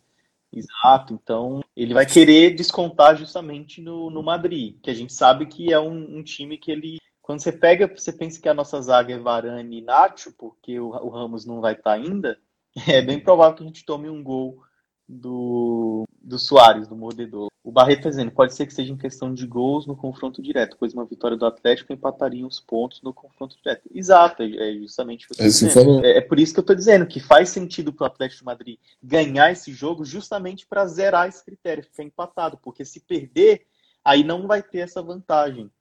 Exato, 0.52 1.14
então 1.14 1.62
ele 1.76 1.94
vai 1.94 2.06
querer 2.06 2.56
descontar 2.56 3.18
justamente 3.18 3.82
no, 3.82 4.10
no 4.10 4.24
Madrid, 4.24 4.78
que 4.82 4.90
a 4.90 4.94
gente 4.94 5.12
sabe 5.12 5.48
que 5.48 5.74
é 5.74 5.80
um, 5.80 6.18
um 6.18 6.24
time 6.24 6.58
que 6.58 6.72
ele 6.72 6.98
quando 7.26 7.40
você 7.40 7.52
pega, 7.52 7.88
você 7.88 8.14
pensa 8.14 8.40
que 8.40 8.48
a 8.48 8.54
nossa 8.54 8.80
zaga 8.80 9.12
é 9.12 9.18
Varane 9.18 9.80
e 9.80 9.82
Nacho, 9.82 10.32
porque 10.38 10.80
o, 10.80 10.90
o 10.90 11.10
Ramos 11.10 11.44
não 11.44 11.60
vai 11.60 11.74
estar 11.74 11.84
tá 11.84 11.92
ainda, 11.94 12.38
é 12.88 13.02
bem 13.02 13.20
provável 13.20 13.56
que 13.56 13.64
a 13.64 13.66
gente 13.66 13.84
tome 13.84 14.08
um 14.08 14.24
gol 14.24 14.62
do, 15.10 16.04
do 16.22 16.38
Soares, 16.38 16.88
do 16.88 16.96
mordedor. 16.96 17.48
O 17.64 17.72
Barreto 17.72 17.98
está 17.98 18.10
dizendo, 18.12 18.30
pode 18.30 18.54
ser 18.54 18.68
que 18.68 18.74
seja 18.76 18.94
em 18.94 18.98
questão 18.98 19.34
de 19.34 19.48
gols 19.48 19.88
no 19.88 19.96
confronto 19.96 20.40
direto, 20.40 20.78
pois 20.80 20.94
uma 20.94 21.04
vitória 21.04 21.36
do 21.36 21.48
Atlético 21.48 21.92
empataria 21.92 22.46
os 22.46 22.60
pontos 22.60 23.02
no 23.02 23.12
confronto 23.12 23.58
direto. 23.58 23.90
Exato, 23.92 24.44
é, 24.44 24.70
é 24.70 24.74
justamente 24.78 25.26
o 25.26 25.30
que 25.30 25.42
eu 25.42 25.70
falou... 25.72 26.06
é, 26.06 26.18
é, 26.18 26.22
por 26.22 26.40
isso 26.40 26.54
que 26.54 26.60
eu 26.60 26.62
estou 26.64 26.76
dizendo 26.76 27.08
que 27.08 27.20
faz 27.20 27.50
sentido 27.50 27.92
para 27.92 28.04
o 28.04 28.08
Atlético 28.08 28.42
de 28.42 28.46
Madrid 28.46 28.78
ganhar 29.02 29.52
esse 29.52 29.74
jogo 29.74 30.06
justamente 30.06 30.68
para 30.68 30.86
zerar 30.86 31.28
esse 31.28 31.44
critério, 31.44 31.84
ficar 31.84 32.04
empatado, 32.04 32.60
porque 32.62 32.86
se 32.86 33.00
perder, 33.00 33.66
aí 34.04 34.24
não 34.24 34.46
vai 34.46 34.62
ter 34.62 34.80
essa 34.80 35.02
vantagem. 35.02 35.72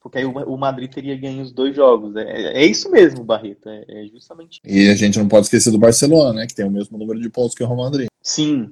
Porque 0.00 0.18
aí 0.18 0.24
o, 0.24 0.56
Madrid 0.56 0.92
teria 0.92 1.16
ganho 1.16 1.42
os 1.42 1.52
dois 1.52 1.74
jogos. 1.74 2.14
É, 2.16 2.62
é 2.62 2.64
isso 2.64 2.90
mesmo, 2.90 3.24
Barreto. 3.24 3.68
É, 3.68 3.84
é, 3.88 4.06
justamente 4.06 4.60
isso. 4.64 4.76
E 4.76 4.88
a 4.88 4.94
gente 4.94 5.18
não 5.18 5.28
pode 5.28 5.46
esquecer 5.46 5.70
do 5.70 5.78
Barcelona, 5.78 6.32
né? 6.32 6.46
Que 6.46 6.54
tem 6.54 6.64
o 6.64 6.70
mesmo 6.70 6.96
número 6.96 7.20
de 7.20 7.28
pontos 7.28 7.54
que 7.54 7.62
o 7.62 7.66
Real 7.66 7.78
Madrid. 7.78 8.08
Sim. 8.22 8.70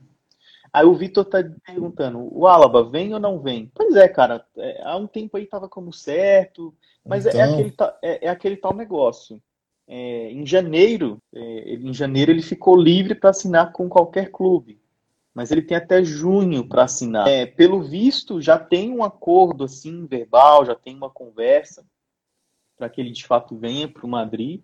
Aí 0.72 0.84
o 0.84 0.94
Vitor 0.94 1.24
tá 1.24 1.44
perguntando: 1.66 2.28
o 2.32 2.46
Alaba 2.46 2.88
vem 2.88 3.12
ou 3.12 3.20
não 3.20 3.40
vem? 3.40 3.70
Pois 3.74 3.96
é, 3.96 4.08
cara. 4.08 4.44
É, 4.56 4.82
há 4.84 4.96
um 4.96 5.06
tempo 5.06 5.36
aí 5.36 5.46
tava 5.46 5.68
como 5.68 5.92
certo. 5.92 6.72
Mas 7.04 7.26
é 7.26 7.30
então... 7.30 7.40
é, 7.40 7.44
aquele, 7.44 7.74
é, 8.02 8.26
é, 8.26 8.28
aquele 8.28 8.56
tal 8.56 8.74
negócio. 8.74 9.42
É, 9.88 10.30
em 10.32 10.44
janeiro, 10.44 11.22
em 11.32 11.94
janeiro 11.94 12.32
ele 12.32 12.42
ficou 12.42 12.74
livre 12.76 13.14
para 13.14 13.30
assinar 13.30 13.70
com 13.72 13.88
qualquer 13.88 14.32
clube 14.32 14.80
mas 15.36 15.50
ele 15.50 15.60
tem 15.60 15.76
até 15.76 16.02
junho 16.02 16.66
para 16.66 16.84
assinar. 16.84 17.28
É, 17.28 17.44
pelo 17.44 17.82
visto, 17.82 18.40
já 18.40 18.58
tem 18.58 18.90
um 18.90 19.04
acordo 19.04 19.64
assim 19.64 20.06
verbal, 20.06 20.64
já 20.64 20.74
tem 20.74 20.96
uma 20.96 21.10
conversa 21.10 21.84
para 22.74 22.88
que 22.88 23.02
ele 23.02 23.10
de 23.10 23.26
fato 23.26 23.54
venha 23.54 23.86
para 23.86 24.06
o 24.06 24.08
Madrid. 24.08 24.62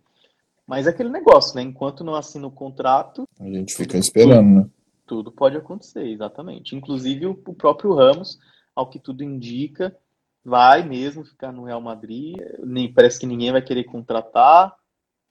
Mas 0.67 0.87
é 0.87 0.91
aquele 0.91 1.11
negócio, 1.11 1.57
né? 1.57 1.61
Enquanto 1.61 2.03
não 2.03 2.15
assina 2.15 2.47
o 2.47 2.51
contrato, 2.51 3.29
a 3.39 3.45
gente 3.45 3.75
fica 3.75 3.99
esperando, 3.99 4.61
né? 4.61 4.71
Tudo 5.07 5.31
pode 5.31 5.59
acontecer, 5.59 6.07
exatamente. 6.07 6.75
Inclusive 6.75 7.27
o, 7.27 7.33
o 7.33 7.55
próprio 7.55 7.93
Ramos, 7.93 8.39
ao 8.75 8.89
que 8.89 8.99
tudo 8.99 9.23
indica, 9.23 9.95
vai 10.43 10.83
mesmo 10.83 11.23
ficar 11.23 11.53
no 11.53 11.65
Real 11.65 11.83
Madrid. 11.83 12.39
Nem 12.61 12.91
parece 12.91 13.21
que 13.21 13.27
ninguém 13.27 13.53
vai 13.53 13.61
querer 13.61 13.85
contratar 13.85 14.75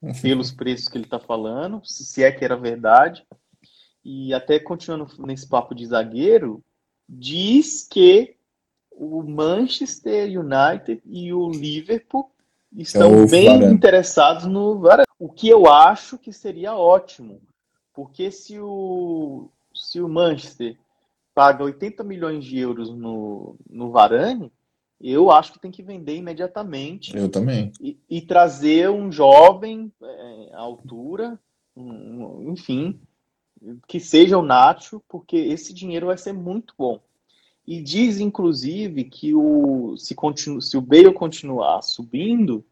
pelos 0.21 0.51
preços 0.51 0.87
que 0.87 0.99
ele 0.99 1.05
está 1.05 1.19
falando, 1.19 1.81
se 1.83 2.23
é 2.23 2.31
que 2.31 2.45
era 2.45 2.55
verdade 2.55 3.25
e 4.03 4.33
até 4.33 4.59
continuando 4.59 5.07
nesse 5.19 5.47
papo 5.47 5.75
de 5.75 5.85
zagueiro, 5.85 6.63
diz 7.07 7.87
que 7.87 8.35
o 8.91 9.23
Manchester 9.23 10.27
United 10.39 11.01
e 11.05 11.33
o 11.33 11.49
Liverpool 11.49 12.29
estão 12.75 13.23
é 13.23 13.27
bem 13.27 13.47
Varane. 13.47 13.73
interessados 13.73 14.45
no 14.45 14.79
Varane. 14.79 15.07
O 15.19 15.29
que 15.29 15.49
eu 15.49 15.67
acho 15.67 16.17
que 16.17 16.33
seria 16.33 16.75
ótimo, 16.75 17.41
porque 17.93 18.31
se 18.31 18.59
o, 18.59 19.49
se 19.73 20.01
o 20.01 20.09
Manchester 20.09 20.77
paga 21.33 21.63
80 21.63 22.03
milhões 22.03 22.43
de 22.43 22.57
euros 22.57 22.89
no, 22.89 23.55
no 23.69 23.91
Varane, 23.91 24.51
eu 24.99 25.31
acho 25.31 25.53
que 25.53 25.59
tem 25.59 25.71
que 25.71 25.81
vender 25.81 26.15
imediatamente. 26.15 27.15
Eu 27.15 27.29
também. 27.29 27.71
E, 27.81 27.97
e 28.09 28.21
trazer 28.21 28.89
um 28.89 29.11
jovem 29.11 29.91
é, 30.01 30.49
à 30.53 30.59
altura, 30.59 31.39
um, 31.75 32.51
enfim, 32.51 32.99
que 33.87 33.99
seja 33.99 34.37
o 34.37 34.41
Nacho, 34.41 35.01
porque 35.07 35.37
esse 35.37 35.73
dinheiro 35.73 36.07
vai 36.07 36.17
ser 36.17 36.33
muito 36.33 36.73
bom. 36.77 37.01
E 37.65 37.81
diz, 37.81 38.19
inclusive, 38.19 39.03
que 39.03 39.35
o, 39.35 39.95
se, 39.97 40.15
continu, 40.15 40.61
se 40.61 40.75
o 40.77 40.81
Bale 40.81 41.13
continuar 41.13 41.81
subindo, 41.81 42.65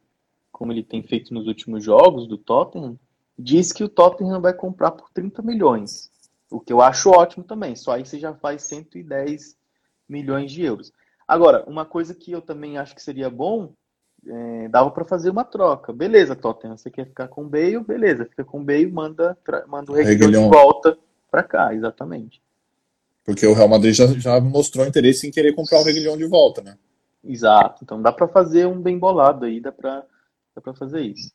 como 0.52 0.71
ele 0.71 0.84
tem 0.84 1.04
feito 1.04 1.34
nos 1.34 1.47
últimos 1.47 1.84
jogos 1.84 2.28
do 2.28 2.38
Tottenham, 2.38 2.97
diz 3.38 3.71
que 3.71 3.84
o 3.84 3.89
Tottenham 3.89 4.41
vai 4.41 4.54
comprar 4.54 4.91
por 4.91 5.10
30 5.12 5.41
milhões. 5.41 6.12
O 6.49 6.60
que 6.60 6.73
eu 6.73 6.82
acho 6.82 7.12
ótimo 7.12 7.43
também. 7.43 7.75
Só 7.75 7.91
aí 7.91 8.06
você 8.06 8.19
já 8.19 8.34
faz 8.34 8.63
110 8.63 9.56
milhões 10.08 10.52
de 10.52 10.63
euros. 10.63 10.91
Agora, 11.28 11.63
uma 11.67 11.86
coisa 11.86 12.15
que 12.15 12.32
eu 12.32 12.41
também 12.41 12.78
acho 12.78 12.95
que 12.95 13.02
seria 13.02 13.30
bom, 13.30 13.73
é, 14.27 14.67
dava 14.69 14.91
para 14.91 15.05
fazer 15.05 15.29
uma 15.29 15.43
troca. 15.43 15.93
Beleza, 15.93 16.36
Tottenham, 16.36 16.77
você 16.77 16.89
quer 16.89 17.05
ficar 17.05 17.27
com 17.27 17.43
o 17.43 17.49
Bale? 17.49 17.79
Beleza, 17.79 18.25
fica 18.25 18.43
com 18.43 18.62
o 18.62 18.63
Bale, 18.63 18.91
manda, 18.91 19.38
manda 19.67 19.91
o 19.91 19.95
Reguilhão 19.95 20.43
de 20.43 20.49
volta 20.49 20.97
para 21.29 21.43
cá, 21.43 21.73
exatamente. 21.73 22.41
Porque 23.23 23.45
o 23.45 23.53
Real 23.53 23.67
Madrid 23.67 23.93
já, 23.93 24.08
já 24.08 24.39
mostrou 24.39 24.86
interesse 24.86 25.27
em 25.27 25.32
querer 25.32 25.53
comprar 25.53 25.79
o 25.79 25.84
Reguilhão 25.84 26.17
de 26.17 26.25
volta, 26.25 26.62
né? 26.62 26.77
Exato. 27.23 27.84
Então 27.84 28.01
dá 28.01 28.12
para 28.12 28.27
fazer 28.27 28.65
um 28.65 28.82
bem 28.82 28.97
bolado 28.97 29.45
aí, 29.45 29.60
dá 29.60 29.71
para 29.71 30.03
dá 30.55 30.62
para 30.62 30.73
fazer 30.73 31.01
isso. 31.01 31.32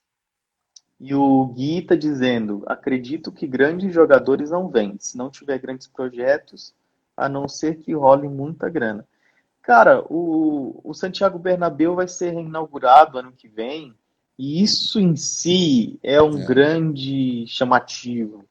E 0.98 1.14
o 1.14 1.46
Gui 1.46 1.78
está 1.78 1.94
dizendo: 1.94 2.62
acredito 2.66 3.30
que 3.30 3.46
grandes 3.46 3.92
jogadores 3.92 4.50
não 4.50 4.68
vêm, 4.68 4.96
se 4.98 5.16
não 5.16 5.30
tiver 5.30 5.58
grandes 5.58 5.86
projetos, 5.86 6.74
a 7.16 7.28
não 7.28 7.48
ser 7.48 7.76
que 7.76 7.92
role 7.92 8.28
muita 8.28 8.68
grana. 8.68 9.06
Cara, 9.64 10.04
o, 10.10 10.78
o 10.84 10.92
Santiago 10.92 11.38
Bernabéu 11.38 11.94
vai 11.94 12.06
ser 12.06 12.34
inaugurado 12.34 13.18
ano 13.18 13.32
que 13.32 13.48
vem, 13.48 13.94
e 14.38 14.62
isso 14.62 15.00
em 15.00 15.16
si 15.16 15.98
é 16.02 16.20
um 16.20 16.38
é. 16.38 16.44
grande 16.44 17.46
chamativo. 17.46 18.44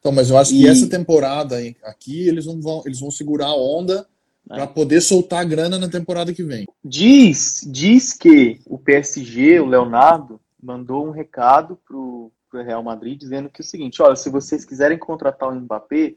Então, 0.00 0.10
mas 0.10 0.28
eu 0.28 0.36
acho 0.36 0.52
e... 0.54 0.58
que 0.58 0.68
essa 0.68 0.88
temporada 0.88 1.56
aqui 1.84 2.26
eles 2.26 2.46
não 2.46 2.60
vão, 2.60 2.82
eles 2.84 2.98
vão 2.98 3.12
segurar 3.12 3.46
a 3.46 3.56
onda 3.56 4.08
é. 4.50 4.56
para 4.56 4.66
poder 4.66 5.00
soltar 5.00 5.40
a 5.42 5.44
grana 5.44 5.78
na 5.78 5.88
temporada 5.88 6.34
que 6.34 6.42
vem. 6.42 6.66
Diz, 6.84 7.64
diz 7.70 8.12
que 8.12 8.60
o 8.66 8.76
PSG, 8.76 9.60
o 9.60 9.66
Leonardo, 9.66 10.40
mandou 10.60 11.06
um 11.06 11.12
recado 11.12 11.78
pro, 11.86 12.32
pro 12.50 12.64
Real 12.64 12.82
Madrid 12.82 13.16
dizendo 13.16 13.48
que 13.48 13.62
é 13.62 13.64
o 13.64 13.66
seguinte, 13.66 14.02
olha, 14.02 14.16
se 14.16 14.28
vocês 14.30 14.64
quiserem 14.64 14.98
contratar 14.98 15.48
o 15.48 15.54
Mbappé, 15.54 16.16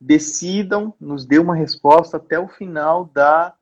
decidam, 0.00 0.92
nos 1.00 1.24
dê 1.24 1.38
uma 1.38 1.54
resposta 1.54 2.16
até 2.16 2.36
o 2.36 2.48
final 2.48 3.08
da 3.14 3.54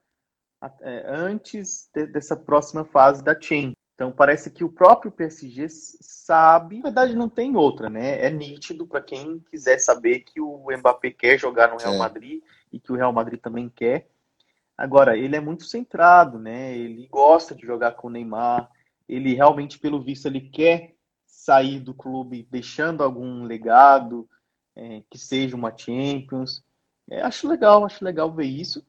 antes 1.06 1.90
de, 1.92 2.06
dessa 2.06 2.36
próxima 2.36 2.84
fase 2.84 3.22
da 3.22 3.38
Chain. 3.38 3.74
Então 3.94 4.10
parece 4.10 4.50
que 4.50 4.64
o 4.64 4.72
próprio 4.72 5.12
PSG 5.12 5.66
sabe, 5.68 6.78
na 6.78 6.84
verdade 6.84 7.14
não 7.14 7.28
tem 7.28 7.56
outra, 7.56 7.88
né? 7.88 8.20
É 8.20 8.30
nítido 8.30 8.86
para 8.86 9.00
quem 9.00 9.38
quiser 9.50 9.78
saber 9.78 10.20
que 10.20 10.40
o 10.40 10.66
Mbappé 10.76 11.10
quer 11.10 11.38
jogar 11.38 11.70
no 11.70 11.76
Real 11.76 11.94
é. 11.94 11.98
Madrid 11.98 12.42
e 12.72 12.80
que 12.80 12.90
o 12.90 12.96
Real 12.96 13.12
Madrid 13.12 13.40
também 13.40 13.68
quer. 13.68 14.08
Agora, 14.76 15.16
ele 15.16 15.36
é 15.36 15.40
muito 15.40 15.64
centrado, 15.64 16.38
né? 16.38 16.76
Ele 16.76 17.06
gosta 17.06 17.54
de 17.54 17.64
jogar 17.64 17.92
com 17.92 18.08
o 18.08 18.10
Neymar. 18.10 18.68
Ele 19.08 19.34
realmente, 19.34 19.78
pelo 19.78 20.02
visto, 20.02 20.26
ele 20.26 20.40
quer 20.40 20.96
sair 21.24 21.78
do 21.78 21.94
clube 21.94 22.48
deixando 22.50 23.04
algum 23.04 23.44
legado, 23.44 24.28
é, 24.74 25.02
que 25.08 25.16
seja 25.16 25.54
uma 25.54 25.76
Champions. 25.76 26.64
É, 27.08 27.22
acho 27.22 27.46
legal, 27.46 27.84
acho 27.84 28.04
legal 28.04 28.32
ver 28.32 28.46
isso. 28.46 28.84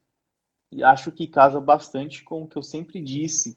E 0.76 0.84
acho 0.84 1.10
que 1.10 1.26
casa 1.26 1.60
bastante 1.60 2.22
com 2.22 2.42
o 2.42 2.46
que 2.46 2.56
eu 2.56 2.62
sempre 2.62 3.00
disse 3.00 3.56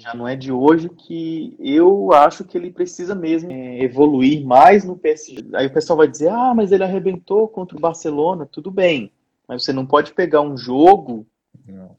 já 0.00 0.14
não 0.14 0.26
é 0.26 0.34
de 0.34 0.50
hoje, 0.50 0.88
que 0.88 1.54
eu 1.58 2.12
acho 2.12 2.44
que 2.44 2.56
ele 2.56 2.70
precisa 2.70 3.14
mesmo 3.14 3.52
é, 3.52 3.82
evoluir 3.82 4.44
mais 4.44 4.82
no 4.82 4.96
PSG. 4.96 5.44
Aí 5.54 5.66
o 5.66 5.72
pessoal 5.72 5.98
vai 5.98 6.08
dizer, 6.08 6.30
ah, 6.30 6.54
mas 6.54 6.72
ele 6.72 6.82
arrebentou 6.82 7.46
contra 7.46 7.76
o 7.76 7.80
Barcelona, 7.80 8.46
tudo 8.46 8.70
bem. 8.70 9.12
Mas 9.46 9.62
você 9.62 9.72
não 9.72 9.84
pode 9.84 10.14
pegar 10.14 10.40
um 10.40 10.56
jogo 10.56 11.26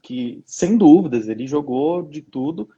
que, 0.02 0.42
sem 0.44 0.76
dúvidas, 0.76 1.28
ele 1.28 1.46
jogou 1.46 2.02
de 2.02 2.22
tudo, 2.22 2.68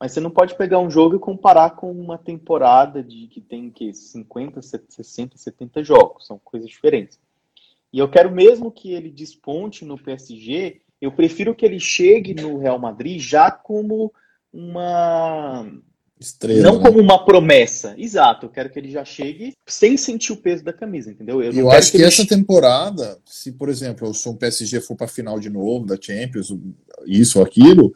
mas 0.00 0.12
você 0.12 0.20
não 0.20 0.30
pode 0.30 0.56
pegar 0.56 0.80
um 0.80 0.90
jogo 0.90 1.14
e 1.14 1.20
comparar 1.20 1.70
com 1.76 1.92
uma 1.92 2.18
temporada 2.18 3.02
de 3.02 3.28
que 3.28 3.40
tem 3.40 3.70
que 3.70 3.94
50, 3.94 4.60
60, 4.60 5.38
70 5.38 5.84
jogos, 5.84 6.26
são 6.26 6.38
coisas 6.38 6.68
diferentes. 6.68 7.18
E 7.92 8.00
eu 8.00 8.08
quero 8.08 8.30
mesmo 8.30 8.72
que 8.72 8.92
ele 8.92 9.08
desponte 9.08 9.84
no 9.84 9.96
PSG, 9.96 10.80
eu 11.04 11.12
prefiro 11.12 11.54
que 11.54 11.64
ele 11.64 11.78
chegue 11.78 12.34
no 12.34 12.58
Real 12.58 12.78
Madrid 12.78 13.20
já 13.20 13.50
como 13.50 14.12
uma. 14.52 15.66
Estrela, 16.18 16.62
não 16.62 16.78
né? 16.78 16.84
como 16.84 17.00
uma 17.00 17.24
promessa. 17.24 17.94
Exato, 17.98 18.46
eu 18.46 18.50
quero 18.50 18.70
que 18.70 18.78
ele 18.78 18.90
já 18.90 19.04
chegue 19.04 19.52
sem 19.66 19.96
sentir 19.96 20.32
o 20.32 20.36
peso 20.36 20.64
da 20.64 20.72
camisa, 20.72 21.10
entendeu? 21.10 21.42
Eu, 21.42 21.52
eu 21.52 21.70
acho 21.70 21.92
que, 21.92 21.98
que 21.98 22.04
essa 22.04 22.26
temporada, 22.26 23.18
se 23.26 23.52
por 23.52 23.68
exemplo 23.68 24.08
o 24.08 24.14
São 24.14 24.34
PSG 24.34 24.80
for 24.80 24.96
para 24.96 25.06
a 25.06 25.08
final 25.08 25.38
de 25.38 25.50
novo 25.50 25.84
da 25.84 25.98
Champions, 26.00 26.54
isso 27.04 27.38
ou 27.38 27.44
aquilo, 27.44 27.92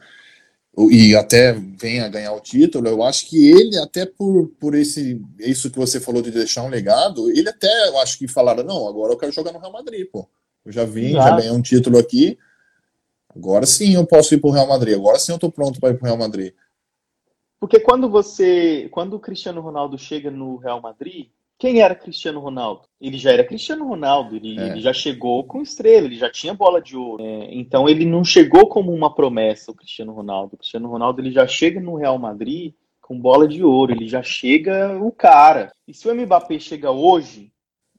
e 0.91 1.15
até 1.15 1.53
venha 1.53 2.05
a 2.05 2.09
ganhar 2.09 2.33
o 2.33 2.41
título, 2.41 2.87
eu 2.87 3.01
acho 3.01 3.27
que 3.27 3.49
ele, 3.49 3.77
até 3.77 4.05
por, 4.05 4.49
por 4.59 4.75
esse 4.75 5.19
isso 5.39 5.71
que 5.71 5.79
você 5.79 5.99
falou 5.99 6.21
de 6.21 6.29
deixar 6.29 6.63
um 6.63 6.69
legado, 6.69 7.31
ele 7.31 7.49
até, 7.49 7.87
eu 7.87 7.97
acho 7.99 8.19
que 8.19 8.27
falaram, 8.27 8.63
não, 8.63 8.87
agora 8.87 9.13
eu 9.13 9.17
quero 9.17 9.31
jogar 9.31 9.51
no 9.51 9.59
Real 9.59 9.73
Madrid, 9.73 10.05
pô. 10.11 10.29
Eu 10.65 10.71
já 10.71 10.85
vim, 10.85 11.11
Exato. 11.11 11.29
já 11.29 11.35
ganhei 11.37 11.51
um 11.51 11.61
título 11.61 11.97
aqui, 11.97 12.37
Agora 13.35 13.65
sim 13.65 13.95
eu 13.95 14.05
posso 14.05 14.33
ir 14.33 14.39
para 14.39 14.49
o 14.49 14.53
Real 14.53 14.67
Madrid. 14.67 14.95
Agora 14.95 15.19
sim 15.19 15.31
eu 15.31 15.35
estou 15.35 15.51
pronto 15.51 15.79
para 15.79 15.89
ir 15.89 15.97
para 15.97 16.03
o 16.03 16.07
Real 16.07 16.17
Madrid. 16.17 16.53
Porque 17.59 17.79
quando 17.79 18.09
você, 18.09 18.87
quando 18.91 19.15
o 19.15 19.19
Cristiano 19.19 19.61
Ronaldo 19.61 19.97
chega 19.97 20.31
no 20.31 20.55
Real 20.55 20.81
Madrid, 20.81 21.27
quem 21.57 21.81
era 21.81 21.93
Cristiano 21.93 22.39
Ronaldo? 22.39 22.83
Ele 23.01 23.17
já 23.17 23.33
era 23.33 23.43
Cristiano 23.43 23.85
Ronaldo, 23.85 24.37
ele, 24.37 24.57
é. 24.57 24.67
ele 24.69 24.81
já 24.81 24.93
chegou 24.93 25.43
com 25.43 25.61
estrela, 25.61 26.05
ele 26.05 26.17
já 26.17 26.31
tinha 26.31 26.53
bola 26.53 26.81
de 26.81 26.95
ouro. 26.95 27.21
É, 27.21 27.53
então 27.53 27.89
ele 27.89 28.05
não 28.05 28.23
chegou 28.23 28.67
como 28.67 28.93
uma 28.93 29.13
promessa, 29.13 29.69
o 29.69 29.75
Cristiano 29.75 30.13
Ronaldo. 30.13 30.55
O 30.55 30.57
Cristiano 30.57 30.87
Ronaldo 30.87 31.21
ele 31.21 31.31
já 31.31 31.45
chega 31.45 31.81
no 31.81 31.95
Real 31.95 32.17
Madrid 32.17 32.73
com 33.01 33.19
bola 33.19 33.45
de 33.45 33.61
ouro, 33.61 33.91
ele 33.91 34.07
já 34.07 34.23
chega 34.23 34.97
o 35.01 35.11
cara. 35.11 35.73
E 35.85 35.93
se 35.93 36.07
o 36.07 36.15
Mbappé 36.15 36.59
chega 36.59 36.91
hoje 36.91 37.51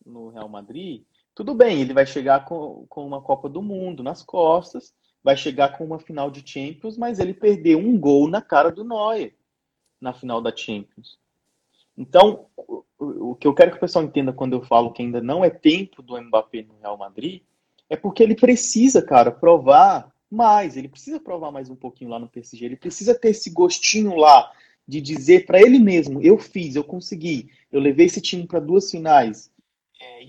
no 0.06 0.30
Real 0.30 0.48
Madrid, 0.48 1.02
tudo 1.34 1.52
bem, 1.52 1.82
ele 1.82 1.92
vai 1.92 2.06
chegar 2.06 2.46
com, 2.46 2.86
com 2.88 3.06
uma 3.06 3.20
Copa 3.20 3.48
do 3.48 3.60
Mundo 3.60 4.02
nas 4.02 4.22
costas, 4.22 4.94
vai 5.22 5.36
chegar 5.36 5.76
com 5.76 5.84
uma 5.84 5.98
final 5.98 6.30
de 6.30 6.42
Champions, 6.48 6.96
mas 6.96 7.18
ele 7.18 7.34
perdeu 7.34 7.78
um 7.78 7.98
gol 7.98 8.28
na 8.28 8.40
cara 8.40 8.70
do 8.70 8.84
Neuer 8.84 9.34
na 10.00 10.12
final 10.12 10.40
da 10.40 10.54
Champions. 10.54 11.18
Então, 11.96 12.46
o 12.98 13.34
que 13.34 13.46
eu 13.46 13.54
quero 13.54 13.72
que 13.72 13.76
o 13.76 13.80
pessoal 13.80 14.04
entenda 14.04 14.32
quando 14.32 14.54
eu 14.54 14.62
falo 14.62 14.92
que 14.92 15.02
ainda 15.02 15.20
não 15.20 15.44
é 15.44 15.50
tempo 15.50 16.02
do 16.02 16.20
Mbappé 16.20 16.62
no 16.62 16.78
Real 16.80 16.96
Madrid, 16.96 17.42
é 17.88 17.96
porque 17.96 18.22
ele 18.22 18.34
precisa, 18.34 19.02
cara, 19.02 19.30
provar 19.30 20.10
mais. 20.30 20.76
Ele 20.76 20.88
precisa 20.88 21.20
provar 21.20 21.50
mais 21.50 21.68
um 21.68 21.76
pouquinho 21.76 22.10
lá 22.10 22.18
no 22.18 22.28
PSG. 22.28 22.64
Ele 22.64 22.76
precisa 22.76 23.14
ter 23.14 23.30
esse 23.30 23.50
gostinho 23.50 24.16
lá 24.16 24.50
de 24.86 25.00
dizer 25.00 25.44
para 25.44 25.60
ele 25.60 25.78
mesmo: 25.78 26.22
eu 26.22 26.38
fiz, 26.38 26.76
eu 26.76 26.84
consegui, 26.84 27.50
eu 27.70 27.80
levei 27.80 28.06
esse 28.06 28.20
time 28.20 28.46
para 28.46 28.60
duas 28.60 28.90
finais, 28.90 29.49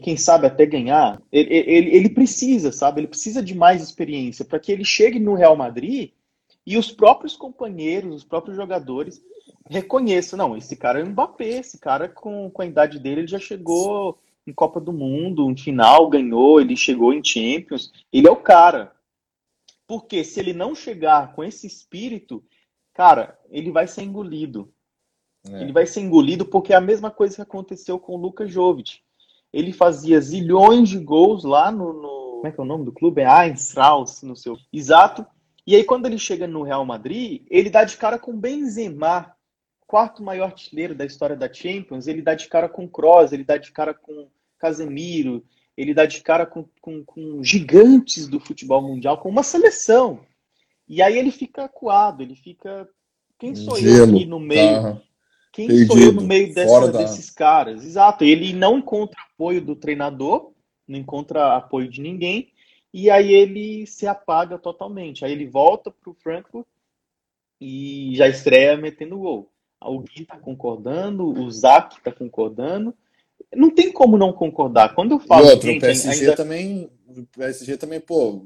quem 0.02 0.18
sabe 0.18 0.48
até 0.48 0.66
ganhar, 0.66 1.22
ele, 1.32 1.54
ele, 1.54 1.96
ele, 1.96 2.10
precisa, 2.10 2.72
sabe? 2.72 3.02
Ele 3.02 3.08
precisa 3.08 3.42
de 3.42 3.56
mais 3.56 3.82
experiência 3.82 4.44
para 4.44 4.60
que 4.60 4.72
ele 4.72 4.84
chegue 4.84 5.20
no 5.20 5.34
Real 5.34 5.56
Madrid 5.56 6.12
e 6.66 6.78
os 6.78 6.92
próprios 6.92 7.36
companheiros, 7.36 8.16
os 8.16 8.24
próprios 8.24 8.56
jogadores 8.56 9.24
reconheçam, 9.70 10.38
não, 10.38 10.58
esse 10.58 10.76
cara 10.76 11.00
é 11.00 11.04
um 11.04 11.10
Mbappé, 11.10 11.60
esse 11.60 11.80
cara 11.80 12.10
com, 12.10 12.50
com 12.50 12.62
a 12.62 12.66
idade 12.66 13.00
dele, 13.00 13.22
ele 13.22 13.28
já 13.28 13.40
chegou 13.40 14.20
em 14.46 14.52
Copa 14.52 14.80
do 14.80 14.92
Mundo, 14.92 15.50
em 15.50 15.56
final, 15.56 16.10
ganhou, 16.10 16.60
ele 16.60 16.76
chegou 16.76 17.14
em 17.14 17.24
Champions, 17.24 17.92
ele 18.12 18.28
é 18.28 18.32
o 18.32 18.36
cara. 18.36 18.92
Porque 19.88 20.24
se 20.24 20.40
ele 20.40 20.54
não 20.54 20.74
chegar 20.74 21.34
com 21.34 21.44
esse 21.44 21.68
espírito, 21.68 22.44
cara, 22.94 23.40
ele 23.50 23.72
vai 23.72 23.88
ser 23.88 24.04
engolido. 24.04 24.74
É. 25.48 25.62
Ele 25.62 25.72
vai 25.72 25.86
ser 25.86 26.02
engolido 26.02 26.46
porque 26.46 26.74
é 26.74 26.76
a 26.76 26.82
mesma 26.82 27.12
coisa 27.12 27.36
que 27.36 27.42
aconteceu 27.42 28.00
com 28.00 28.16
o 28.16 28.18
Lucas 28.18 28.52
Jovic 28.52 29.00
ele 29.54 29.74
fazia 29.74 30.20
zilhões 30.22 30.90
de 30.90 31.00
gols 31.00 31.44
lá 31.44 31.72
no, 31.72 31.94
no 31.94 32.22
como 32.42 32.48
é 32.48 32.52
que 32.52 32.60
é 32.60 32.64
o 32.64 32.68
nome 32.68 32.86
do 32.86 32.92
clube? 32.92 33.22
É 33.22 33.28
Einstraus, 33.28 34.24
no 34.24 34.36
seu 34.36 34.58
exato. 34.74 35.26
E 35.66 35.76
aí 35.76 35.84
quando 35.84 36.08
ele 36.08 36.18
chega 36.18 36.48
no 36.48 36.64
Real 36.64 36.84
Madrid, 36.84 37.44
ele 37.50 37.70
dá 37.70 37.84
de 37.84 37.98
cara 37.98 38.18
com 38.18 38.36
Benzema, 38.36 39.32
quarto 39.86 40.24
maior 40.24 40.46
artilheiro 40.46 40.96
da 40.96 41.06
história 41.06 41.36
da 41.36 41.52
Champions, 41.52 42.08
ele 42.08 42.22
dá 42.22 42.34
de 42.34 42.48
cara 42.48 42.68
com 42.68 42.88
Kroos, 42.88 43.32
ele 43.32 43.44
dá 43.44 43.58
de 43.58 43.72
cara 43.72 43.94
com 43.94 44.28
Casemiro, 44.58 45.44
ele 45.78 45.94
dá 45.94 46.06
de 46.06 46.22
cara 46.22 46.46
com, 46.46 46.66
com, 46.82 47.04
com 47.04 47.44
gigantes 47.44 48.28
do 48.28 48.40
futebol 48.40 48.82
mundial, 48.82 49.18
com 49.18 49.30
uma 49.30 49.44
seleção. 49.44 50.22
E 50.88 51.02
aí 51.02 51.18
ele 51.18 51.32
fica 51.32 51.66
acuado, 51.66 52.22
ele 52.22 52.36
fica. 52.36 52.88
Quem 53.38 53.56
sou 53.56 53.78
Gelo, 53.78 54.12
eu 54.12 54.16
aqui 54.16 54.26
no 54.26 54.40
meio? 54.40 54.82
Tá. 54.82 55.02
Quem 55.52 55.68
Perdido, 55.68 55.94
sou 55.94 56.02
eu 56.02 56.12
no 56.14 56.22
meio 56.22 56.54
dessa, 56.54 56.92
da... 56.92 57.00
desses 57.00 57.30
caras? 57.30 57.84
Exato. 57.84 58.24
Ele 58.24 58.54
não 58.54 58.78
encontra 58.78 59.20
apoio 59.34 59.62
do 59.62 59.76
treinador, 59.76 60.52
não 60.88 60.98
encontra 60.98 61.58
apoio 61.58 61.90
de 61.90 62.02
ninguém, 62.02 62.52
e 62.94 63.10
aí 63.10 63.34
ele 63.34 63.86
se 63.86 64.08
apaga 64.08 64.58
totalmente. 64.58 65.26
Aí 65.26 65.32
ele 65.32 65.46
volta 65.46 65.92
para 65.92 66.10
o 66.10 66.16
Frankfurt 66.16 66.66
e 67.60 68.14
já 68.16 68.28
estreia 68.28 68.78
metendo 68.78 69.20
gol. 69.20 69.52
Alguém 69.80 70.24
está 70.24 70.38
concordando, 70.38 71.28
o 71.28 71.50
Zac 71.52 71.98
está 71.98 72.12
concordando. 72.12 72.94
Não 73.54 73.70
tem 73.70 73.92
como 73.92 74.18
não 74.18 74.32
concordar. 74.32 74.94
Quando 74.94 75.12
eu 75.12 75.20
falo. 75.20 75.48
E 75.48 75.52
outro, 75.52 75.68
gente, 75.68 75.80
o 75.80 75.82
PSG 75.82 76.22
ainda... 76.22 76.36
também. 76.36 76.90
O 77.08 77.26
PSG 77.26 77.78
também, 77.78 78.00
pô, 78.00 78.46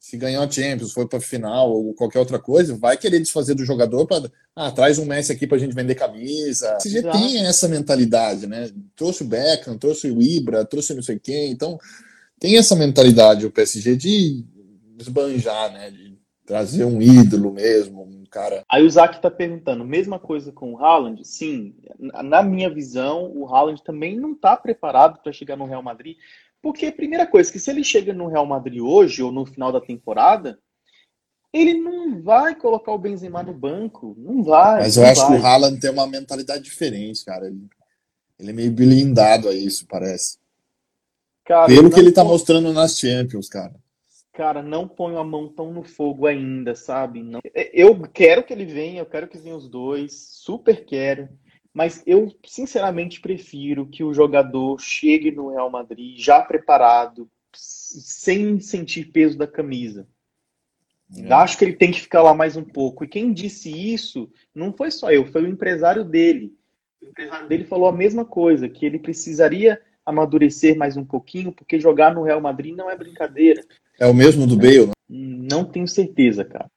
se 0.00 0.16
ganhar 0.16 0.42
a 0.42 0.50
Champions, 0.50 0.94
for 0.94 1.06
para 1.06 1.20
final 1.20 1.70
ou 1.70 1.92
qualquer 1.92 2.18
outra 2.18 2.38
coisa, 2.38 2.74
vai 2.74 2.96
querer 2.96 3.20
desfazer 3.20 3.54
do 3.54 3.66
jogador 3.66 4.06
para 4.06 4.30
ah, 4.56 4.70
traz 4.70 4.98
um 4.98 5.04
Messi 5.04 5.30
aqui 5.30 5.46
para 5.46 5.58
a 5.58 5.60
gente 5.60 5.74
vender 5.74 5.94
camisa. 5.94 6.70
O 6.70 6.82
PSG 6.82 7.02
tem 7.02 7.46
essa 7.46 7.68
mentalidade, 7.68 8.46
né? 8.46 8.70
Trouxe 8.96 9.22
o 9.22 9.26
Beckham, 9.26 9.76
trouxe 9.76 10.10
o 10.10 10.22
Ibra, 10.22 10.64
trouxe 10.64 10.94
não 10.94 11.02
sei 11.02 11.18
quem, 11.18 11.52
então 11.52 11.78
tem 12.38 12.56
essa 12.56 12.74
mentalidade 12.74 13.44
o 13.44 13.50
PSG 13.50 13.94
de 13.94 14.42
esbanjar, 14.98 15.70
né? 15.70 15.90
De 15.90 16.18
trazer 16.46 16.84
um 16.86 17.00
ídolo 17.00 17.52
mesmo, 17.52 18.02
um 18.02 18.24
cara. 18.24 18.64
Aí 18.70 18.82
o 18.82 18.90
Zac 18.90 19.16
está 19.16 19.30
perguntando, 19.30 19.84
mesma 19.84 20.18
coisa 20.18 20.50
com 20.50 20.72
o 20.72 20.78
Haaland? 20.78 21.22
Sim, 21.24 21.74
na 21.98 22.42
minha 22.42 22.72
visão, 22.72 23.30
o 23.34 23.46
Haaland 23.46 23.84
também 23.84 24.16
não 24.16 24.32
está 24.32 24.56
preparado 24.56 25.20
para 25.22 25.32
chegar 25.32 25.56
no 25.56 25.66
Real 25.66 25.82
Madrid, 25.82 26.16
porque, 26.62 26.92
primeira 26.92 27.26
coisa, 27.26 27.50
que 27.50 27.58
se 27.58 27.70
ele 27.70 27.82
chega 27.82 28.12
no 28.12 28.28
Real 28.28 28.46
Madrid 28.46 28.80
hoje 28.80 29.22
ou 29.22 29.32
no 29.32 29.46
final 29.46 29.72
da 29.72 29.80
temporada, 29.80 30.58
ele 31.52 31.74
não 31.74 32.22
vai 32.22 32.54
colocar 32.54 32.92
o 32.92 32.98
Benzema 32.98 33.42
no 33.42 33.52
banco. 33.52 34.14
Não 34.18 34.42
vai. 34.42 34.82
Mas 34.82 34.96
eu 34.96 35.04
acho 35.04 35.22
vai. 35.22 35.36
que 35.36 35.42
o 35.42 35.46
Haaland 35.46 35.80
tem 35.80 35.90
uma 35.90 36.06
mentalidade 36.06 36.62
diferente, 36.62 37.24
cara. 37.24 37.46
Ele, 37.46 37.66
ele 38.38 38.50
é 38.50 38.52
meio 38.52 38.70
blindado 38.70 39.48
a 39.48 39.54
isso, 39.54 39.86
parece. 39.88 40.38
Cara, 41.44 41.66
Pelo 41.66 41.90
que 41.90 41.98
ele 41.98 42.12
tá 42.12 42.22
mostrando 42.22 42.72
nas 42.72 42.98
Champions, 42.98 43.48
cara. 43.48 43.74
Cara, 44.32 44.62
não 44.62 44.86
ponho 44.86 45.18
a 45.18 45.24
mão 45.24 45.48
tão 45.48 45.72
no 45.72 45.82
fogo 45.82 46.26
ainda, 46.26 46.74
sabe? 46.74 47.22
Não. 47.22 47.40
Eu 47.72 48.00
quero 48.02 48.44
que 48.44 48.52
ele 48.52 48.64
venha, 48.64 49.00
eu 49.00 49.06
quero 49.06 49.26
que 49.26 49.36
venham 49.36 49.58
os 49.58 49.68
dois, 49.68 50.12
super 50.30 50.84
quero. 50.84 51.28
Mas 51.72 52.02
eu, 52.06 52.34
sinceramente, 52.44 53.20
prefiro 53.20 53.86
que 53.86 54.02
o 54.02 54.12
jogador 54.12 54.80
chegue 54.80 55.30
no 55.30 55.50
Real 55.50 55.70
Madrid 55.70 56.18
já 56.18 56.42
preparado, 56.42 57.30
sem 57.52 58.60
sentir 58.60 59.10
peso 59.12 59.38
da 59.38 59.46
camisa. 59.46 60.06
É. 61.16 61.32
Acho 61.32 61.58
que 61.58 61.64
ele 61.64 61.74
tem 61.74 61.90
que 61.90 62.00
ficar 62.00 62.22
lá 62.22 62.34
mais 62.34 62.56
um 62.56 62.64
pouco. 62.64 63.04
E 63.04 63.08
quem 63.08 63.32
disse 63.32 63.70
isso 63.70 64.30
não 64.54 64.72
foi 64.72 64.90
só 64.90 65.10
eu, 65.10 65.26
foi 65.26 65.42
o 65.42 65.48
empresário 65.48 66.04
dele. 66.04 66.54
O 67.02 67.06
empresário 67.06 67.48
dele 67.48 67.64
falou 67.64 67.88
a 67.88 67.92
mesma 67.92 68.24
coisa, 68.24 68.68
que 68.68 68.84
ele 68.84 68.98
precisaria 68.98 69.80
amadurecer 70.04 70.76
mais 70.76 70.96
um 70.96 71.04
pouquinho, 71.04 71.52
porque 71.52 71.80
jogar 71.80 72.14
no 72.14 72.22
Real 72.22 72.40
Madrid 72.40 72.74
não 72.74 72.90
é 72.90 72.96
brincadeira. 72.96 73.64
É 73.98 74.06
o 74.06 74.14
mesmo 74.14 74.46
do 74.46 74.56
Bale, 74.56 74.86
né? 74.86 74.92
Não 75.08 75.64
tenho 75.64 75.88
certeza, 75.88 76.44
cara. 76.44 76.70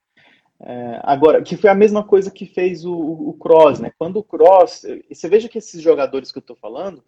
É, 0.66 1.02
agora, 1.04 1.42
que 1.42 1.58
foi 1.58 1.70
a 1.70 1.76
mesma 1.76 2.04
coisa 2.04 2.32
que 2.32 2.46
fez 2.46 2.86
o, 2.86 2.94
o 2.94 3.34
Cross, 3.34 3.80
né? 3.80 3.92
Quando 3.98 4.18
o 4.18 4.24
Cross. 4.24 4.86
Você 5.10 5.28
veja 5.28 5.50
que 5.50 5.58
esses 5.58 5.82
jogadores 5.82 6.32
que 6.32 6.38
eu 6.38 6.42
estou 6.42 6.56
falando, 6.56 7.04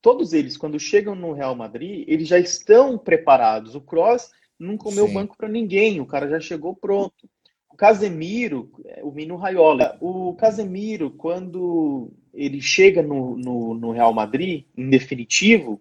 todos 0.00 0.32
eles, 0.32 0.56
quando 0.56 0.80
chegam 0.80 1.14
no 1.14 1.32
Real 1.32 1.54
Madrid, 1.54 2.04
eles 2.08 2.26
já 2.26 2.38
estão 2.38 2.96
preparados. 2.96 3.74
O 3.74 3.80
Cross 3.80 4.30
não 4.58 4.78
comeu 4.78 5.06
Sim. 5.06 5.14
banco 5.14 5.36
para 5.36 5.48
ninguém, 5.48 6.00
o 6.00 6.06
cara 6.06 6.28
já 6.28 6.40
chegou 6.40 6.74
pronto. 6.74 7.28
O 7.70 7.76
Casemiro, 7.76 8.70
o 9.02 9.10
Mino 9.10 9.36
Raiola, 9.36 9.98
o 10.00 10.32
Casemiro, 10.34 11.10
quando 11.10 12.12
ele 12.32 12.60
chega 12.60 13.02
no, 13.02 13.36
no, 13.36 13.74
no 13.74 13.90
Real 13.90 14.14
Madrid, 14.14 14.64
em 14.76 14.88
definitivo, 14.88 15.80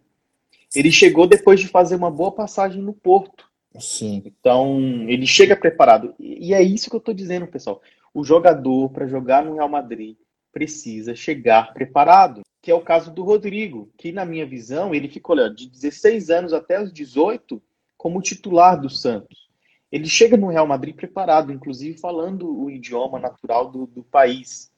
ele 0.76 0.92
chegou 0.92 1.28
depois 1.28 1.60
de 1.60 1.68
fazer 1.68 1.96
uma 1.96 2.10
boa 2.10 2.32
passagem 2.32 2.82
no 2.82 2.94
Porto. 2.94 3.53
Sim. 3.80 4.22
Então, 4.26 4.80
ele 5.08 5.26
chega 5.26 5.56
preparado. 5.56 6.14
E 6.20 6.54
é 6.54 6.62
isso 6.62 6.90
que 6.90 6.96
eu 6.96 7.00
estou 7.00 7.14
dizendo, 7.14 7.48
pessoal. 7.48 7.82
O 8.14 8.24
jogador, 8.24 8.90
para 8.90 9.08
jogar 9.08 9.44
no 9.44 9.56
Real 9.56 9.70
Madrid, 9.70 10.16
precisa 10.52 11.16
chegar 11.16 11.74
preparado. 11.74 12.42
Que 12.62 12.72
é 12.72 12.76
o 12.76 12.82
caso 12.82 13.12
do 13.12 13.24
Rodrigo, 13.24 13.92
que, 13.98 14.12
na 14.12 14.24
minha 14.24 14.46
visão, 14.46 14.96
ele 14.96 15.10
ficou 15.10 15.36
olha, 15.36 15.50
de 15.50 15.70
16 15.70 16.30
anos 16.30 16.54
até 16.54 16.82
os 16.82 16.94
18 16.94 17.62
como 17.98 18.22
titular 18.22 18.80
do 18.80 18.90
Santos. 18.90 19.50
Ele 19.92 20.08
chega 20.08 20.38
no 20.38 20.48
Real 20.48 20.66
Madrid 20.66 20.96
preparado, 20.96 21.52
inclusive 21.52 22.00
falando 22.00 22.50
o 22.50 22.70
idioma 22.70 23.20
natural 23.20 23.70
do, 23.70 23.86
do 23.86 24.04
país. 24.04 24.72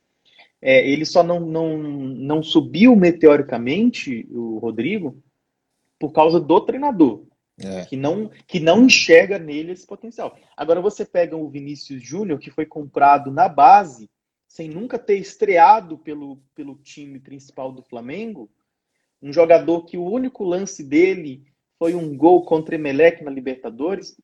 É, 0.62 0.88
ele 0.89 1.05
só 1.05 1.21
não, 1.21 1.39
não, 1.39 1.77
não 1.77 2.43
subiu 2.43 2.95
meteoricamente, 2.95 4.27
o 4.31 4.58
Rodrigo, 4.58 5.21
por 5.99 6.12
causa 6.12 6.39
do 6.39 6.60
treinador. 6.62 7.23
É. 7.57 7.85
Que, 7.85 7.95
não, 7.95 8.29
que 8.45 8.59
não 8.59 8.85
enxerga 8.85 9.39
nele 9.39 9.71
esse 9.71 9.87
potencial. 9.87 10.37
Agora 10.57 10.81
você 10.81 11.05
pega 11.05 11.37
o 11.37 11.49
Vinícius 11.49 12.03
Júnior, 12.03 12.39
que 12.39 12.51
foi 12.51 12.65
comprado 12.65 13.31
na 13.31 13.47
base, 13.47 14.09
sem 14.47 14.69
nunca 14.69 14.99
ter 14.99 15.17
estreado 15.17 15.97
pelo, 15.97 16.37
pelo 16.53 16.75
time 16.75 17.19
principal 17.19 17.71
do 17.71 17.81
Flamengo, 17.81 18.49
um 19.21 19.31
jogador 19.31 19.85
que 19.85 19.97
o 19.97 20.05
único 20.05 20.43
lance 20.43 20.83
dele 20.83 21.45
foi 21.79 21.95
um 21.95 22.15
gol 22.15 22.43
contra 22.43 22.75
Emelec 22.75 23.23
na 23.23 23.31
Libertadores. 23.31 24.19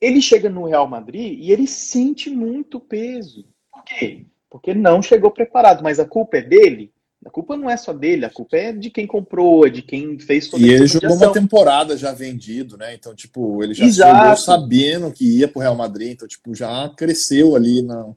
Ele 0.00 0.20
chega 0.20 0.48
no 0.48 0.66
Real 0.66 0.88
Madrid 0.88 1.38
e 1.38 1.52
ele 1.52 1.66
sente 1.66 2.30
muito 2.30 2.78
peso. 2.80 3.48
Por 3.70 3.84
quê? 3.84 4.26
Porque 4.48 4.72
não 4.72 5.02
chegou 5.02 5.30
preparado, 5.30 5.82
mas 5.82 5.98
a 5.98 6.08
culpa 6.08 6.38
é 6.38 6.42
dele? 6.42 6.92
A 7.26 7.30
culpa 7.30 7.56
não 7.56 7.68
é 7.68 7.76
só 7.76 7.92
dele, 7.92 8.24
a 8.24 8.30
culpa 8.30 8.56
é 8.56 8.72
de 8.72 8.88
quem 8.88 9.04
comprou, 9.04 9.66
é 9.66 9.70
de 9.70 9.82
quem 9.82 10.16
fez 10.16 10.48
toda 10.48 10.64
E 10.64 10.70
ele 10.70 10.86
jogou 10.86 11.16
uma 11.16 11.32
temporada 11.32 11.96
já 11.96 12.12
vendido, 12.12 12.76
né? 12.76 12.94
Então, 12.94 13.16
tipo, 13.16 13.64
ele 13.64 13.74
já 13.74 13.84
Exato. 13.84 14.16
chegou 14.16 14.36
sabendo 14.36 15.12
que 15.12 15.38
ia 15.38 15.48
pro 15.48 15.60
Real 15.60 15.74
Madrid, 15.74 16.12
então, 16.12 16.28
tipo, 16.28 16.54
já 16.54 16.88
cresceu 16.90 17.56
ali 17.56 17.82
na. 17.82 18.14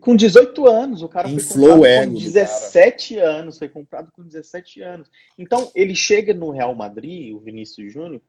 Com 0.00 0.16
18 0.16 0.66
anos, 0.66 1.02
o 1.02 1.08
cara 1.08 1.28
Inflou 1.28 1.68
foi 1.68 1.76
comprado 1.76 2.08
com 2.08 2.14
17 2.14 3.18
anos, 3.18 3.58
foi 3.58 3.68
comprado 3.68 4.12
com 4.12 4.22
17 4.22 4.80
anos. 4.80 5.10
Então, 5.38 5.70
ele 5.74 5.94
chega 5.94 6.32
no 6.32 6.50
Real 6.50 6.74
Madrid, 6.74 7.34
o 7.34 7.40
Vinícius 7.40 7.92
Júnior, 7.92 8.22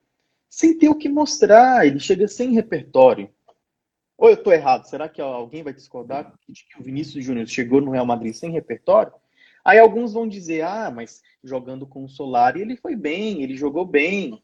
sem 0.49 0.77
ter 0.77 0.89
o 0.89 0.95
que 0.95 1.07
mostrar, 1.07 1.87
ele 1.87 2.01
chega 2.01 2.27
sem 2.27 2.51
repertório. 2.51 3.29
Ou 4.17 4.29
eu 4.29 4.35
tô 4.35 4.51
errado? 4.51 4.85
Será 4.89 5.07
que 5.07 5.21
alguém 5.21 5.63
vai 5.63 5.73
discordar 5.73 6.33
de 6.49 6.65
que 6.65 6.79
o 6.81 6.83
Vinícius 6.83 7.23
Júnior 7.23 7.47
chegou 7.47 7.79
no 7.79 7.91
Real 7.91 8.05
Madrid 8.05 8.33
sem 8.33 8.51
repertório? 8.51 9.13
Aí 9.63 9.79
alguns 9.79 10.13
vão 10.13 10.27
dizer, 10.27 10.61
ah, 10.61 10.91
mas 10.93 11.21
jogando 11.43 11.87
com 11.87 12.03
o 12.03 12.09
Solari 12.09 12.61
ele 12.61 12.75
foi 12.75 12.95
bem, 12.95 13.41
ele 13.41 13.55
jogou 13.55 13.85
bem. 13.85 14.41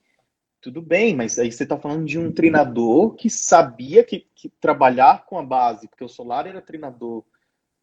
Tudo 0.62 0.82
bem, 0.82 1.15
mas 1.15 1.39
aí 1.39 1.51
você 1.51 1.63
está 1.63 1.77
falando 1.77 2.05
de 2.05 2.19
um 2.19 2.32
treinador 2.32 3.15
que 3.15 3.29
sabia 3.29 4.03
que, 4.03 4.27
que, 4.36 4.49
trabalhar 4.60 5.25
com 5.25 5.39
a 5.39 5.43
base, 5.43 5.88
porque 5.88 6.03
o 6.03 6.10
Solari 6.10 6.49
era 6.49 6.62
treinador 6.62 7.23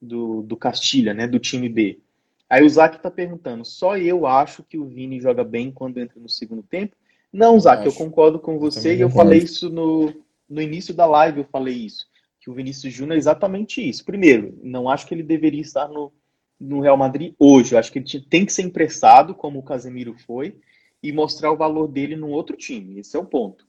do, 0.00 0.42
do 0.42 0.56
Castilha, 0.56 1.14
né, 1.14 1.26
do 1.26 1.38
time 1.38 1.70
B. 1.70 2.00
Aí 2.48 2.62
o 2.62 2.68
Zac 2.68 2.96
está 2.96 3.10
perguntando, 3.10 3.64
só 3.64 3.96
eu 3.96 4.26
acho 4.26 4.62
que 4.62 4.78
o 4.78 4.86
Vini 4.86 5.20
joga 5.20 5.42
bem 5.42 5.72
quando 5.72 5.98
entra 5.98 6.20
no 6.20 6.28
segundo 6.28 6.62
tempo? 6.62 6.94
Não, 7.32 7.58
Zac, 7.58 7.84
eu, 7.84 7.90
eu 7.90 7.96
concordo 7.96 8.38
com 8.38 8.58
você 8.58 8.92
eu 8.92 8.96
e 8.96 9.00
eu 9.00 9.10
falei 9.10 9.38
isso 9.38 9.70
no, 9.70 10.12
no 10.48 10.60
início 10.60 10.92
da 10.92 11.06
live, 11.06 11.38
eu 11.38 11.44
falei 11.44 11.74
isso, 11.74 12.06
que 12.38 12.50
o 12.50 12.54
Vinícius 12.54 12.92
Júnior 12.92 13.16
é 13.16 13.18
exatamente 13.18 13.86
isso. 13.86 14.04
Primeiro, 14.04 14.58
não 14.62 14.88
acho 14.88 15.06
que 15.06 15.14
ele 15.14 15.22
deveria 15.22 15.62
estar 15.62 15.88
no, 15.88 16.12
no 16.58 16.80
Real 16.80 16.96
Madrid 16.96 17.34
hoje. 17.38 17.74
Eu 17.74 17.78
acho 17.78 17.92
que 17.92 17.98
ele 17.98 18.26
tem 18.28 18.44
que 18.44 18.52
ser 18.52 18.62
emprestado, 18.62 19.34
como 19.34 19.58
o 19.58 19.62
Casemiro 19.62 20.14
foi, 20.26 20.58
e 21.02 21.12
mostrar 21.12 21.52
o 21.52 21.56
valor 21.56 21.88
dele 21.88 22.16
num 22.16 22.30
outro 22.30 22.56
time. 22.56 22.98
Esse 22.98 23.16
é 23.16 23.20
o 23.20 23.26
ponto. 23.26 23.66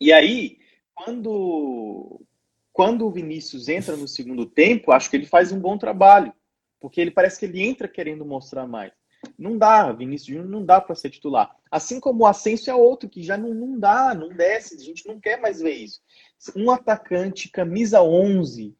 E 0.00 0.12
aí, 0.12 0.58
quando, 0.94 2.20
quando 2.72 3.06
o 3.06 3.10
Vinícius 3.10 3.68
entra 3.68 3.96
no 3.96 4.08
segundo 4.08 4.44
tempo, 4.44 4.92
acho 4.92 5.08
que 5.08 5.16
ele 5.16 5.26
faz 5.26 5.52
um 5.52 5.60
bom 5.60 5.78
trabalho, 5.78 6.32
porque 6.80 7.00
ele 7.00 7.10
parece 7.10 7.38
que 7.38 7.46
ele 7.46 7.62
entra 7.62 7.88
querendo 7.88 8.24
mostrar 8.24 8.66
mais. 8.66 8.92
Não 9.38 9.56
dá, 9.56 9.92
Vinícius 9.92 10.26
Júnior 10.26 10.48
não 10.48 10.64
dá 10.64 10.80
para 10.80 10.96
ser 10.96 11.10
titular. 11.10 11.54
Assim 11.70 12.00
como 12.00 12.24
o 12.24 12.26
Ascenso 12.26 12.68
é 12.68 12.74
outro 12.74 13.08
que 13.08 13.22
já 13.22 13.36
não, 13.36 13.54
não 13.54 13.78
dá, 13.78 14.14
não 14.14 14.28
desce, 14.28 14.74
a 14.74 14.80
gente 14.80 15.06
não 15.06 15.20
quer 15.20 15.40
mais 15.40 15.60
ver 15.60 15.74
isso. 15.74 16.00
Um 16.56 16.70
atacante 16.70 17.48
camisa 17.48 18.02
11 18.02 18.76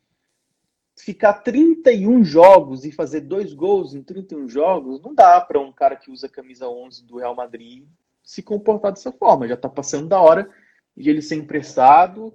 ficar 1.05 1.35
31 1.35 2.23
jogos 2.23 2.85
e 2.85 2.93
fazer 2.93 3.23
dois 3.23 3.53
gols 3.53 3.93
em 3.93 4.03
31 4.03 4.49
jogos, 4.49 5.03
não 5.03 5.13
dá 5.13 5.41
para 5.41 5.59
um 5.59 5.73
cara 5.73 5.97
que 5.97 6.13
usa 6.13 6.29
a 6.29 6.31
camisa 6.31 6.69
11 6.69 7.05
do 7.05 7.19
Real 7.19 7.35
Madrid 7.35 7.85
se 8.23 8.41
comportar 8.41 8.93
dessa 8.93 9.11
forma. 9.11 9.49
Já 9.49 9.55
está 9.55 9.69
passando 9.69 10.09
da 10.09 10.21
hora 10.21 10.49
de 10.97 11.11
ele 11.11 11.21
ser 11.21 11.35
emprestado. 11.35 12.33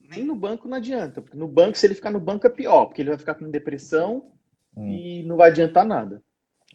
Nem 0.00 0.24
no 0.24 0.34
banco 0.34 0.66
não 0.66 0.78
adianta, 0.78 1.22
porque 1.22 1.36
no 1.36 1.46
banco, 1.46 1.78
se 1.78 1.86
ele 1.86 1.94
ficar 1.94 2.10
no 2.10 2.18
banco, 2.18 2.44
é 2.46 2.50
pior, 2.50 2.86
porque 2.86 3.02
ele 3.02 3.10
vai 3.10 3.18
ficar 3.18 3.34
com 3.34 3.48
depressão 3.50 4.32
hum. 4.76 4.88
e 4.88 5.22
não 5.22 5.36
vai 5.36 5.50
adiantar 5.50 5.86
nada. 5.86 6.20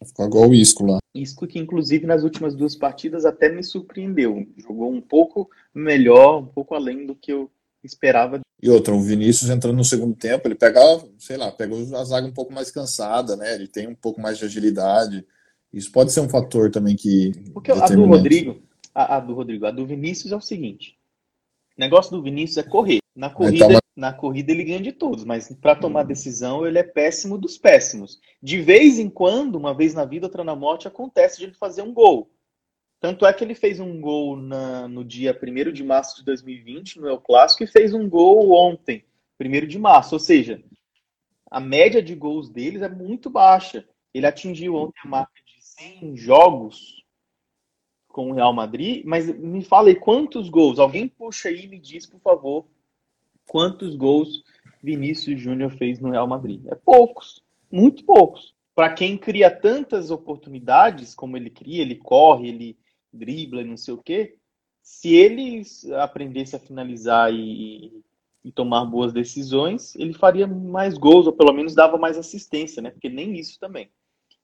Ficou 0.06 0.26
igual 0.26 0.50
o 0.50 0.54
Isco 0.54 0.86
lá. 0.86 1.00
Isco 1.14 1.46
que, 1.46 1.60
inclusive, 1.60 2.06
nas 2.06 2.24
últimas 2.24 2.56
duas 2.56 2.76
partidas 2.76 3.26
até 3.26 3.50
me 3.50 3.64
surpreendeu. 3.64 4.48
Jogou 4.56 4.92
um 4.92 5.02
pouco 5.02 5.50
melhor, 5.74 6.40
um 6.40 6.46
pouco 6.46 6.74
além 6.74 7.06
do 7.06 7.16
que 7.16 7.34
eu 7.34 7.52
esperava. 7.84 8.40
E 8.64 8.70
outra, 8.70 8.96
o 8.96 9.02
Vinícius 9.02 9.50
entrando 9.50 9.76
no 9.76 9.84
segundo 9.84 10.16
tempo, 10.16 10.48
ele 10.48 10.56
pega, 10.56 10.80
sei 11.20 11.36
lá, 11.36 11.52
pega 11.52 11.76
a 11.76 12.04
zaga 12.06 12.26
um 12.26 12.32
pouco 12.32 12.54
mais 12.54 12.72
cansada, 12.72 13.36
né? 13.36 13.54
Ele 13.56 13.68
tem 13.68 13.90
um 13.90 13.94
pouco 13.94 14.22
mais 14.22 14.38
de 14.38 14.46
agilidade. 14.46 15.28
Isso 15.74 15.92
pode 15.92 16.14
ser 16.14 16.22
um 16.22 16.30
fator 16.30 16.72
também 16.72 16.96
que. 16.96 17.34
Porque 17.54 17.74
a 17.74 17.86
do 17.88 18.06
Rodrigo, 18.06 18.62
a, 18.96 19.18
a, 19.18 19.20
do 19.20 19.34
Rodrigo, 19.34 19.66
a 19.66 19.72
do 19.72 19.86
Vinícius 19.86 20.32
é 20.32 20.36
o 20.38 20.40
seguinte: 20.40 20.98
o 21.78 21.82
negócio 21.82 22.10
do 22.16 22.24
Vinícius 22.24 22.60
é 22.60 22.64
correr. 22.64 23.00
Na 23.14 23.30
corrida, 23.30 23.66
então, 23.66 23.80
na 23.98 24.14
corrida 24.14 24.54
ele 24.54 24.64
ganha 24.64 24.80
de 24.80 24.94
todos, 24.94 25.26
mas 25.26 25.54
para 25.62 25.76
tomar 25.76 26.04
decisão 26.04 26.66
ele 26.66 26.80
é 26.80 26.84
péssimo 26.84 27.38
dos 27.38 27.58
péssimos. 27.58 28.18
De 28.42 28.62
vez 28.62 28.98
em 28.98 29.10
quando, 29.10 29.58
uma 29.58 29.76
vez 29.76 29.94
na 29.94 30.06
vida, 30.06 30.28
outra 30.28 30.42
na 30.42 30.56
morte, 30.56 30.88
acontece 30.88 31.38
de 31.38 31.44
ele 31.44 31.54
fazer 31.54 31.82
um 31.82 31.94
gol. 31.94 32.32
Tanto 33.04 33.26
é 33.26 33.34
que 33.34 33.44
ele 33.44 33.54
fez 33.54 33.82
um 33.82 34.00
gol 34.00 34.38
na, 34.38 34.88
no 34.88 35.04
dia 35.04 35.38
1 35.38 35.74
de 35.74 35.84
março 35.84 36.16
de 36.16 36.24
2020, 36.24 37.02
no 37.02 37.10
El 37.10 37.20
Clássico, 37.20 37.62
e 37.62 37.68
fez 37.68 37.94
um 37.94 38.08
gol 38.08 38.54
ontem, 38.54 39.04
1 39.38 39.68
de 39.68 39.78
março. 39.78 40.16
Ou 40.16 40.20
seja, 40.20 40.64
a 41.52 41.60
média 41.60 42.02
de 42.02 42.16
gols 42.16 42.50
deles 42.50 42.82
é 42.82 42.88
muito 42.88 43.30
baixa. 43.30 43.86
Ele 44.14 44.26
atingiu 44.26 44.76
ontem 44.76 45.02
a 45.04 45.08
marca 45.10 45.34
de 45.46 45.62
100 45.62 46.16
jogos 46.16 47.04
com 48.08 48.32
o 48.32 48.34
Real 48.34 48.54
Madrid, 48.54 49.04
mas 49.06 49.28
me 49.38 49.66
fala 49.66 49.90
aí 49.90 49.96
quantos 49.96 50.48
gols? 50.48 50.80
Alguém 50.80 51.10
puxa 51.10 51.50
aí 51.50 51.66
e 51.66 51.68
me 51.68 51.80
diz, 51.80 52.06
por 52.06 52.22
favor, 52.22 52.66
quantos 53.46 53.98
gols 53.98 54.46
Vinícius 54.82 55.42
Júnior 55.42 55.72
fez 55.72 56.00
no 56.00 56.12
Real 56.12 56.26
Madrid? 56.26 56.66
É 56.68 56.76
poucos, 56.76 57.44
muito 57.70 58.06
poucos. 58.06 58.56
Para 58.74 58.94
quem 58.94 59.18
cria 59.18 59.52
tantas 59.52 60.10
oportunidades 60.10 61.14
como 61.14 61.36
ele 61.36 61.50
cria, 61.50 61.82
ele 61.82 61.96
corre, 61.96 62.48
ele 62.48 62.78
dribla, 63.14 63.64
não 63.64 63.78
sei 63.78 63.94
o 63.94 64.02
quê. 64.02 64.36
Se 64.82 65.16
ele 65.16 65.62
aprendesse 66.02 66.56
a 66.56 66.60
finalizar 66.60 67.34
e, 67.34 68.04
e 68.44 68.52
tomar 68.52 68.86
boas 68.86 69.14
decisões, 69.14 69.96
ele 69.96 70.14
faria 70.14 70.46
mais 70.46 70.98
gols, 70.98 71.26
ou 71.26 71.34
pelo 71.34 71.54
menos 71.54 71.74
dava 71.74 71.98
mais 71.98 72.18
assistência, 72.18 72.82
né? 72.82 72.90
Porque 72.90 73.10
nem 73.10 73.38
isso 73.38 73.60
também. 73.60 73.90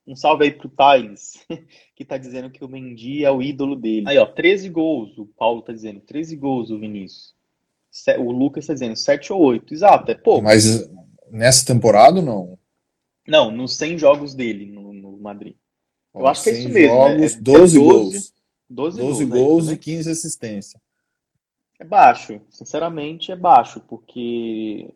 Um 0.08 0.16
salve 0.16 0.46
aí 0.46 0.52
pro 0.52 0.70
Thales, 0.70 1.46
que 1.96 2.06
tá 2.06 2.18
dizendo 2.18 2.50
que 2.50 2.64
o 2.64 2.70
Mendy 2.70 3.26
é 3.26 3.32
o 3.32 3.42
ídolo 3.42 3.76
dele. 3.76 4.08
Aí, 4.08 4.18
ó, 4.18 4.26
13 4.26 4.70
gols, 4.70 5.18
o 5.18 5.26
Paulo 5.26 5.62
tá 5.62 5.74
dizendo. 5.74 6.00
13 6.02 6.36
gols, 6.38 6.72
o 6.72 6.80
Vinícius. 6.80 7.36
O 8.20 8.32
Lucas 8.32 8.66
tá 8.66 8.74
dizendo 8.74 8.96
7 8.96 9.34
ou 9.34 9.42
8. 9.42 9.74
Exato, 9.74 10.12
é 10.12 10.16
pouco. 10.16 10.44
Mas 10.44 10.90
nessa 11.30 11.66
temporada 11.66 12.22
não? 12.22 12.58
Não, 13.28 13.52
nos 13.52 13.76
100 13.76 13.98
jogos 13.98 14.34
dele 14.34 14.66
no, 14.66 14.94
no 14.94 15.18
Madrid. 15.18 15.56
Eu 16.14 16.26
acho 16.26 16.44
que 16.44 16.50
é 16.50 16.54
isso 16.54 16.70
mesmo. 16.70 16.96
Jogos, 16.96 17.18
né? 17.18 17.26
é 17.26 17.42
12, 17.42 17.42
12 17.42 17.80
gols. 17.80 18.34
12, 18.70 19.00
12 19.00 19.26
gols, 19.26 19.42
gols 19.42 19.68
né? 19.68 19.74
e 19.74 19.78
15 19.78 20.12
assistências. 20.12 20.82
É 21.80 21.86
baixo, 21.86 22.42
sinceramente 22.50 23.32
é 23.32 23.36
baixo, 23.36 23.82
porque. 23.88 24.94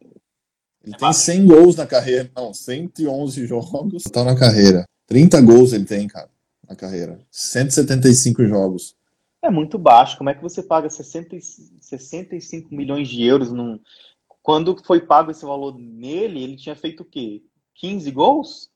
Ele 0.83 0.93
é 0.93 0.97
tem 0.97 0.99
baixo. 0.99 1.19
100 1.19 1.47
gols 1.47 1.75
na 1.77 1.87
carreira, 1.87 2.29
não, 2.35 2.53
111 2.53 3.47
jogos, 3.47 4.03
tá 4.03 4.23
na 4.23 4.37
carreira. 4.37 4.85
30 5.07 5.41
gols 5.41 5.73
ele 5.73 5.85
tem, 5.85 6.07
cara, 6.07 6.29
na 6.67 6.75
carreira. 6.75 7.19
175 7.31 8.45
jogos. 8.45 8.95
É 9.41 9.49
muito 9.49 9.77
baixo. 9.77 10.17
Como 10.17 10.29
é 10.29 10.33
que 10.33 10.41
você 10.41 10.63
paga 10.63 10.89
60, 10.89 11.37
65 11.81 12.73
milhões 12.73 13.09
de 13.09 13.23
euros 13.23 13.51
num. 13.51 13.79
Quando 14.41 14.81
foi 14.83 15.01
pago 15.01 15.31
esse 15.31 15.45
valor 15.45 15.77
nele, 15.77 16.43
ele 16.43 16.57
tinha 16.57 16.75
feito 16.75 17.03
o 17.03 17.05
quê? 17.05 17.41
15 17.75 18.11
gols? 18.11 18.69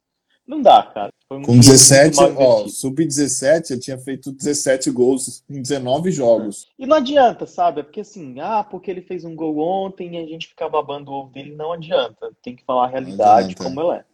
Não 0.46 0.62
dá, 0.62 0.84
cara. 0.84 1.14
Um 1.30 1.42
Com 1.42 1.60
17, 1.60 2.20
ó, 2.38 2.68
sub-17, 2.70 3.72
ele 3.72 3.80
tinha 3.82 3.98
feito 3.98 4.32
17 4.32 4.90
gols 4.92 5.44
em 5.50 5.62
19 5.62 6.10
jogos. 6.10 6.68
E 6.80 6.88
não 6.88 6.96
adianta, 6.96 7.46
sabe? 7.46 7.82
É 7.82 7.84
porque 7.84 8.00
assim, 8.00 8.40
ah, 8.40 8.64
porque 8.64 8.90
ele 8.90 9.02
fez 9.02 9.26
um 9.26 9.36
gol 9.36 9.58
ontem 9.58 10.16
e 10.16 10.24
a 10.24 10.26
gente 10.26 10.48
fica 10.48 10.70
babando 10.70 11.12
o 11.12 11.16
ovo 11.16 11.32
dele, 11.32 11.54
não 11.54 11.74
adianta. 11.74 12.32
Tem 12.42 12.56
que 12.56 12.64
falar 12.64 12.86
a 12.86 12.90
realidade 12.90 13.56
como 13.56 13.82
ela 13.82 13.98
é 13.98 14.06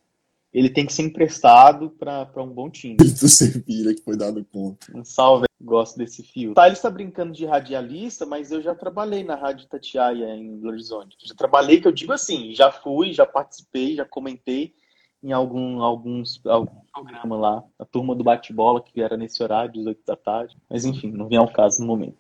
ele 0.54 0.70
tem 0.70 0.86
que 0.86 0.94
ser 0.94 1.02
emprestado 1.02 1.90
para 1.90 2.44
um 2.44 2.50
bom 2.50 2.70
time. 2.70 2.96
Do 2.96 3.28
Sevilha 3.28 3.94
que 3.94 4.04
foi 4.04 4.16
dado 4.16 4.44
ponto. 4.44 4.86
Um 4.96 5.04
salve, 5.04 5.48
gosto 5.60 5.98
desse 5.98 6.22
fio. 6.22 6.54
Tá, 6.54 6.68
ele 6.68 6.76
está 6.76 6.90
brincando 6.92 7.34
de 7.34 7.46
radialista, 7.46 8.26
mas 8.26 8.52
eu 8.52 8.62
já 8.62 8.76
trabalhei 8.76 9.24
na 9.24 9.36
Rádio 9.36 9.68
Tatiaia 9.68 10.36
em 10.36 10.58
Belo 10.58 10.74
Horizonte. 10.74 11.18
Já 11.24 11.34
trabalhei, 11.34 11.82
que 11.82 11.88
eu 11.88 11.92
digo 11.92 12.14
assim, 12.14 12.54
já 12.54 12.72
fui, 12.72 13.12
já 13.12 13.26
participei, 13.26 13.96
já 13.96 14.06
comentei 14.06 14.76
em 15.24 15.32
algum, 15.32 15.82
alguns, 15.82 16.42
algum 16.46 16.82
programa 16.94 17.38
lá, 17.38 17.64
a 17.80 17.86
turma 17.86 18.14
do 18.14 18.24
bate-bola, 18.24 18.84
que 18.84 19.02
era 19.02 19.16
nesse 19.16 19.42
horário, 19.42 19.72
18 19.72 20.02
da 20.06 20.16
tarde. 20.18 20.58
Mas 20.70 20.84
enfim, 20.84 21.12
não 21.12 21.30
vem 21.30 21.38
ao 21.38 21.52
caso 21.52 21.80
no 21.82 21.88
momento. 21.88 22.18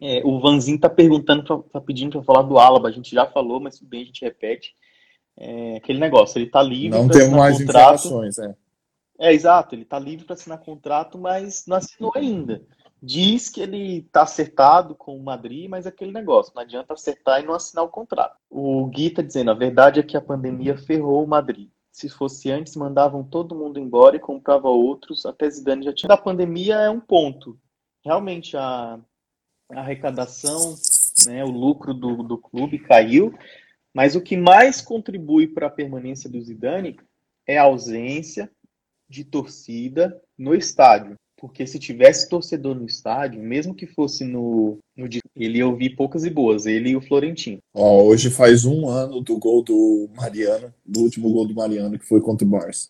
É, 0.00 0.22
o 0.24 0.38
Vanzinho 0.38 0.78
tá 0.78 0.88
perguntando, 0.88 1.42
pra, 1.42 1.58
tá 1.58 1.80
pedindo 1.80 2.12
para 2.12 2.22
falar 2.22 2.42
do 2.42 2.58
Alaba. 2.58 2.88
A 2.88 2.92
gente 2.92 3.12
já 3.12 3.26
falou, 3.26 3.58
mas 3.58 3.78
tudo 3.78 3.88
bem, 3.88 4.02
a 4.02 4.04
gente 4.04 4.24
repete 4.24 4.74
é, 5.36 5.76
aquele 5.76 5.98
negócio, 5.98 6.38
ele 6.38 6.46
está 6.46 6.62
livre. 6.62 6.96
Não 6.96 7.08
tem 7.08 7.28
mais 7.30 7.58
contrato. 7.58 8.06
informações, 8.06 8.38
é. 8.38 8.54
É, 9.18 9.32
exato, 9.32 9.74
ele 9.74 9.82
está 9.82 9.98
livre 9.98 10.24
para 10.24 10.34
assinar 10.34 10.58
contrato, 10.58 11.18
mas 11.18 11.64
não 11.66 11.76
assinou 11.76 12.12
ainda. 12.14 12.62
Diz 13.02 13.48
que 13.48 13.60
ele 13.60 13.98
está 13.98 14.22
acertado 14.22 14.94
com 14.94 15.16
o 15.16 15.22
Madrid, 15.22 15.68
mas 15.68 15.86
é 15.86 15.90
aquele 15.90 16.10
negócio, 16.10 16.52
não 16.54 16.62
adianta 16.62 16.94
acertar 16.94 17.40
e 17.40 17.46
não 17.46 17.54
assinar 17.54 17.84
o 17.84 17.88
contrato. 17.88 18.36
O 18.48 18.86
Gui 18.86 19.08
está 19.08 19.22
dizendo, 19.22 19.50
a 19.50 19.54
verdade 19.54 20.00
é 20.00 20.02
que 20.02 20.16
a 20.16 20.22
pandemia 20.22 20.76
ferrou 20.76 21.22
o 21.22 21.28
Madrid. 21.28 21.68
Se 21.94 22.08
fosse 22.08 22.50
antes, 22.50 22.74
mandavam 22.74 23.22
todo 23.22 23.54
mundo 23.54 23.78
embora 23.78 24.16
e 24.16 24.20
comprava 24.20 24.68
outros, 24.68 25.24
até 25.24 25.48
Zidane 25.48 25.84
já 25.84 25.94
tinha. 25.94 26.08
Da 26.08 26.16
pandemia 26.16 26.74
é 26.74 26.90
um 26.90 26.98
ponto. 26.98 27.56
Realmente 28.04 28.56
a, 28.56 28.98
a 29.70 29.78
arrecadação, 29.78 30.74
né, 31.24 31.44
o 31.44 31.52
lucro 31.52 31.94
do, 31.94 32.24
do 32.24 32.36
clube 32.36 32.80
caiu, 32.80 33.32
mas 33.94 34.16
o 34.16 34.20
que 34.20 34.36
mais 34.36 34.80
contribui 34.80 35.46
para 35.46 35.68
a 35.68 35.70
permanência 35.70 36.28
do 36.28 36.42
Zidane 36.42 36.98
é 37.46 37.58
a 37.58 37.62
ausência 37.62 38.50
de 39.08 39.24
torcida 39.24 40.20
no 40.36 40.52
estádio. 40.52 41.16
Porque 41.44 41.66
se 41.66 41.78
tivesse 41.78 42.26
torcedor 42.26 42.74
no 42.74 42.86
estádio, 42.86 43.38
mesmo 43.42 43.74
que 43.74 43.86
fosse 43.86 44.24
no, 44.24 44.78
no 44.96 45.06
ele 45.36 45.58
ia 45.58 45.66
ouvir 45.66 45.90
poucas 45.90 46.24
e 46.24 46.30
boas, 46.30 46.64
ele 46.64 46.88
e 46.88 46.96
o 46.96 47.02
Florentino. 47.02 47.58
Ó, 47.74 48.02
hoje 48.02 48.30
faz 48.30 48.64
um 48.64 48.88
ano 48.88 49.20
do 49.20 49.38
gol 49.38 49.62
do 49.62 50.08
Mariano, 50.16 50.72
do 50.86 51.00
último 51.00 51.30
gol 51.30 51.46
do 51.46 51.54
Mariano, 51.54 51.98
que 51.98 52.06
foi 52.06 52.22
contra 52.22 52.46
o 52.46 52.50
Barça. 52.50 52.88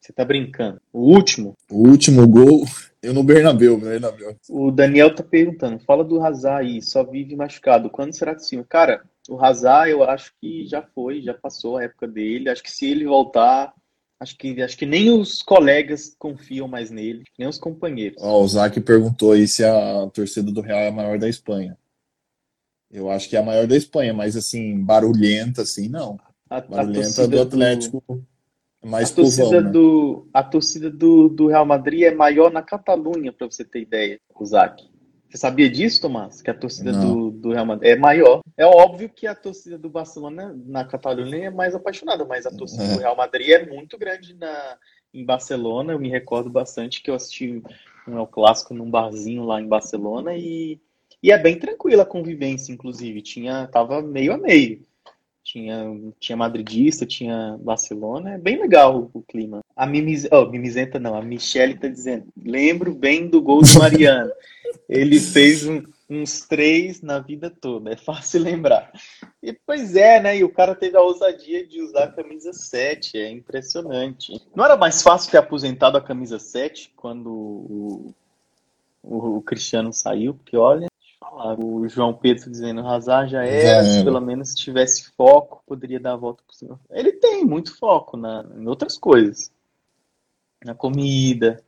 Você 0.00 0.12
tá 0.12 0.24
brincando? 0.24 0.80
O 0.92 1.12
último? 1.12 1.56
O 1.68 1.88
último 1.88 2.24
gol, 2.28 2.64
eu 3.02 3.12
no 3.12 3.24
Bernabéu, 3.24 3.76
Bernabéu. 3.76 4.36
O 4.48 4.70
Daniel 4.70 5.12
tá 5.12 5.24
perguntando, 5.24 5.80
fala 5.80 6.04
do 6.04 6.24
Hazard 6.24 6.64
aí, 6.64 6.80
só 6.80 7.02
vive 7.02 7.34
machucado. 7.34 7.90
Quando 7.90 8.12
será 8.12 8.32
que 8.32 8.44
sim? 8.44 8.62
Cara, 8.62 9.02
o 9.28 9.44
Hazard, 9.44 9.90
eu 9.90 10.04
acho 10.04 10.32
que 10.40 10.68
já 10.68 10.82
foi, 10.82 11.20
já 11.20 11.34
passou 11.34 11.78
a 11.78 11.82
época 11.82 12.06
dele. 12.06 12.48
Acho 12.48 12.62
que 12.62 12.70
se 12.70 12.86
ele 12.86 13.06
voltar, 13.06 13.74
acho 14.22 14.38
que, 14.38 14.62
acho 14.62 14.78
que 14.78 14.86
nem 14.86 15.10
os 15.10 15.42
colegas 15.42 16.14
confiam 16.18 16.68
mais 16.68 16.90
nele, 16.90 17.24
nem 17.38 17.48
os 17.48 17.58
companheiros. 17.58 18.22
Ó, 18.22 18.40
o 18.40 18.48
Zac 18.48 18.80
perguntou 18.80 19.32
aí 19.32 19.48
se 19.48 19.64
a 19.64 20.08
torcida 20.14 20.50
do 20.50 20.60
Real 20.60 20.78
é 20.78 20.88
a 20.88 20.92
maior 20.92 21.18
da 21.18 21.28
Espanha. 21.28 21.76
Eu 22.90 23.10
acho 23.10 23.28
que 23.28 23.36
é 23.36 23.40
a 23.40 23.44
maior 23.44 23.66
da 23.66 23.76
Espanha, 23.76 24.14
mas 24.14 24.36
assim, 24.36 24.78
barulhenta, 24.78 25.62
assim, 25.62 25.88
não. 25.88 26.20
A, 26.48 26.60
barulhenta 26.60 27.24
a 27.24 27.26
do 27.26 27.40
Atlético 27.40 28.02
do, 28.08 28.24
é 28.82 28.86
mais 28.86 29.10
a 29.10 29.14
torcida, 29.14 29.44
povão, 29.44 29.60
né? 29.62 29.70
do, 29.70 30.28
a 30.32 30.42
torcida 30.42 30.90
do, 30.90 31.28
do 31.28 31.48
Real 31.48 31.66
Madrid 31.66 32.02
é 32.02 32.14
maior 32.14 32.52
na 32.52 32.62
Catalunha, 32.62 33.32
para 33.32 33.50
você 33.50 33.64
ter 33.64 33.80
ideia, 33.80 34.20
o 34.34 34.44
Zac. 34.44 34.84
Você 35.32 35.38
sabia 35.38 35.70
disso, 35.70 36.02
Tomás? 36.02 36.42
Que 36.42 36.50
a 36.50 36.54
torcida 36.54 36.92
do, 36.92 37.30
do, 37.30 37.52
Real 37.52 37.64
Madrid 37.64 37.92
é 37.92 37.96
maior. 37.96 38.42
É 38.54 38.66
óbvio 38.66 39.08
que 39.08 39.26
a 39.26 39.34
torcida 39.34 39.78
do 39.78 39.88
Barcelona 39.88 40.54
na 40.66 40.84
Catalunha 40.84 41.46
é 41.46 41.50
mais 41.50 41.74
apaixonada, 41.74 42.22
mas 42.26 42.44
a 42.44 42.50
torcida 42.50 42.84
é. 42.84 42.92
do 42.92 42.98
Real 42.98 43.16
Madrid 43.16 43.48
é 43.48 43.64
muito 43.64 43.96
grande 43.96 44.34
na, 44.34 44.76
em 45.12 45.24
Barcelona. 45.24 45.94
Eu 45.94 45.98
me 45.98 46.10
recordo 46.10 46.50
bastante 46.50 47.02
que 47.02 47.10
eu 47.10 47.14
assisti 47.14 47.62
um 48.06 48.18
El 48.18 48.26
Clássico 48.26 48.74
num 48.74 48.90
barzinho 48.90 49.44
lá 49.44 49.58
em 49.58 49.66
Barcelona 49.66 50.34
e, 50.34 50.78
e 51.22 51.32
é 51.32 51.38
bem 51.38 51.58
tranquila 51.58 52.02
a 52.02 52.06
convivência, 52.06 52.70
inclusive. 52.70 53.22
Tinha, 53.22 53.66
tava 53.68 54.02
meio 54.02 54.34
a 54.34 54.36
meio. 54.36 54.84
Tinha, 55.42 56.12
tinha 56.20 56.36
madridista, 56.36 57.06
tinha 57.06 57.58
Barcelona. 57.58 58.34
É 58.34 58.38
bem 58.38 58.60
legal 58.60 59.10
o, 59.14 59.18
o 59.18 59.22
clima. 59.22 59.60
A 59.74 59.86
Mimiz... 59.86 60.28
oh, 60.30 60.44
Mimizenta 60.44 61.00
não, 61.00 61.14
a 61.14 61.22
Michelle 61.22 61.78
tá 61.78 61.88
dizendo. 61.88 62.26
Lembro 62.36 62.94
bem 62.94 63.26
do 63.28 63.40
gol 63.40 63.62
do 63.62 63.72
Mariano. 63.80 64.30
Ele 64.92 65.18
fez 65.18 65.66
um, 65.66 65.82
uns 66.08 66.42
três 66.42 67.00
na 67.00 67.18
vida 67.18 67.48
toda, 67.48 67.90
é 67.90 67.96
fácil 67.96 68.42
lembrar. 68.44 68.92
E 69.42 69.50
pois 69.50 69.96
é, 69.96 70.20
né? 70.20 70.36
E 70.36 70.44
o 70.44 70.52
cara 70.52 70.74
teve 70.74 70.98
a 70.98 71.00
ousadia 71.00 71.66
de 71.66 71.80
usar 71.80 72.04
a 72.04 72.12
camisa 72.12 72.52
7, 72.52 73.16
é 73.16 73.30
impressionante. 73.30 74.38
Não 74.54 74.62
era 74.62 74.76
mais 74.76 75.02
fácil 75.02 75.30
ter 75.30 75.38
aposentado 75.38 75.96
a 75.96 76.02
camisa 76.02 76.38
7 76.38 76.92
quando 76.94 77.30
o, 77.32 78.14
o, 79.02 79.36
o 79.38 79.42
Cristiano 79.42 79.94
saiu? 79.94 80.34
Porque 80.34 80.58
olha, 80.58 80.88
o 81.58 81.88
João 81.88 82.12
Pedro 82.12 82.50
dizendo 82.50 82.86
Hazard 82.86 83.32
já 83.32 83.44
era, 83.44 83.84
se 83.84 84.04
pelo 84.04 84.20
menos 84.20 84.50
se 84.50 84.56
tivesse 84.56 85.10
foco, 85.16 85.62
poderia 85.66 85.98
dar 85.98 86.12
a 86.12 86.16
volta 86.16 86.42
por 86.46 86.54
cima. 86.54 86.78
Ele 86.90 87.12
tem 87.12 87.46
muito 87.46 87.78
foco 87.78 88.18
na, 88.18 88.44
em 88.58 88.68
outras 88.68 88.98
coisas. 88.98 89.50
Na 90.62 90.74
comida, 90.74 91.64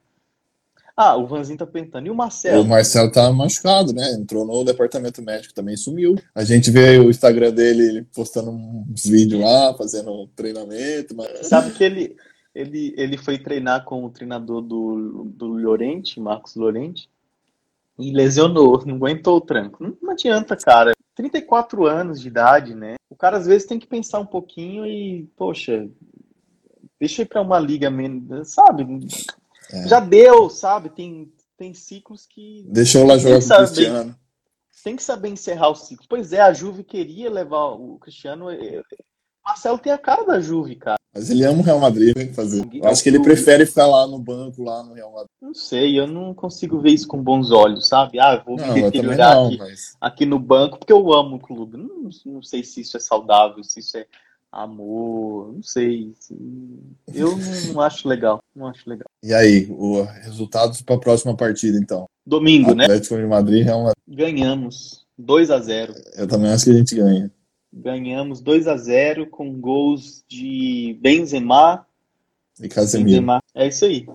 ah, 0.96 1.16
o 1.16 1.26
Vanzinho 1.26 1.58
tá 1.58 1.66
perguntando. 1.66 2.06
E 2.06 2.10
o 2.10 2.14
Marcelo? 2.14 2.62
O 2.62 2.66
Marcelo 2.66 3.10
tá 3.10 3.30
machucado, 3.32 3.92
né? 3.92 4.12
Entrou 4.12 4.46
no 4.46 4.64
departamento 4.64 5.20
médico 5.22 5.52
também, 5.52 5.76
sumiu. 5.76 6.14
A 6.32 6.44
gente 6.44 6.70
vê 6.70 6.98
o 6.98 7.10
Instagram 7.10 7.52
dele 7.52 7.82
ele 7.82 8.02
postando 8.14 8.50
uns 8.50 9.04
vídeos 9.04 9.40
lá, 9.40 9.74
fazendo 9.74 10.28
treinamento. 10.36 11.16
Mas... 11.16 11.48
Sabe 11.48 11.72
que 11.72 11.82
ele, 11.82 12.16
ele, 12.54 12.94
ele 12.96 13.16
foi 13.16 13.38
treinar 13.38 13.84
com 13.84 14.04
o 14.04 14.10
treinador 14.10 14.62
do, 14.62 15.24
do 15.24 15.46
Llorente, 15.54 16.20
Marcos 16.20 16.54
Llorente, 16.54 17.10
e 17.98 18.12
lesionou, 18.12 18.84
não 18.86 18.94
aguentou 18.94 19.38
o 19.38 19.40
tranco. 19.40 19.82
Não, 19.82 19.96
não 20.00 20.12
adianta, 20.12 20.56
cara. 20.56 20.92
34 21.16 21.86
anos 21.86 22.20
de 22.20 22.28
idade, 22.28 22.74
né? 22.74 22.94
O 23.10 23.16
cara 23.16 23.36
às 23.36 23.46
vezes 23.46 23.66
tem 23.66 23.80
que 23.80 23.86
pensar 23.86 24.20
um 24.20 24.26
pouquinho 24.26 24.86
e, 24.86 25.28
poxa, 25.36 25.88
deixa 27.00 27.22
ir 27.22 27.26
pra 27.26 27.42
uma 27.42 27.58
liga 27.58 27.90
menos, 27.90 28.48
sabe? 28.48 28.84
É. 29.74 29.88
Já 29.88 30.00
deu, 30.00 30.48
sabe? 30.48 30.88
Tem 30.88 31.32
tem 31.56 31.72
ciclos 31.72 32.26
que. 32.26 32.64
Deixou 32.68 33.06
lá 33.06 33.16
jogar 33.16 33.40
com 33.40 33.54
o 33.54 33.56
Cristiano. 33.56 34.16
Tem 34.82 34.96
que 34.96 35.02
saber 35.02 35.28
encerrar 35.28 35.70
o 35.70 35.74
ciclo. 35.74 36.04
Pois 36.08 36.32
é, 36.32 36.40
a 36.40 36.52
Juve 36.52 36.84
queria 36.84 37.30
levar 37.30 37.68
o 37.68 37.98
Cristiano. 37.98 38.46
Marcelo 39.42 39.78
tem 39.78 39.92
a 39.92 39.98
cara 39.98 40.24
da 40.24 40.40
Juve, 40.40 40.76
cara. 40.76 40.98
Mas 41.14 41.30
ele 41.30 41.44
ama 41.44 41.60
o 41.60 41.62
Real 41.62 41.78
Madrid, 41.78 42.14
tem 42.14 42.28
que 42.28 42.34
fazer. 42.34 42.68
Eu 42.72 42.88
acho 42.88 43.02
que 43.02 43.08
ele 43.08 43.22
prefere 43.22 43.64
ficar 43.64 43.86
lá 43.86 44.06
no 44.06 44.18
banco, 44.18 44.62
lá 44.62 44.82
no 44.82 44.94
Real 44.94 45.12
Madrid. 45.12 45.30
Não 45.40 45.54
sei, 45.54 45.98
eu 45.98 46.06
não 46.06 46.34
consigo 46.34 46.80
ver 46.80 46.90
isso 46.90 47.06
com 47.06 47.22
bons 47.22 47.50
olhos, 47.50 47.86
sabe? 47.86 48.18
Ah, 48.18 48.42
vou 48.44 48.56
me 48.56 48.82
deteriorar 48.82 49.46
aqui, 49.46 49.58
mas... 49.58 49.96
aqui 50.00 50.26
no 50.26 50.38
banco 50.38 50.78
porque 50.78 50.92
eu 50.92 51.12
amo 51.12 51.36
o 51.36 51.40
clube. 51.40 51.78
Não, 51.78 52.10
não 52.26 52.42
sei 52.42 52.64
se 52.64 52.80
isso 52.80 52.96
é 52.96 53.00
saudável, 53.00 53.62
se 53.62 53.80
isso 53.80 53.96
é 53.96 54.06
amor, 54.50 55.52
não 55.52 55.62
sei. 55.62 56.12
Eu 57.12 57.36
não 57.72 57.80
acho 57.80 58.08
legal, 58.08 58.42
não 58.54 58.66
acho 58.66 58.88
legal. 58.88 59.08
E 59.24 59.32
aí, 59.32 59.66
os 59.70 60.06
resultados 60.22 60.82
para 60.82 60.96
a 60.96 61.00
próxima 61.00 61.34
partida, 61.34 61.78
então? 61.78 62.04
Domingo, 62.26 62.72
Atlético 62.72 62.76
né? 62.76 62.84
Atlético 62.84 63.16
de 63.16 63.26
Madrid. 63.26 63.66
Ganhamos, 64.06 65.06
2 65.16 65.50
a 65.50 65.58
0 65.60 65.94
Eu 66.14 66.28
também 66.28 66.52
acho 66.52 66.66
que 66.66 66.70
a 66.70 66.74
gente 66.74 66.94
ganha. 66.94 67.32
Ganhamos 67.72 68.42
2 68.42 68.68
a 68.68 68.76
0 68.76 69.26
com 69.30 69.58
gols 69.58 70.22
de 70.28 70.98
Benzema 71.00 71.86
e 72.60 72.68
Casemiro. 72.68 73.08
Benzema. 73.08 73.42
É 73.54 73.66
isso 73.66 73.86
aí. 73.86 74.06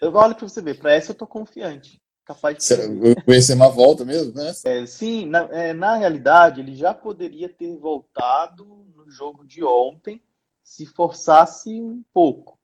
Eu 0.00 0.14
olho 0.14 0.34
para 0.34 0.48
você 0.48 0.62
ver, 0.62 0.78
para 0.78 0.94
essa 0.94 1.10
eu 1.10 1.16
tô 1.16 1.26
confiante. 1.26 2.00
Capaz 2.24 2.56
de 2.56 2.74
o 2.74 3.22
Benzema 3.26 3.68
volta 3.68 4.06
mesmo, 4.06 4.32
né? 4.32 4.54
É, 4.64 4.86
sim, 4.86 5.26
na, 5.26 5.40
é, 5.50 5.74
na 5.74 5.96
realidade, 5.96 6.62
ele 6.62 6.74
já 6.74 6.94
poderia 6.94 7.50
ter 7.50 7.76
voltado 7.76 8.64
no 8.96 9.10
jogo 9.10 9.46
de 9.46 9.62
ontem 9.62 10.18
se 10.64 10.86
forçasse 10.86 11.68
um 11.78 12.02
pouco. 12.10 12.58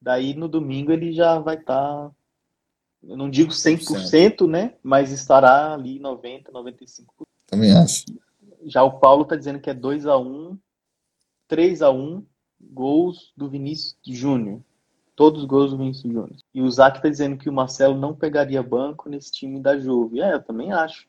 Daí 0.00 0.34
no 0.34 0.48
domingo 0.48 0.92
ele 0.92 1.12
já 1.12 1.38
vai 1.38 1.56
estar, 1.56 1.74
tá, 1.74 2.10
eu 3.02 3.16
não 3.16 3.28
digo 3.28 3.50
100%, 3.50 4.10
100%, 4.10 4.48
né? 4.48 4.74
Mas 4.82 5.10
estará 5.10 5.74
ali 5.74 5.98
90%, 5.98 6.50
95%. 6.52 7.06
Também 7.46 7.72
acho. 7.72 8.04
Já 8.64 8.82
o 8.82 8.98
Paulo 8.98 9.22
está 9.22 9.36
dizendo 9.36 9.60
que 9.60 9.70
é 9.70 9.74
2 9.74 10.06
a 10.06 10.16
1 10.16 10.58
3 11.48 11.82
a 11.82 11.90
1 11.90 12.24
gols 12.60 13.32
do 13.36 13.48
Vinícius 13.48 13.96
Júnior. 14.04 14.60
Todos 15.16 15.42
os 15.42 15.48
gols 15.48 15.70
do 15.70 15.78
Vinícius 15.78 16.12
Júnior. 16.12 16.36
E 16.54 16.62
o 16.62 16.70
Zac 16.70 16.98
está 16.98 17.08
dizendo 17.08 17.36
que 17.36 17.48
o 17.48 17.52
Marcelo 17.52 17.98
não 17.98 18.14
pegaria 18.14 18.62
banco 18.62 19.08
nesse 19.08 19.32
time 19.32 19.60
da 19.60 19.78
Juve. 19.78 20.20
É, 20.20 20.34
eu 20.34 20.42
também 20.42 20.72
acho. 20.72 21.08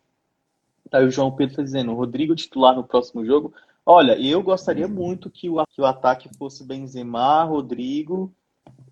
Aí 0.92 1.06
o 1.06 1.12
João 1.12 1.32
Pedro 1.32 1.54
está 1.54 1.64
dizendo, 1.64 1.92
o 1.92 1.96
Rodrigo 1.96 2.36
titular 2.36 2.76
no 2.76 2.84
próximo 2.84 3.24
jogo. 3.24 3.54
Olha, 3.86 4.20
eu 4.20 4.42
gostaria 4.42 4.88
muito 4.88 5.30
que 5.30 5.50
o, 5.50 5.64
que 5.68 5.82
o 5.82 5.86
ataque 5.86 6.30
fosse 6.38 6.64
Benzema, 6.64 7.44
Rodrigo 7.44 8.34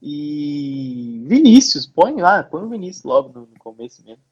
e 0.02 1.24
Vinícius. 1.26 1.86
Põe 1.86 2.22
lá, 2.22 2.43
põe 2.43 2.64
o 2.64 2.70
Vinícius 2.70 3.04
logo 3.04 3.32
no, 3.34 3.41
no 3.41 3.60
começo 3.60 4.04
mesmo. 4.04 4.24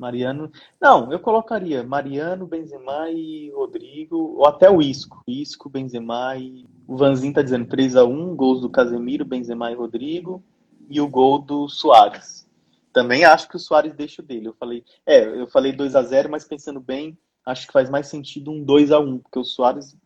Mariano. 0.00 0.50
Não, 0.80 1.12
eu 1.12 1.20
colocaria 1.20 1.82
Mariano, 1.82 2.46
Benzema 2.46 3.10
e 3.10 3.50
Rodrigo, 3.50 4.16
ou 4.16 4.46
até 4.46 4.70
o 4.70 4.80
Isco. 4.80 5.22
Isco, 5.28 5.68
Benzema 5.68 6.36
e. 6.36 6.66
O 6.88 6.96
Vanzin 6.96 7.32
tá 7.32 7.42
dizendo 7.42 7.68
3 7.68 7.96
a 7.96 8.04
1 8.04 8.34
gols 8.34 8.60
do 8.62 8.70
Casemiro, 8.70 9.24
Benzema 9.24 9.70
e 9.70 9.74
Rodrigo, 9.74 10.42
e 10.88 11.00
o 11.00 11.08
gol 11.08 11.38
do 11.38 11.68
Soares. 11.68 12.48
Também 12.92 13.24
acho 13.24 13.48
que 13.48 13.56
o 13.56 13.60
Soares 13.60 13.94
deixa 13.94 14.22
o 14.22 14.24
dele. 14.24 14.48
Eu 14.48 14.54
falei, 14.54 14.84
é, 15.06 15.22
eu 15.22 15.46
falei 15.46 15.72
2 15.72 15.94
a 15.94 16.02
0 16.02 16.30
mas 16.30 16.44
pensando 16.44 16.80
bem, 16.80 17.16
acho 17.46 17.66
que 17.66 17.72
faz 17.72 17.88
mais 17.88 18.08
sentido 18.08 18.50
um 18.50 18.64
2 18.64 18.90
a 18.90 18.98
1 18.98 19.18
porque 19.18 19.38
o 19.38 19.44
Soares 19.44 19.96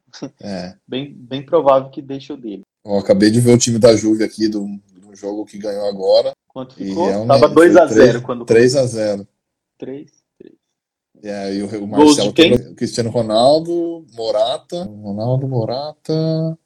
é. 0.42 0.76
bem, 0.86 1.14
bem 1.14 1.42
provável 1.42 1.90
que 1.90 2.02
deixa 2.02 2.34
o 2.34 2.36
dele. 2.36 2.63
Eu 2.84 2.98
acabei 2.98 3.30
de 3.30 3.40
ver 3.40 3.54
o 3.54 3.58
time 3.58 3.78
da 3.78 3.96
Juve 3.96 4.24
aqui 4.24 4.48
do, 4.48 4.66
do 5.00 5.14
jogo 5.14 5.46
que 5.46 5.58
ganhou 5.58 5.88
agora. 5.88 6.32
Quanto 6.48 6.74
ficou? 6.74 7.08
É 7.08 7.26
Tava 7.26 7.48
2 7.48 7.76
a 7.76 7.86
0 7.86 8.22
quando 8.22 8.44
3 8.44 8.76
a 8.76 8.86
0 8.86 9.28
3. 9.78 10.10
3. 10.38 10.54
E 11.22 11.30
aí 11.30 11.62
o, 11.62 11.84
o 11.84 11.88
Marcelo 11.88 12.30
o 12.30 12.74
Cristiano 12.74 13.10
Ronaldo, 13.10 14.04
Morata, 14.12 14.84
Ronaldo, 14.84 15.48
Morata 15.48 16.58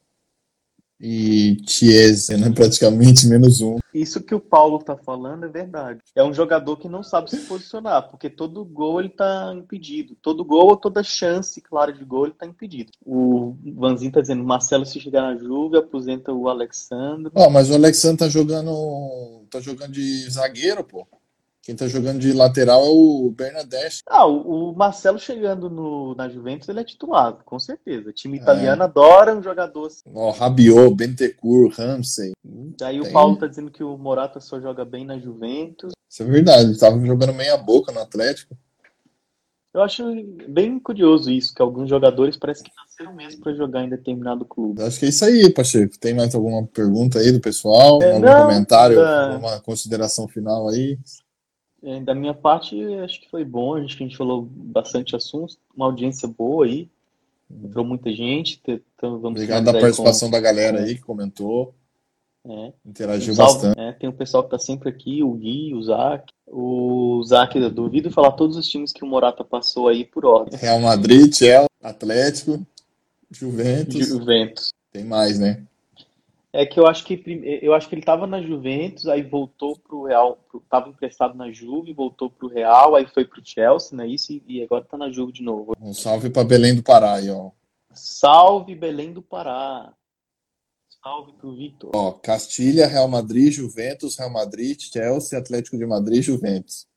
e 1.01 1.57
Chiesa, 1.67 2.37
né? 2.37 2.51
praticamente 2.51 3.27
menos 3.27 3.61
um. 3.61 3.79
Isso 3.95 4.21
que 4.21 4.35
o 4.35 4.41
Paulo 4.41 4.79
tá 4.79 4.97
falando 4.97 5.45
é 5.45 5.49
verdade. 5.49 6.01
É 6.15 6.25
um 6.25 6.33
jogador 6.33 6.77
que 6.77 6.89
não 6.89 7.03
sabe 7.03 7.31
se 7.31 7.39
posicionar, 7.39 8.09
porque 8.11 8.29
todo 8.29 8.65
gol 8.65 9.01
ele 9.01 9.09
tá 9.09 9.53
impedido. 9.55 10.17
Todo 10.21 10.45
gol 10.45 10.69
ou 10.69 10.77
toda 10.77 11.03
chance 11.03 11.61
clara 11.61 11.93
de 11.93 12.05
gol 12.05 12.27
ele 12.27 12.35
tá 12.35 12.47
impedido. 12.47 12.93
O 13.05 13.57
Vanzinho 13.77 14.13
tá 14.13 14.21
dizendo, 14.21 14.45
Marcelo 14.45 14.85
se 14.85 15.01
chegar 15.01 15.23
na 15.23 15.37
Juve, 15.37 15.79
aposenta 15.79 16.33
o 16.33 16.49
Alexandre. 16.49 17.33
Ah, 17.37 17.51
mas 17.51 17.71
o 17.71 17.75
Alexandre 17.75 18.19
tá 18.19 18.29
jogando 18.29 19.47
tá 19.51 19.61
jogando 19.61 19.93
de 19.93 20.29
zagueiro, 20.31 20.85
pô. 20.85 21.07
Quem 21.69 21.77
tá 21.77 21.87
jogando 21.87 22.19
de 22.19 22.33
lateral 22.33 22.83
é 22.83 22.89
o 22.89 23.31
Bernadette. 23.31 24.03
Ah, 24.07 24.25
o, 24.25 24.73
Marcelo 24.75 25.19
chegando 25.19 25.69
no, 25.69 26.15
na 26.15 26.27
Juventus, 26.27 26.67
ele 26.67 26.81
é 26.81 26.85
titulado, 26.85 27.45
com 27.45 27.59
certeza. 27.59 28.09
O 28.09 28.13
time 28.15 28.39
italiano 28.39 28.81
é. 28.81 28.87
adora 28.87 29.37
um 29.37 29.43
jogador 29.43 29.85
assim. 29.85 30.11
Ó, 30.15 30.31
Rabiot, 30.31 30.95
Bentecur, 30.95 31.71
Ramsey. 31.77 32.33
Aí 32.83 32.99
Tem... 32.99 33.01
o 33.03 33.13
Paulo 33.13 33.37
tá 33.37 33.47
dizendo 33.47 33.71
que 33.71 33.85
o 33.85 33.99
Morata 33.99 34.41
só 34.41 34.59
joga 34.59 34.83
bem 34.83 35.05
na 35.05 35.19
Juventus. 35.19 35.93
Isso 36.09 36.23
é 36.23 36.25
verdade, 36.25 36.71
ele 36.71 36.79
tava 36.79 36.99
jogando 37.05 37.35
meia 37.35 37.59
boca 37.59 37.93
no 37.93 38.01
Atlético. 38.01 38.57
Eu 39.75 39.83
acho 39.83 40.03
bem 40.49 40.79
curioso 40.79 41.31
isso, 41.31 41.55
que 41.55 41.61
alguns 41.61 41.91
jogadores 41.91 42.39
parece 42.39 42.65
que 42.65 42.71
nasceram 42.75 43.15
mesmo 43.15 43.43
para 43.43 43.53
jogar 43.53 43.85
em 43.85 43.91
determinado 43.91 44.47
clube. 44.47 44.81
Acho 44.81 44.99
que 44.99 45.05
é 45.05 45.09
isso 45.11 45.23
aí, 45.23 45.53
Pacheco. 45.53 45.99
Tem 45.99 46.15
mais 46.15 46.35
alguma 46.35 46.67
pergunta 46.67 47.19
aí 47.19 47.31
do 47.31 47.43
pessoal? 47.43 48.03
É, 48.03 48.15
algum 48.15 48.25
não, 48.25 48.47
comentário? 48.47 48.99
É... 48.99 49.35
Alguma 49.35 49.61
consideração 49.61 50.27
final 50.27 50.67
aí? 50.71 50.99
É, 51.83 52.01
da 52.01 52.15
minha 52.15 52.35
parte, 52.35 52.77
acho 53.05 53.21
que 53.21 53.31
foi 53.31 53.45
bom. 53.45 53.77
Acho 53.77 53.97
que 53.97 54.03
a 54.03 54.07
gente 54.07 54.17
falou 54.17 54.43
bastante 54.43 55.15
assuntos, 55.15 55.59
uma 55.75 55.87
audiência 55.87 56.27
boa 56.29 56.67
aí. 56.67 56.89
Entrou 57.51 57.85
muita 57.85 58.13
gente. 58.13 58.61
Então 58.67 59.19
vamos 59.19 59.41
Obrigado 59.41 59.65
da 59.65 59.73
participação 59.73 60.29
com... 60.29 60.33
da 60.33 60.41
galera 60.41 60.83
aí 60.83 60.97
que 60.97 61.03
comentou. 61.03 61.75
É. 62.47 62.73
Interagiu 62.85 63.35
bastante. 63.35 63.79
É, 63.79 63.93
tem 63.93 64.09
o 64.09 64.13
pessoal 64.13 64.43
que 64.43 64.51
tá 64.51 64.59
sempre 64.59 64.89
aqui, 64.89 65.23
o 65.23 65.33
Gui, 65.33 65.75
o 65.75 65.83
Zac. 65.83 66.33
O 66.47 67.23
Zac, 67.25 67.59
duvido 67.71 68.11
falar 68.11 68.33
todos 68.33 68.57
os 68.57 68.67
times 68.67 68.93
que 68.93 69.05
o 69.05 69.07
Morata 69.07 69.45
passou 69.45 69.89
aí 69.89 70.05
por 70.05 70.25
ordem. 70.25 70.59
Real 70.59 70.81
Madrid, 70.81 71.35
Chelsea, 71.35 71.67
Atlético, 71.83 72.67
Juventus. 73.31 74.09
Juventus. 74.09 74.73
Tem 74.93 75.05
mais, 75.05 75.39
né? 75.39 75.63
É 76.53 76.65
que 76.65 76.81
eu 76.81 76.87
acho 76.87 77.05
que 77.05 77.23
eu 77.63 77.75
acho 77.75 77.89
que 77.89 77.95
ele 77.95 78.01
estava 78.01 78.27
na 78.27 78.41
Juventus, 78.41 79.07
aí 79.07 79.23
voltou 79.23 79.77
para 79.77 79.95
o 79.95 80.07
Real, 80.07 80.39
estava 80.55 80.89
emprestado 80.89 81.37
na 81.37 81.53
Juve, 81.53 81.93
voltou 81.93 82.31
para 82.31 82.47
o 82.47 82.51
Real, 82.51 82.95
aí 82.95 83.07
foi 83.07 83.27
para 83.27 83.39
o 83.39 83.45
Chelsea, 83.45 83.97
né? 83.97 84.07
Isso 84.07 84.41
e 84.47 84.63
agora 84.63 84.83
está 84.83 84.97
na 84.97 85.11
Juve 85.11 85.33
de 85.33 85.43
novo. 85.43 85.77
Um 85.81 85.93
salve 85.93 86.31
para 86.31 86.45
Belém 86.45 86.75
do 86.75 86.83
Pará, 86.83 87.15
aí, 87.15 87.31
ó. 87.31 87.51
Salve 87.93 88.75
Belém 88.75 89.13
do 89.13 89.21
Pará. 89.21 89.93
Salve 91.03 91.33
pro 91.35 91.55
Victor. 91.55 91.91
Ó, 91.95 92.13
Castilha, 92.13 92.87
Real 92.87 93.09
Madrid, 93.09 93.53
Juventus, 93.53 94.17
Real 94.17 94.33
Madrid, 94.33 94.81
Chelsea, 94.81 95.39
Atlético 95.39 95.79
de 95.79 95.87
Madrid, 95.87 96.23
Juventus. 96.23 96.88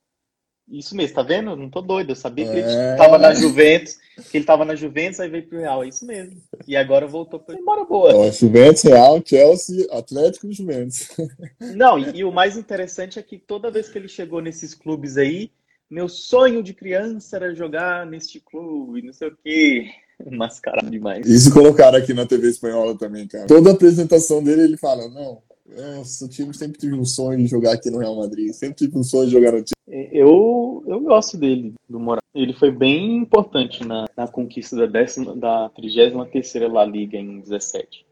Isso 0.69 0.95
mesmo, 0.95 1.15
tá 1.15 1.23
vendo? 1.23 1.55
Não 1.55 1.69
tô 1.69 1.81
doido. 1.81 2.11
Eu 2.11 2.15
sabia 2.15 2.45
que 2.45 2.57
é... 2.57 2.59
ele 2.59 2.97
tava 2.97 3.17
na 3.17 3.33
Juventus, 3.33 3.97
que 4.29 4.37
ele 4.37 4.45
tava 4.45 4.63
na 4.63 4.75
Juventus, 4.75 5.19
aí 5.19 5.29
veio 5.29 5.47
pro 5.47 5.59
Real. 5.59 5.83
É 5.83 5.89
isso 5.89 6.05
mesmo. 6.05 6.41
E 6.67 6.75
agora 6.75 7.05
voltou 7.07 7.39
pra 7.39 7.55
embora 7.55 7.83
boa. 7.83 8.15
Ó, 8.15 8.31
Juventus, 8.31 8.83
Real, 8.83 9.21
Chelsea, 9.25 9.85
Atlético 9.91 10.47
e 10.47 10.53
Juventus. 10.53 11.09
Não, 11.75 11.99
e, 11.99 12.17
e, 12.17 12.23
o 12.23 12.31
mais 12.31 12.57
interessante 12.57 13.19
é 13.19 13.23
que 13.23 13.37
toda 13.37 13.71
vez 13.71 13.89
que 13.89 13.97
ele 13.97 14.07
chegou 14.07 14.41
nesses 14.41 14.73
clubes 14.73 15.17
aí, 15.17 15.51
meu 15.89 16.07
sonho 16.07 16.63
de 16.63 16.73
criança 16.73 17.35
era 17.35 17.53
jogar 17.53 18.05
neste 18.05 18.39
clube, 18.39 19.01
não 19.01 19.11
sei 19.11 19.27
o 19.27 19.37
quê. 19.43 19.89
Mascarado 20.31 20.89
demais. 20.89 21.27
Isso 21.27 21.51
colocaram 21.51 21.97
aqui 21.97 22.13
na 22.13 22.25
TV 22.25 22.47
espanhola 22.47 22.97
também, 22.97 23.27
cara. 23.27 23.47
Toda 23.47 23.71
apresentação 23.71 24.41
dele 24.41 24.61
ele 24.61 24.77
fala, 24.77 25.09
não, 25.09 25.41
nossa, 25.75 26.25
o 26.25 26.29
time 26.29 26.53
sempre 26.53 26.79
tive 26.79 26.93
um 26.93 27.05
sonho 27.05 27.39
de 27.39 27.47
jogar 27.47 27.73
aqui 27.73 27.89
no 27.89 27.99
Real 27.99 28.15
Madrid. 28.15 28.51
Sempre 28.53 28.75
tive 28.75 28.97
um 28.97 29.03
sonho 29.03 29.25
de 29.25 29.31
jogar 29.31 29.51
no 29.51 29.63
time. 29.63 29.75
Eu, 29.91 30.83
eu 30.87 31.01
gosto 31.01 31.37
dele, 31.37 31.73
do 31.89 31.99
Morata. 31.99 32.25
Ele 32.33 32.53
foi 32.53 32.71
bem 32.71 33.17
importante 33.17 33.85
na, 33.85 34.05
na 34.15 34.25
conquista 34.25 34.75
da, 34.77 34.85
décima, 34.85 35.35
da 35.35 35.67
33 35.69 36.71
La 36.71 36.85
Liga 36.85 37.17
em 37.17 37.41
17. 37.41 38.05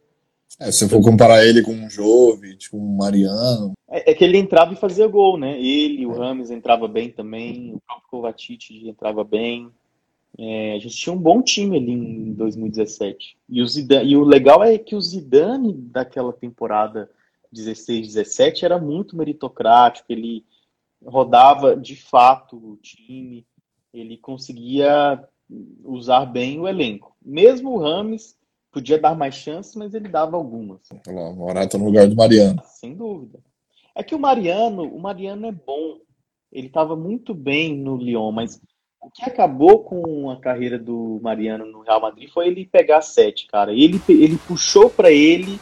É, 0.59 0.71
se 0.71 0.83
eu 0.83 0.89
for 0.89 1.01
comparar 1.01 1.45
ele 1.45 1.61
com 1.61 1.71
um 1.71 1.89
Jove, 1.89 2.57
tipo 2.57 2.77
um 2.77 2.97
Mariano. 2.97 3.73
É, 3.89 4.11
é, 4.11 4.13
que 4.13 4.25
ele 4.25 4.37
entrava 4.37 4.73
e 4.73 4.77
fazia 4.77 5.07
gol, 5.07 5.37
né? 5.37 5.57
Ele, 5.57 6.05
o 6.05 6.11
Rames 6.11 6.51
entrava 6.51 6.85
bem 6.85 7.09
também, 7.09 7.73
o 7.75 7.79
próprio 7.79 8.09
Kovacic 8.09 8.87
entrava 8.87 9.23
bem. 9.23 9.69
É, 10.37 10.73
a 10.75 10.79
gente 10.79 10.97
tinha 10.97 11.13
um 11.13 11.19
bom 11.19 11.41
time 11.41 11.77
ali 11.77 11.91
em 11.91 12.33
2017. 12.33 13.37
E 13.47 13.61
o, 13.61 13.67
Zidane, 13.67 14.11
e 14.11 14.17
o 14.17 14.23
legal 14.23 14.63
é 14.63 14.77
que 14.77 14.95
o 14.95 15.01
Zidane 15.01 15.73
daquela 15.73 16.33
temporada 16.33 17.09
16, 17.51 18.07
17 18.07 18.65
era 18.65 18.77
muito 18.77 19.15
meritocrático, 19.15 20.11
ele 20.11 20.43
rodava 21.03 21.75
de 21.75 21.95
fato 21.95 22.55
o 22.57 22.77
time, 22.77 23.45
ele 23.93 24.17
conseguia 24.17 25.23
usar 25.83 26.25
bem 26.25 26.59
o 26.59 26.67
elenco. 26.67 27.15
Mesmo 27.21 27.71
o 27.71 27.79
Rames 27.79 28.37
podia 28.71 28.99
dar 28.99 29.15
mais 29.15 29.35
chances, 29.35 29.75
mas 29.75 29.93
ele 29.93 30.07
dava 30.07 30.37
algumas. 30.37 30.81
Morata 31.35 31.77
no 31.77 31.85
lugar 31.85 32.07
do 32.07 32.15
Mariano. 32.15 32.61
Sem 32.65 32.95
dúvida. 32.95 33.39
É 33.95 34.03
que 34.03 34.15
o 34.15 34.19
Mariano, 34.19 34.83
o 34.83 34.99
Mariano 34.99 35.47
é 35.47 35.51
bom. 35.51 35.99
Ele 36.51 36.67
estava 36.67 36.95
muito 36.95 37.33
bem 37.33 37.75
no 37.75 37.97
Lyon, 37.97 38.31
mas 38.31 38.61
o 39.01 39.09
que 39.09 39.23
acabou 39.23 39.83
com 39.83 40.29
a 40.29 40.39
carreira 40.39 40.77
do 40.77 41.19
Mariano 41.21 41.65
no 41.65 41.81
Real 41.81 42.01
Madrid 42.01 42.29
foi 42.29 42.47
ele 42.47 42.65
pegar 42.65 43.01
sete, 43.01 43.47
cara. 43.47 43.73
Ele, 43.73 44.01
ele 44.07 44.37
puxou 44.47 44.89
para 44.89 45.11
ele 45.11 45.59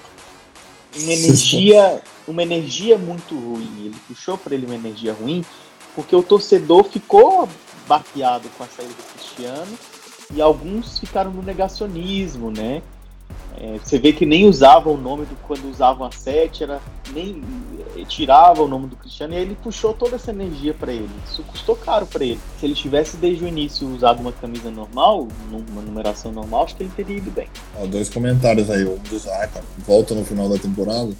uma 0.95 1.13
energia, 1.13 2.01
uma 2.27 2.43
energia 2.43 2.97
muito 2.97 3.35
ruim. 3.35 3.85
Ele 3.85 3.95
puxou 4.07 4.37
para 4.37 4.53
ele 4.53 4.65
uma 4.65 4.75
energia 4.75 5.13
ruim, 5.13 5.43
porque 5.95 6.15
o 6.15 6.21
torcedor 6.21 6.83
ficou 6.83 7.47
baqueado 7.87 8.49
com 8.57 8.63
a 8.63 8.67
saída 8.67 8.93
do 8.93 9.13
Cristiano 9.13 9.77
e 10.33 10.41
alguns 10.41 10.99
ficaram 10.99 11.31
no 11.31 11.41
negacionismo, 11.41 12.51
né? 12.51 12.81
É, 13.59 13.79
você 13.83 13.97
vê 13.97 14.13
que 14.13 14.25
nem 14.25 14.45
usavam 14.45 14.93
o 14.93 14.97
nome 14.97 15.25
do 15.25 15.35
quando 15.47 15.69
usavam 15.71 16.05
a 16.05 16.11
7, 16.11 16.63
era 16.63 16.79
nem 17.11 17.41
eh, 17.95 18.03
tirava 18.07 18.61
o 18.61 18.67
nome 18.67 18.87
do 18.87 18.95
Cristiano 18.95 19.33
e 19.33 19.37
ele 19.37 19.57
puxou 19.63 19.93
toda 19.93 20.15
essa 20.15 20.29
energia 20.29 20.75
para 20.75 20.93
ele. 20.93 21.09
Isso 21.25 21.41
custou 21.43 21.75
caro 21.75 22.05
para 22.05 22.23
ele. 22.23 22.39
Se 22.59 22.65
ele 22.67 22.75
tivesse 22.75 23.17
desde 23.17 23.43
o 23.43 23.47
início 23.47 23.87
usado 23.87 24.19
uma 24.19 24.31
camisa 24.31 24.69
normal, 24.69 25.27
uma 25.49 25.81
numeração 25.81 26.31
normal, 26.31 26.65
acho 26.65 26.75
que 26.75 26.83
ele 26.83 26.91
teria 26.95 27.17
ido 27.17 27.31
bem. 27.31 27.47
Ó, 27.75 27.87
dois 27.87 28.09
comentários 28.09 28.69
aí, 28.69 28.85
um 28.85 28.97
do 28.97 29.17
Zaca, 29.17 29.63
volta 29.79 30.13
no 30.13 30.23
final 30.23 30.47
da 30.47 30.59
temporada. 30.59 31.11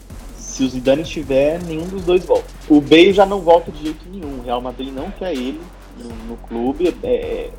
Se 0.58 0.64
o 0.64 0.70
Zidane 0.70 1.04
estiver, 1.04 1.62
nenhum 1.62 1.86
dos 1.86 2.04
dois 2.04 2.26
volta. 2.26 2.48
O 2.68 2.82
Bale 2.82 3.14
já 3.14 3.28
não 3.28 3.42
volta 3.42 3.72
de 3.72 3.84
jeito 3.84 4.04
nenhum. 4.10 4.40
O 4.40 4.42
Real 4.42 4.60
Madrid 4.60 4.92
não 4.92 5.12
quer 5.12 5.32
ele 5.32 5.62
no, 6.00 6.10
no 6.28 6.38
clube, 6.48 6.98
é, 7.04 7.52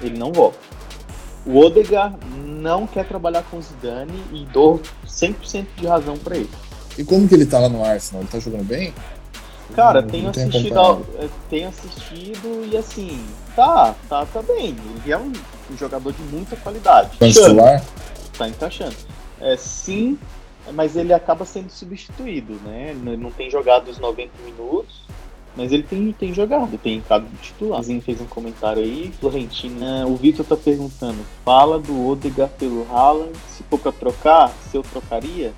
ele 0.00 0.18
não 0.18 0.32
volta. 0.32 0.56
O 1.44 1.58
Odegar 1.58 2.14
não 2.46 2.86
quer 2.86 3.06
trabalhar 3.06 3.42
com 3.42 3.58
o 3.58 3.62
Zidane 3.62 4.24
e 4.32 4.46
dou 4.46 4.80
100% 5.06 5.66
de 5.76 5.86
razão 5.86 6.16
para 6.16 6.38
ele. 6.38 6.48
E 6.96 7.04
como 7.04 7.28
que 7.28 7.34
ele 7.34 7.44
tá 7.44 7.58
lá 7.58 7.68
no 7.68 7.84
Arsenal? 7.84 8.22
Ele 8.22 8.30
tá 8.30 8.38
jogando 8.38 8.64
bem? 8.64 8.94
Cara, 9.74 10.00
não, 10.00 10.08
tenho, 10.08 10.22
não 10.22 10.30
assistido 10.30 10.78
ao, 10.78 11.02
eh, 11.18 11.28
tenho 11.50 11.68
assistido 11.68 12.70
e 12.72 12.74
assim, 12.74 13.22
tá, 13.54 13.94
tá, 14.08 14.24
tá 14.24 14.40
bem. 14.40 14.74
Ele 15.04 15.12
é 15.12 15.18
um, 15.18 15.30
um 15.70 15.76
jogador 15.76 16.10
de 16.10 16.22
muita 16.22 16.56
qualidade. 16.56 17.18
Tá 17.18 17.28
titular? 17.28 17.84
Tá 18.38 18.48
encaixando. 18.48 18.96
É, 19.42 19.58
sim, 19.58 20.18
mas 20.72 20.96
ele 20.96 21.12
acaba 21.12 21.44
sendo 21.44 21.70
substituído, 21.70 22.54
né? 22.64 22.94
Não 22.94 23.30
tem 23.30 23.50
jogado 23.50 23.88
os 23.88 23.98
90 23.98 24.30
minutos 24.44 25.06
mas 25.56 25.72
ele 25.72 25.82
tem, 25.82 26.12
tem 26.12 26.34
jogado, 26.34 26.76
tem 26.76 26.98
entrado 26.98 27.26
titular. 27.40 27.80
O 27.80 28.00
fez 28.02 28.20
um 28.20 28.26
comentário 28.26 28.82
aí, 28.82 29.10
Florentino. 29.18 29.82
É, 29.82 30.04
o 30.04 30.14
Vitor 30.14 30.44
tá 30.44 30.54
perguntando: 30.54 31.18
fala 31.44 31.78
do 31.78 32.06
Odegaard 32.06 32.52
pelo 32.58 32.86
Haaland. 32.92 33.32
Se 33.48 33.62
for 33.62 33.78
pra 33.78 33.90
trocar, 33.90 34.52
se 34.70 34.76
eu 34.76 34.82
trocaria? 34.82 35.54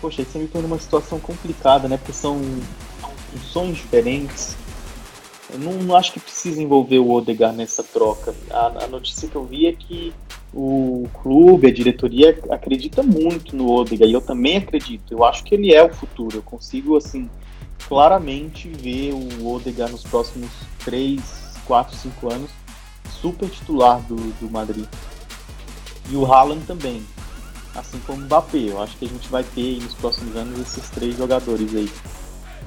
Poxa, 0.00 0.22
aí 0.22 0.26
você 0.26 0.38
me 0.38 0.46
põe 0.46 0.62
numa 0.62 0.78
situação 0.78 1.18
complicada, 1.18 1.88
né? 1.88 1.96
Porque 1.96 2.12
são, 2.12 2.40
funções 3.32 3.76
diferentes. 3.76 4.56
Eu 5.52 5.58
não, 5.58 5.72
não, 5.72 5.96
acho 5.96 6.12
que 6.12 6.20
precisa 6.20 6.62
envolver 6.62 7.00
o 7.00 7.10
Odegaard 7.10 7.56
nessa 7.56 7.82
troca. 7.82 8.32
A, 8.50 8.84
a, 8.84 8.86
notícia 8.86 9.28
que 9.28 9.34
eu 9.34 9.44
vi 9.44 9.66
é 9.66 9.72
que 9.72 10.14
o 10.54 11.08
clube, 11.22 11.66
a 11.66 11.72
diretoria 11.72 12.38
acredita 12.50 13.02
muito 13.02 13.56
no 13.56 13.70
Odegaard 13.70 14.10
e 14.10 14.14
eu 14.14 14.20
também 14.20 14.58
acredito. 14.58 15.12
Eu 15.12 15.24
acho 15.24 15.42
que 15.44 15.54
ele 15.54 15.72
é 15.72 15.82
o 15.82 15.92
futuro. 15.92 16.38
Eu 16.38 16.42
consigo 16.42 16.96
assim 16.96 17.28
claramente 17.88 18.68
ver 18.68 19.12
o 19.12 19.46
Odegaard 19.50 19.92
nos 19.92 20.04
próximos 20.04 20.50
3, 20.84 21.20
4, 21.66 21.96
5 21.96 22.32
anos 22.32 22.50
super 23.22 23.48
titular 23.48 24.00
do, 24.02 24.16
do 24.16 24.50
Madrid. 24.50 24.86
E 26.10 26.16
o 26.16 26.26
Haaland 26.26 26.64
também. 26.66 27.02
Assim 27.74 27.98
como 28.06 28.20
o 28.20 28.24
Mbappé. 28.24 28.58
Eu 28.58 28.82
acho 28.82 28.96
que 28.98 29.06
a 29.06 29.08
gente 29.08 29.28
vai 29.28 29.44
ter 29.44 29.80
nos 29.80 29.94
próximos 29.94 30.36
anos 30.36 30.60
esses 30.60 30.90
três 30.90 31.16
jogadores 31.16 31.74
aí 31.74 31.90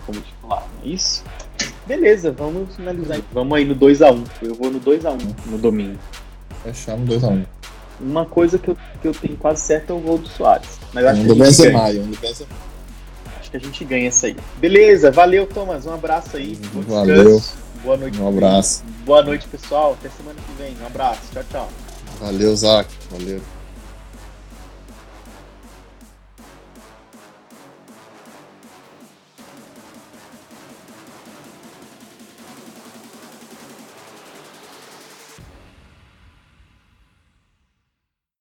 como 0.06 0.20
titular. 0.22 0.66
É 0.84 0.88
isso? 0.88 1.24
Beleza, 1.86 2.32
vamos 2.32 2.76
finalizar. 2.76 3.20
Vamos 3.32 3.56
aí 3.56 3.66
no 3.66 3.76
2x1. 3.76 4.26
Eu 4.42 4.56
vou 4.56 4.72
no 4.72 4.80
2x1 4.80 5.36
no 5.46 5.58
domingo. 5.60 6.00
Fechar 6.64 6.98
no 6.98 7.06
2x1. 7.06 7.46
Uma 8.00 8.26
coisa 8.26 8.58
que 8.58 8.70
eu, 8.70 8.78
que 9.02 9.08
eu 9.08 9.14
tenho 9.14 9.38
quase 9.38 9.62
certo 9.62 9.92
é 9.92 9.96
o 9.96 10.00
gol 10.00 10.18
do 10.18 10.28
Soares. 10.28 10.80
Mas 10.94 11.06
acho 11.06 11.22
um 11.22 11.28
do 11.28 11.36
Benzema, 11.36 11.90
um 11.90 12.12
do 12.12 12.18
Benzema 12.20 12.50
que 13.58 13.58
a 13.58 13.60
gente 13.60 13.86
ganha 13.86 14.08
essa 14.08 14.28
aí. 14.28 14.36
Beleza, 14.58 15.12
valeu, 15.12 15.48
Thomas. 15.48 15.86
Um 15.86 15.94
abraço 15.94 16.38
aí. 16.38 16.60
valeu. 16.88 17.42
Boa 17.84 17.98
noite. 17.98 18.20
Um 18.20 18.28
abraço. 18.28 18.84
Boa 19.06 19.24
noite, 19.24 19.48
pessoal. 19.48 19.94
Até 19.94 20.10
semana 20.10 20.40
que 20.40 20.62
vem. 20.62 20.76
Um 20.82 20.86
abraço. 20.86 21.22
Tchau, 21.32 21.44
tchau. 21.50 21.70
Valeu, 22.20 22.56
Zac. 22.56 22.90
Valeu. 23.12 23.55